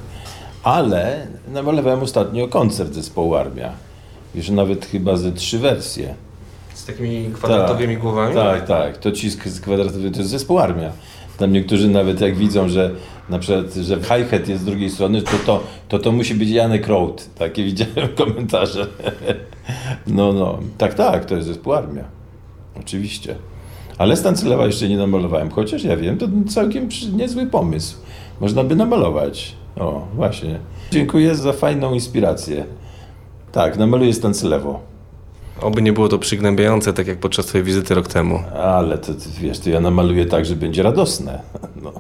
Ale 0.64 1.28
namalowałem 1.48 2.04
ostatnio 2.04 2.48
koncert 2.48 2.94
zespołu 2.94 3.36
Armia. 3.36 3.72
Już 4.36 4.50
nawet 4.50 4.86
chyba 4.86 5.18
ze 5.18 5.32
trzy 5.32 5.60
wersje. 5.60 6.16
Z 6.74 6.86
takimi 6.86 7.32
kwadratowymi 7.34 7.94
tak, 7.94 8.02
głowami? 8.02 8.36
Tak, 8.36 8.68
tak. 8.68 8.98
To 8.98 9.12
cisk 9.12 9.48
z 9.48 9.62
kwadratowy 9.62 10.12
to 10.12 10.18
jest 10.18 10.30
zespół 10.30 10.60
Armia. 10.60 10.92
Tam 11.38 11.54
niektórzy 11.54 11.88
nawet 11.90 12.22
jak 12.22 12.36
widzą, 12.36 12.70
że 12.70 12.92
na 13.30 13.40
przykład, 13.40 13.74
że 13.74 13.96
hi-hat 13.96 14.48
jest 14.48 14.62
z 14.62 14.66
drugiej 14.66 14.90
strony, 14.90 15.22
to 15.22 15.32
to, 15.46 15.64
to, 15.88 16.00
to 16.00 16.12
musi 16.12 16.36
być 16.36 16.50
Janek 16.50 16.88
Road. 16.88 17.30
Takie 17.38 17.64
widziałem 17.70 18.10
komentarze. 18.16 18.88
No, 20.08 20.34
no. 20.34 20.60
Tak, 20.78 20.94
tak, 20.94 21.26
to 21.26 21.36
jest 21.36 21.48
zespół 21.48 21.74
Armia. 21.74 22.04
Oczywiście. 22.80 23.36
Ale 23.98 24.16
Stanclewa 24.16 24.66
jeszcze 24.66 24.90
nie 24.90 24.98
namalowałem, 24.98 25.50
chociaż 25.50 25.84
ja 25.84 25.98
wiem, 25.98 26.18
to 26.18 26.28
całkiem 26.48 26.90
niezły 27.14 27.46
pomysł. 27.46 27.98
Można 28.42 28.64
by 28.64 28.76
namalować. 28.76 29.56
O, 29.76 30.08
właśnie. 30.16 30.60
Dziękuję 30.92 31.36
za 31.36 31.54
fajną 31.54 31.94
inspirację. 31.94 32.66
Tak, 33.52 33.78
namaluję 33.78 34.14
Stanclewo. 34.14 34.95
Oby 35.62 35.82
nie 35.82 35.94
było 35.94 36.10
to 36.10 36.20
przygnębiające, 36.20 36.94
tak 36.94 37.08
jak 37.08 37.20
podczas 37.20 37.46
twojej 37.46 37.66
wizyty 37.66 37.96
rok 37.96 38.08
temu. 38.08 38.44
Ale 38.64 38.98
to, 38.98 39.12
wiesz, 39.40 39.60
to 39.60 39.70
ja 39.70 39.80
namaluję 39.80 40.26
tak, 40.26 40.46
że 40.46 40.56
będzie 40.56 40.84
radosne. 40.84 41.42
No. 41.84 41.92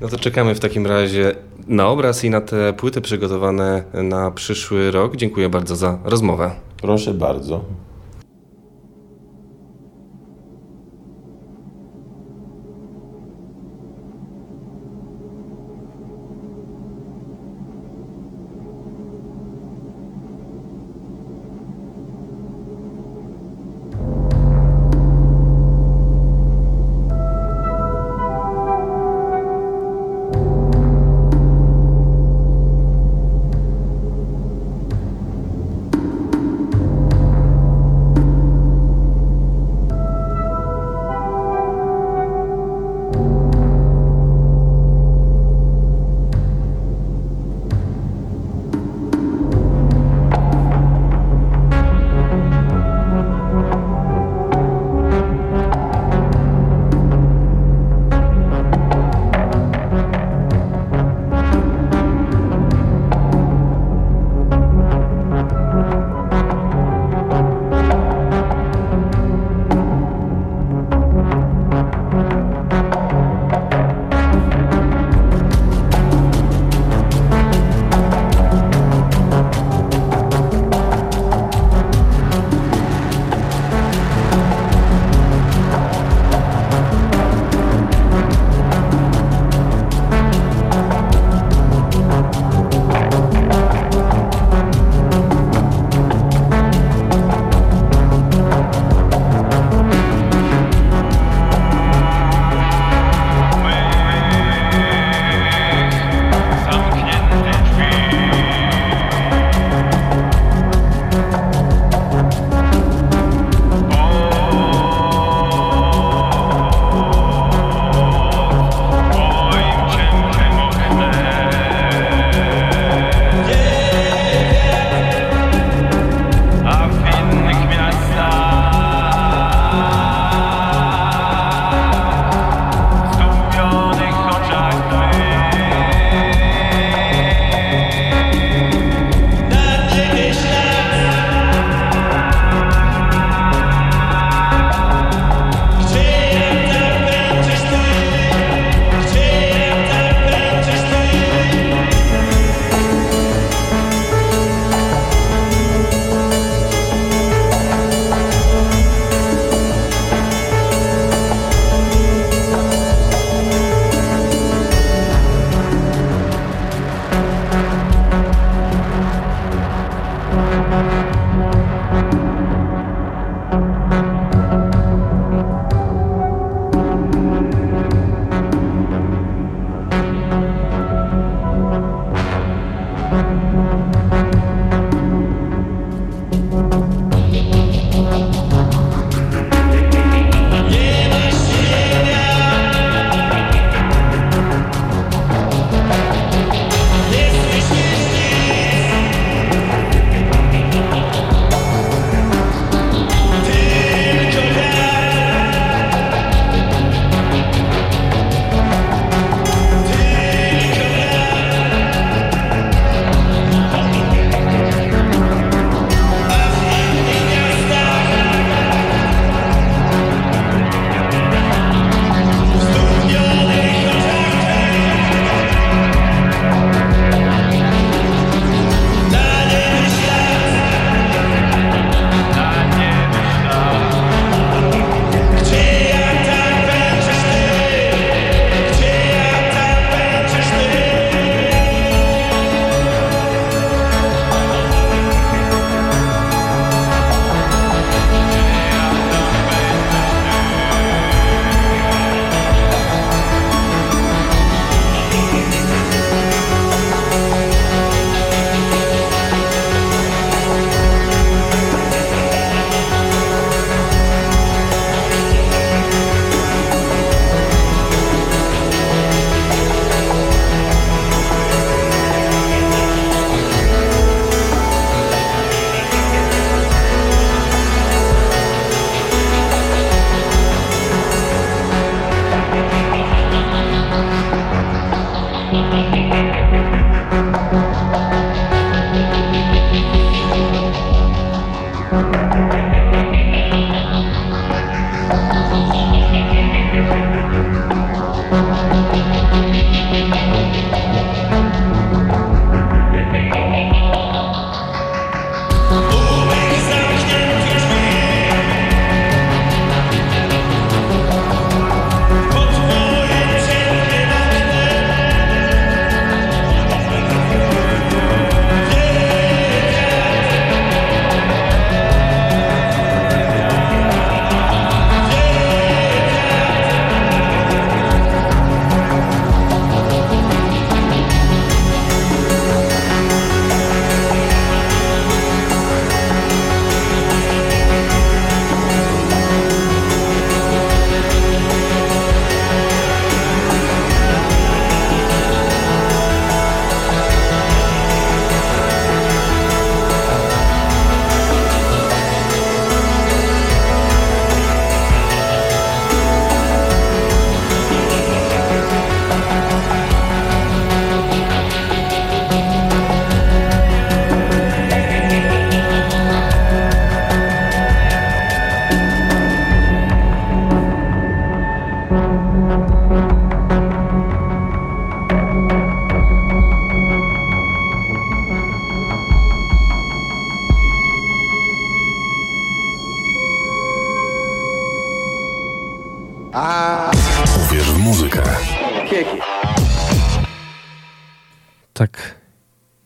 No 0.00 0.08
to 0.08 0.18
czekamy 0.18 0.54
w 0.54 0.60
takim 0.60 0.86
razie 0.86 1.34
na 1.66 1.88
obraz 1.88 2.24
i 2.24 2.30
na 2.30 2.40
te 2.40 2.72
płyty 2.72 3.00
przygotowane 3.00 3.84
na 3.94 4.30
przyszły 4.30 4.90
rok. 4.90 5.16
Dziękuję 5.16 5.48
bardzo 5.48 5.76
za 5.76 5.98
rozmowę. 6.04 6.50
Proszę 6.82 7.14
bardzo. 7.14 7.64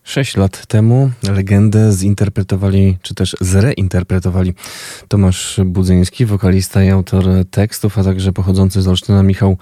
Sześć 0.08 0.36
lat 0.36 0.66
temu 0.66 1.10
legendę 1.22 1.92
zinterpretowali, 1.92 2.98
czy 3.02 3.14
też 3.14 3.36
zreinterpretowali 3.40 4.54
Tomasz 5.08 5.60
Budzyński, 5.64 6.26
wokalista 6.26 6.84
i 6.84 6.88
autor 6.90 7.24
tekstów, 7.50 7.98
a 7.98 8.04
także 8.04 8.32
pochodzący 8.32 8.82
z 8.82 8.88
Olsztyna 8.88 9.22
Michał 9.22 9.56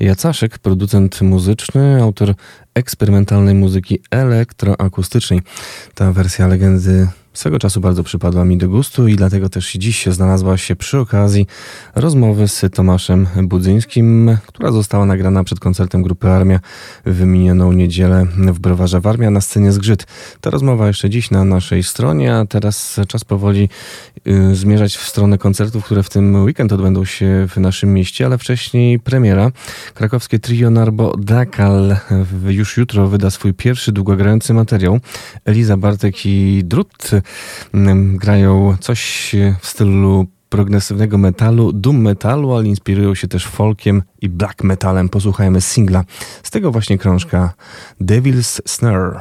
Jacaszek, 0.00 0.58
producent 0.58 1.20
muzyczny, 1.20 2.02
autor 2.02 2.34
eksperymentalnej 2.74 3.54
muzyki 3.54 3.98
elektroakustycznej. 4.10 5.40
Ta 5.94 6.12
wersja 6.12 6.46
legendy 6.46 7.08
swego 7.32 7.58
czasu 7.58 7.80
bardzo 7.80 8.02
przypadła 8.02 8.44
mi 8.44 8.58
do 8.58 8.68
gustu 8.68 9.08
i 9.08 9.16
dlatego 9.16 9.48
też 9.48 9.72
dziś 9.72 10.06
znalazła 10.06 10.56
się 10.56 10.76
przy 10.76 10.98
okazji 10.98 11.46
rozmowy 12.00 12.48
z 12.48 12.64
Tomaszem 12.74 13.26
Budzyńskim, 13.42 14.36
która 14.46 14.72
została 14.72 15.06
nagrana 15.06 15.44
przed 15.44 15.60
koncertem 15.60 16.02
grupy 16.02 16.28
Armia 16.28 16.60
w 17.06 17.24
minioną 17.24 17.72
niedzielę 17.72 18.26
w 18.36 18.58
Browarze 18.58 19.00
Warmia 19.00 19.30
na 19.30 19.40
scenie 19.40 19.72
Zgrzyt. 19.72 20.06
Ta 20.40 20.50
rozmowa 20.50 20.86
jeszcze 20.86 21.10
dziś 21.10 21.30
na 21.30 21.44
naszej 21.44 21.82
stronie, 21.82 22.34
a 22.34 22.46
teraz 22.46 23.00
czas 23.08 23.24
powoli 23.24 23.68
y, 24.26 24.54
zmierzać 24.54 24.96
w 24.96 25.08
stronę 25.08 25.38
koncertów, 25.38 25.84
które 25.84 26.02
w 26.02 26.08
tym 26.08 26.44
weekend 26.44 26.72
odbędą 26.72 27.04
się 27.04 27.46
w 27.48 27.56
naszym 27.56 27.94
mieście, 27.94 28.26
ale 28.26 28.38
wcześniej 28.38 28.98
premiera. 28.98 29.52
Krakowskie 29.94 30.38
trio 30.38 30.70
Narbo 30.70 31.16
Dakal 31.18 31.96
już 32.48 32.76
jutro 32.76 33.08
wyda 33.08 33.30
swój 33.30 33.54
pierwszy 33.54 33.92
długogrający 33.92 34.54
materiał. 34.54 35.00
Eliza 35.44 35.76
Bartek 35.76 36.26
i 36.26 36.62
Drut 36.64 37.10
mm, 37.74 38.16
grają 38.16 38.76
coś 38.80 39.32
w 39.60 39.66
stylu 39.66 40.26
progresywnego 40.50 41.18
metalu, 41.18 41.72
doom 41.72 42.00
metalu, 42.00 42.54
ale 42.54 42.66
inspirują 42.66 43.14
się 43.14 43.28
też 43.28 43.46
folkiem 43.46 44.02
i 44.20 44.28
black 44.28 44.64
metalem. 44.64 45.08
Posłuchajmy 45.08 45.60
singla 45.60 46.04
z 46.42 46.50
tego 46.50 46.70
właśnie 46.70 46.98
krążka 46.98 47.54
Devil's 48.00 48.60
Snare. 48.66 49.20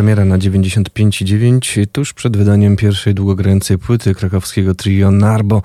Premiera 0.00 0.24
na 0.24 0.38
95,9 0.38 1.86
tuż 1.92 2.12
przed 2.12 2.36
wydaniem 2.36 2.76
pierwszej 2.76 3.14
długogrającej 3.14 3.78
płyty 3.78 4.14
krakowskiego 4.14 4.74
trio 4.74 5.10
Narbo 5.10 5.62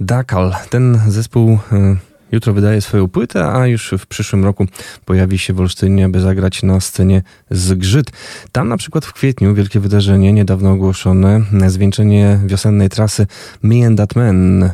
Dakal. 0.00 0.54
Ten 0.70 1.00
zespół 1.08 1.58
e, 1.72 1.96
jutro 2.32 2.52
wydaje 2.52 2.80
swoją 2.80 3.08
płytę, 3.08 3.46
a 3.46 3.66
już 3.66 3.94
w 3.98 4.06
przyszłym 4.06 4.44
roku 4.44 4.66
pojawi 5.04 5.38
się 5.38 5.52
w 5.52 5.60
Olsztynie, 5.60 6.04
aby 6.04 6.20
zagrać 6.20 6.62
na 6.62 6.80
scenie 6.80 7.22
Zgrzyt. 7.50 8.10
Tam 8.52 8.68
na 8.68 8.76
przykład 8.76 9.04
w 9.04 9.12
kwietniu 9.12 9.54
wielkie 9.54 9.80
wydarzenie, 9.80 10.32
niedawno 10.32 10.70
ogłoszone, 10.70 11.40
zwieńczenie 11.66 12.40
wiosennej 12.46 12.88
trasy 12.88 13.26
Me 13.62 13.86
and 13.86 13.98
That 13.98 14.16
Man 14.16 14.70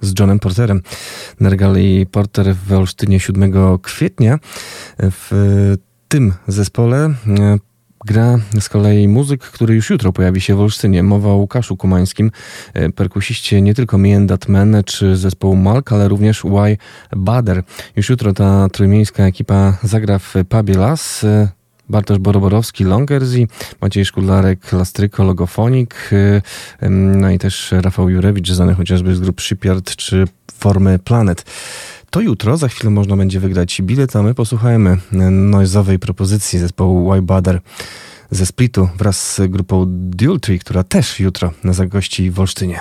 z 0.00 0.20
Johnem 0.20 0.38
Porterem. 0.38 0.82
Nergal 1.40 1.76
i 1.78 2.06
Porter 2.10 2.56
w 2.56 2.72
Olsztynie 2.72 3.20
7 3.20 3.78
kwietnia. 3.82 4.38
W 4.98 5.30
tym 6.08 6.32
zespole 6.48 7.14
e, 7.26 7.71
gra 8.04 8.38
z 8.60 8.68
kolei 8.68 9.08
muzyk, 9.08 9.40
który 9.40 9.74
już 9.74 9.90
jutro 9.90 10.12
pojawi 10.12 10.40
się 10.40 10.54
w 10.54 10.60
Olsztynie. 10.60 11.02
Mowa 11.02 11.28
o 11.28 11.36
Łukaszu 11.36 11.76
Kumańskim, 11.76 12.30
e, 12.74 12.90
perkusiście 12.90 13.62
nie 13.62 13.74
tylko 13.74 13.98
Me 13.98 14.16
and 14.16 14.28
That 14.28 14.48
Man 14.48 14.82
czy 14.86 15.16
zespołu 15.16 15.56
Malk, 15.56 15.92
ale 15.92 16.08
również 16.08 16.44
Y 16.44 16.78
Bader. 17.16 17.62
Już 17.96 18.08
jutro 18.08 18.32
ta 18.32 18.68
trójmiejska 18.68 19.22
ekipa 19.22 19.78
zagra 19.82 20.18
w 20.18 20.34
pubie 20.48 20.74
Las. 20.74 21.24
E, 21.24 21.48
Bartosz 21.88 22.18
Boroborowski, 22.18 22.84
Longerzi, 22.84 23.48
Maciej 23.80 24.04
Szkudlarek, 24.04 24.72
Lastryko, 24.72 25.24
Logofonik, 25.24 26.10
no 26.90 27.30
i 27.30 27.38
też 27.38 27.72
Rafał 27.72 28.10
Jurewicz, 28.10 28.50
znany 28.50 28.74
chociażby 28.74 29.14
z 29.14 29.20
grup 29.20 29.40
Shipyard 29.40 29.96
czy 29.96 30.24
Formy 30.58 30.98
Planet. 30.98 31.44
To 32.12 32.20
jutro, 32.20 32.56
za 32.56 32.68
chwilę 32.68 32.90
można 32.90 33.16
będzie 33.16 33.40
wygrać 33.40 33.82
bilet, 33.82 34.16
a 34.16 34.22
my 34.22 34.34
posłuchajmy 34.34 34.98
noizowej 35.30 35.98
propozycji 35.98 36.58
zespołu 36.58 37.14
Y 37.14 37.22
Bader 37.22 37.60
ze 38.30 38.46
Splitu 38.46 38.88
wraz 38.98 39.34
z 39.34 39.50
grupą 39.50 39.84
Dual 39.88 40.40
Tree, 40.40 40.58
która 40.58 40.84
też 40.84 41.20
jutro 41.20 41.52
na 41.64 41.72
zagości 41.72 42.30
w 42.30 42.40
Olsztynie. 42.40 42.80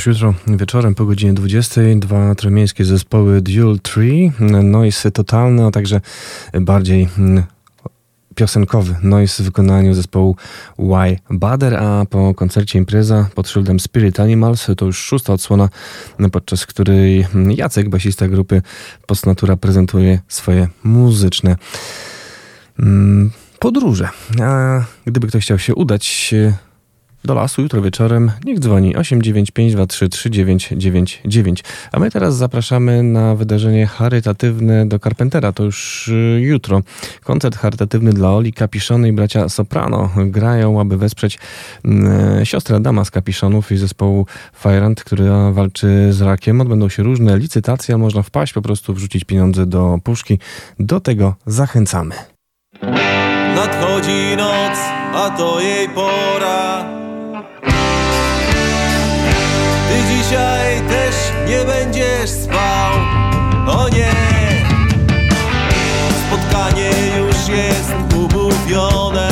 Już 0.00 0.06
jutro 0.06 0.34
wieczorem 0.46 0.94
po 0.94 1.04
godzinie 1.04 1.32
20 1.32 1.80
dwa 1.96 2.34
tromiejskie 2.34 2.84
zespoły 2.84 3.40
Dual 3.40 3.78
Tree, 3.80 4.32
noise 4.62 5.10
totalny, 5.10 5.66
a 5.66 5.70
także 5.70 6.00
bardziej 6.60 7.08
mm, 7.18 7.42
piosenkowy 8.34 8.96
noise 9.02 9.42
w 9.42 9.46
wykonaniu 9.46 9.94
zespołu 9.94 10.36
Y 10.78 11.20
Bader, 11.30 11.74
a 11.74 12.04
po 12.10 12.34
koncercie 12.34 12.78
impreza 12.78 13.28
pod 13.34 13.48
szyldem 13.48 13.80
Spirit 13.80 14.20
Animals 14.20 14.66
to 14.76 14.86
już 14.86 14.98
szósta 14.98 15.32
odsłona, 15.32 15.68
podczas 16.32 16.66
której 16.66 17.26
Jacek, 17.56 17.88
basista 17.88 18.28
grupy 18.28 18.62
Postnatura 19.06 19.56
prezentuje 19.56 20.20
swoje 20.28 20.68
muzyczne 20.84 21.56
mm, 22.78 23.30
podróże. 23.58 24.08
A 24.42 24.80
gdyby 25.06 25.26
ktoś 25.26 25.44
chciał 25.44 25.58
się 25.58 25.74
udać 25.74 26.34
do 27.24 27.34
lasu 27.34 27.62
jutro 27.62 27.82
wieczorem. 27.82 28.32
Niech 28.44 28.58
dzwoni 28.58 28.96
895233999. 28.96 31.62
A 31.92 31.98
my 31.98 32.10
teraz 32.10 32.36
zapraszamy 32.36 33.02
na 33.02 33.34
wydarzenie 33.34 33.86
charytatywne 33.86 34.86
do 34.86 34.98
Carpentera. 34.98 35.52
To 35.52 35.64
już 35.64 36.08
y, 36.08 36.40
jutro. 36.40 36.80
Koncert 37.24 37.56
charytatywny 37.56 38.12
dla 38.12 38.30
Oli 38.30 38.52
Kapiszony 38.52 39.08
i 39.08 39.12
bracia 39.12 39.48
Soprano 39.48 40.10
grają, 40.16 40.80
aby 40.80 40.96
wesprzeć 40.96 41.38
mm, 41.84 42.44
siostrę 42.44 42.76
Adama 42.76 43.04
z 43.04 43.10
Kapiszonów 43.10 43.72
i 43.72 43.76
zespołu 43.76 44.26
Firant, 44.62 45.04
która 45.04 45.52
walczy 45.52 46.12
z 46.12 46.20
rakiem. 46.20 46.60
Odbędą 46.60 46.88
się 46.88 47.02
różne 47.02 47.38
licytacje, 47.38 47.98
można 47.98 48.22
wpaść, 48.22 48.52
po 48.52 48.62
prostu 48.62 48.94
wrzucić 48.94 49.24
pieniądze 49.24 49.66
do 49.66 49.98
puszki. 50.04 50.38
Do 50.78 51.00
tego 51.00 51.34
zachęcamy. 51.46 52.14
Nadchodzi 53.54 54.36
noc, 54.36 54.78
a 55.14 55.30
to 55.38 55.60
jej 55.60 55.88
pora 55.88 56.84
dzisiaj 60.30 60.80
też 60.88 61.14
nie 61.48 61.64
będziesz 61.64 62.30
spał. 62.30 62.92
O 63.66 63.88
nie. 63.88 64.12
Spotkanie 66.26 66.90
już 67.18 67.48
jest 67.58 67.94
umówione. 68.14 69.28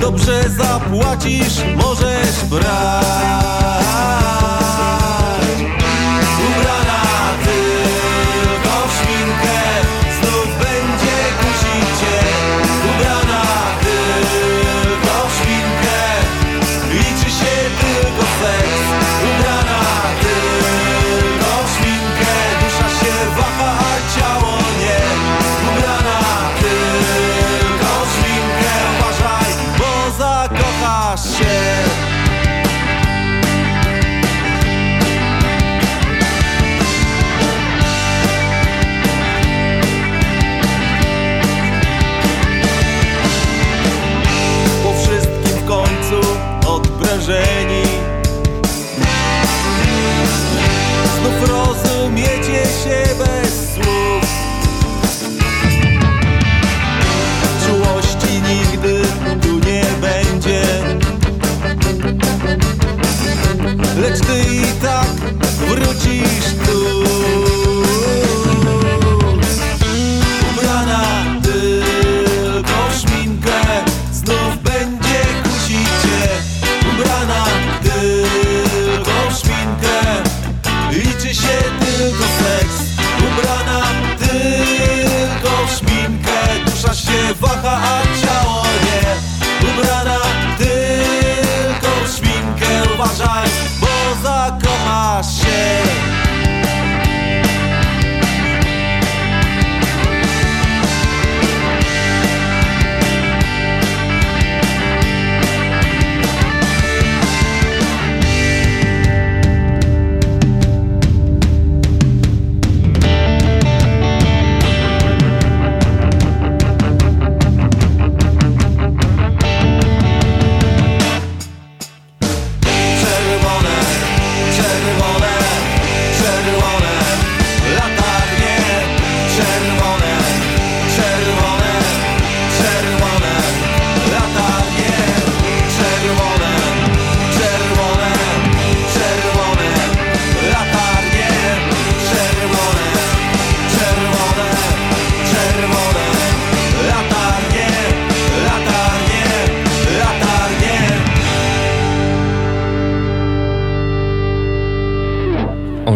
Dobrze 0.00 0.42
zapłacisz, 0.48 1.62
możesz 1.76 2.44
brać 2.50 4.41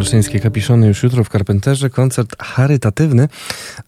Olszeńskie 0.06 0.40
Kapiszony 0.40 0.86
już 0.86 1.02
jutro 1.02 1.24
w 1.24 1.28
Carpenterze, 1.28 1.90
koncert 1.90 2.42
charytatywny, 2.42 3.28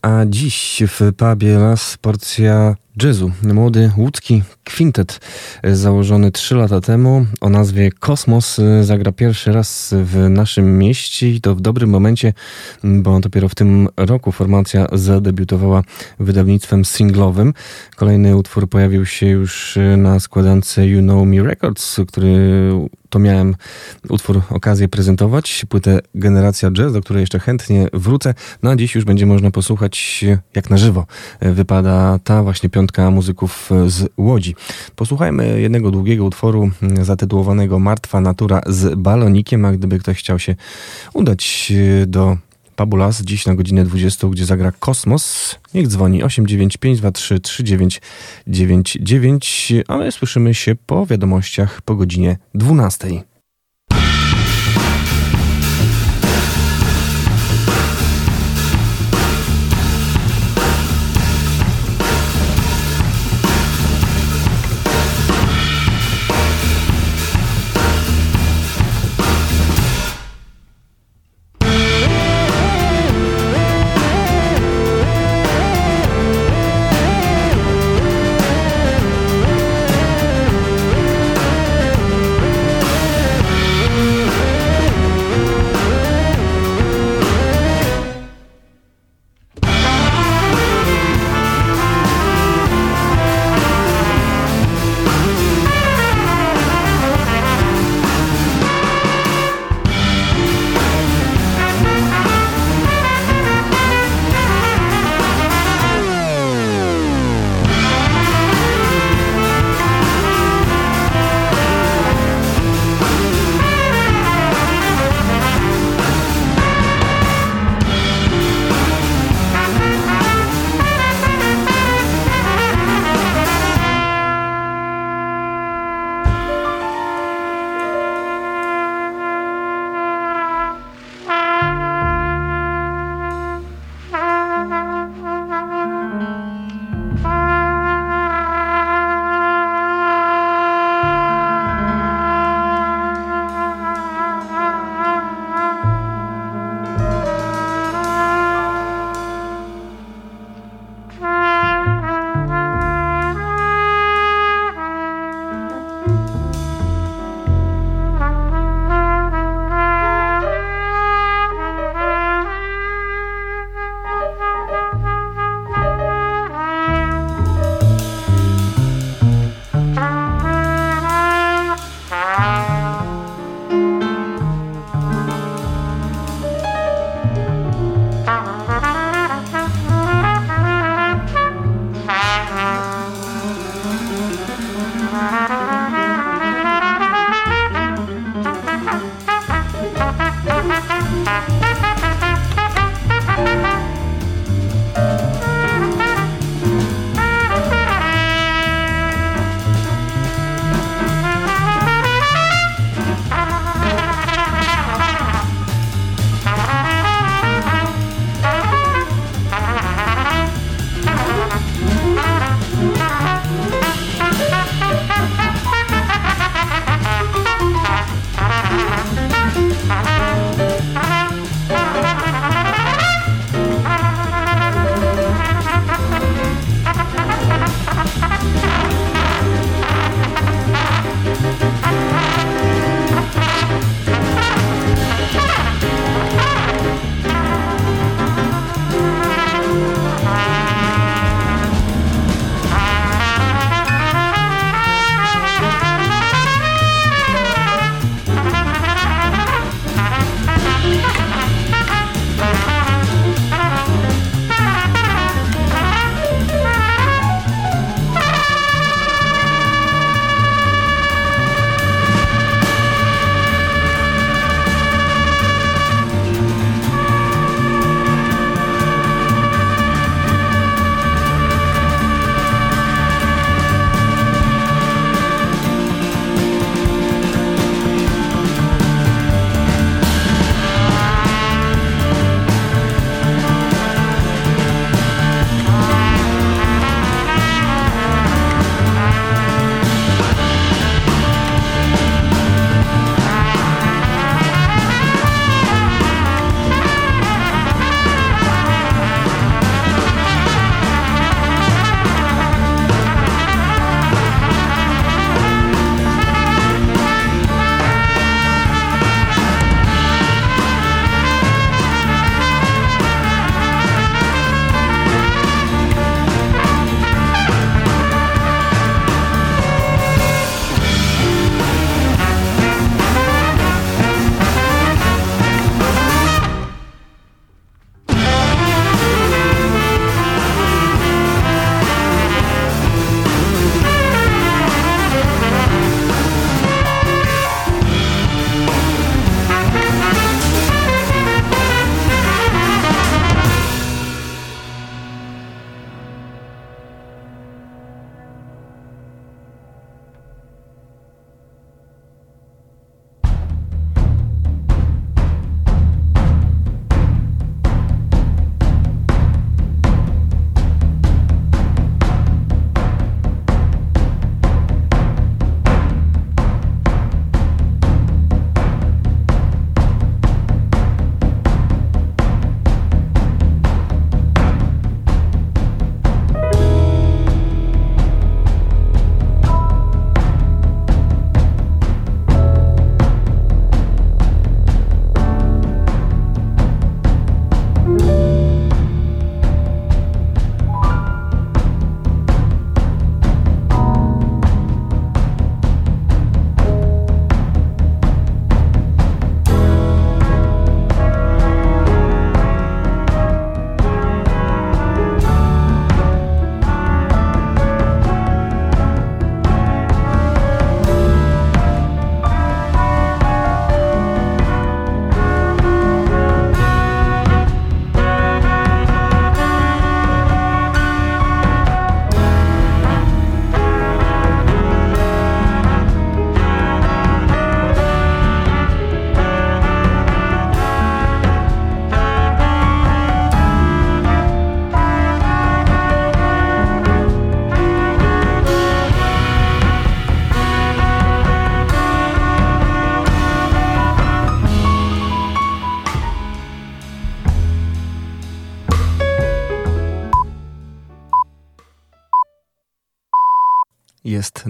a 0.02 0.22
dziś 0.26 0.82
w 0.88 1.12
pubie 1.16 1.58
Las 1.58 1.96
porcja 1.96 2.76
jazzu. 3.02 3.32
Młody 3.42 3.90
łódzki 3.96 4.42
kwintet 4.64 5.20
założony 5.64 6.32
3 6.32 6.54
lata 6.54 6.80
temu 6.80 7.26
o 7.40 7.48
nazwie 7.48 7.90
Kosmos 7.92 8.60
zagra 8.82 9.12
pierwszy 9.12 9.52
raz 9.52 9.94
w 10.04 10.28
naszym 10.30 10.78
mieście 10.78 11.30
i 11.30 11.40
to 11.40 11.54
w 11.54 11.60
dobrym 11.60 11.90
momencie, 11.90 12.32
bo 12.84 13.20
dopiero 13.20 13.48
w 13.48 13.54
tym 13.54 13.88
roku 13.96 14.32
formacja 14.32 14.86
zadebiutowała 14.92 15.82
wydawnictwem 16.20 16.84
singlowym. 16.84 17.54
Kolejny 17.96 18.36
utwór 18.36 18.68
pojawił 18.68 19.06
się 19.06 19.26
już 19.26 19.78
na 19.96 20.20
składance 20.20 20.86
You 20.86 21.02
Know 21.02 21.26
Me 21.26 21.42
Records, 21.42 22.00
który 22.08 22.70
to 23.10 23.18
miałem 23.18 23.54
utwór 24.08 24.42
okazję 24.50 24.88
prezentować, 24.88 25.66
płytę 25.68 26.00
Generacja 26.14 26.70
Jazz, 26.70 26.92
do 26.92 27.00
której 27.00 27.20
jeszcze 27.20 27.38
chętnie 27.38 27.86
wrócę. 27.92 28.34
No 28.62 28.70
a 28.70 28.76
dziś 28.76 28.94
już 28.94 29.04
będzie 29.04 29.26
można 29.26 29.50
posłuchać, 29.50 30.24
jak 30.54 30.70
na 30.70 30.78
żywo 30.78 31.06
wypada 31.40 32.18
ta 32.24 32.42
właśnie 32.42 32.68
piątka 32.68 32.87
muzyków 33.10 33.70
z 33.86 34.08
Łodzi. 34.16 34.54
Posłuchajmy 34.96 35.60
jednego 35.60 35.90
długiego 35.90 36.24
utworu 36.24 36.70
zatytułowanego 37.02 37.78
Martwa 37.78 38.20
Natura 38.20 38.60
z 38.66 38.94
balonikiem, 38.94 39.64
a 39.64 39.72
gdyby 39.72 39.98
ktoś 39.98 40.18
chciał 40.18 40.38
się 40.38 40.54
udać 41.12 41.72
do 42.06 42.36
Pabulas 42.76 43.22
dziś 43.22 43.46
na 43.46 43.54
godzinę 43.54 43.84
20, 43.84 44.28
gdzie 44.28 44.44
zagra 44.44 44.72
Kosmos. 44.72 45.56
Niech 45.74 45.88
dzwoni 45.88 46.22
89523 46.22 47.40
3999, 47.40 49.72
a 49.88 49.96
my 49.96 50.12
słyszymy 50.12 50.54
się 50.54 50.74
po 50.86 51.06
wiadomościach 51.06 51.82
po 51.82 51.94
godzinie 51.94 52.38
12. 52.54 53.08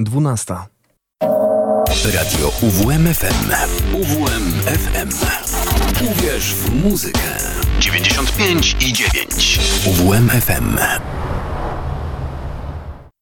12. 0.08 0.54
Radio 2.14 2.52
UWMFM. 2.62 3.52
UWMFM. 3.94 5.08
Uwierz 6.06 6.54
w 6.54 6.74
muzykę. 6.84 7.20
95 7.80 8.76
i 8.80 8.92
9. 8.92 9.60
UWMFM. 9.86 10.78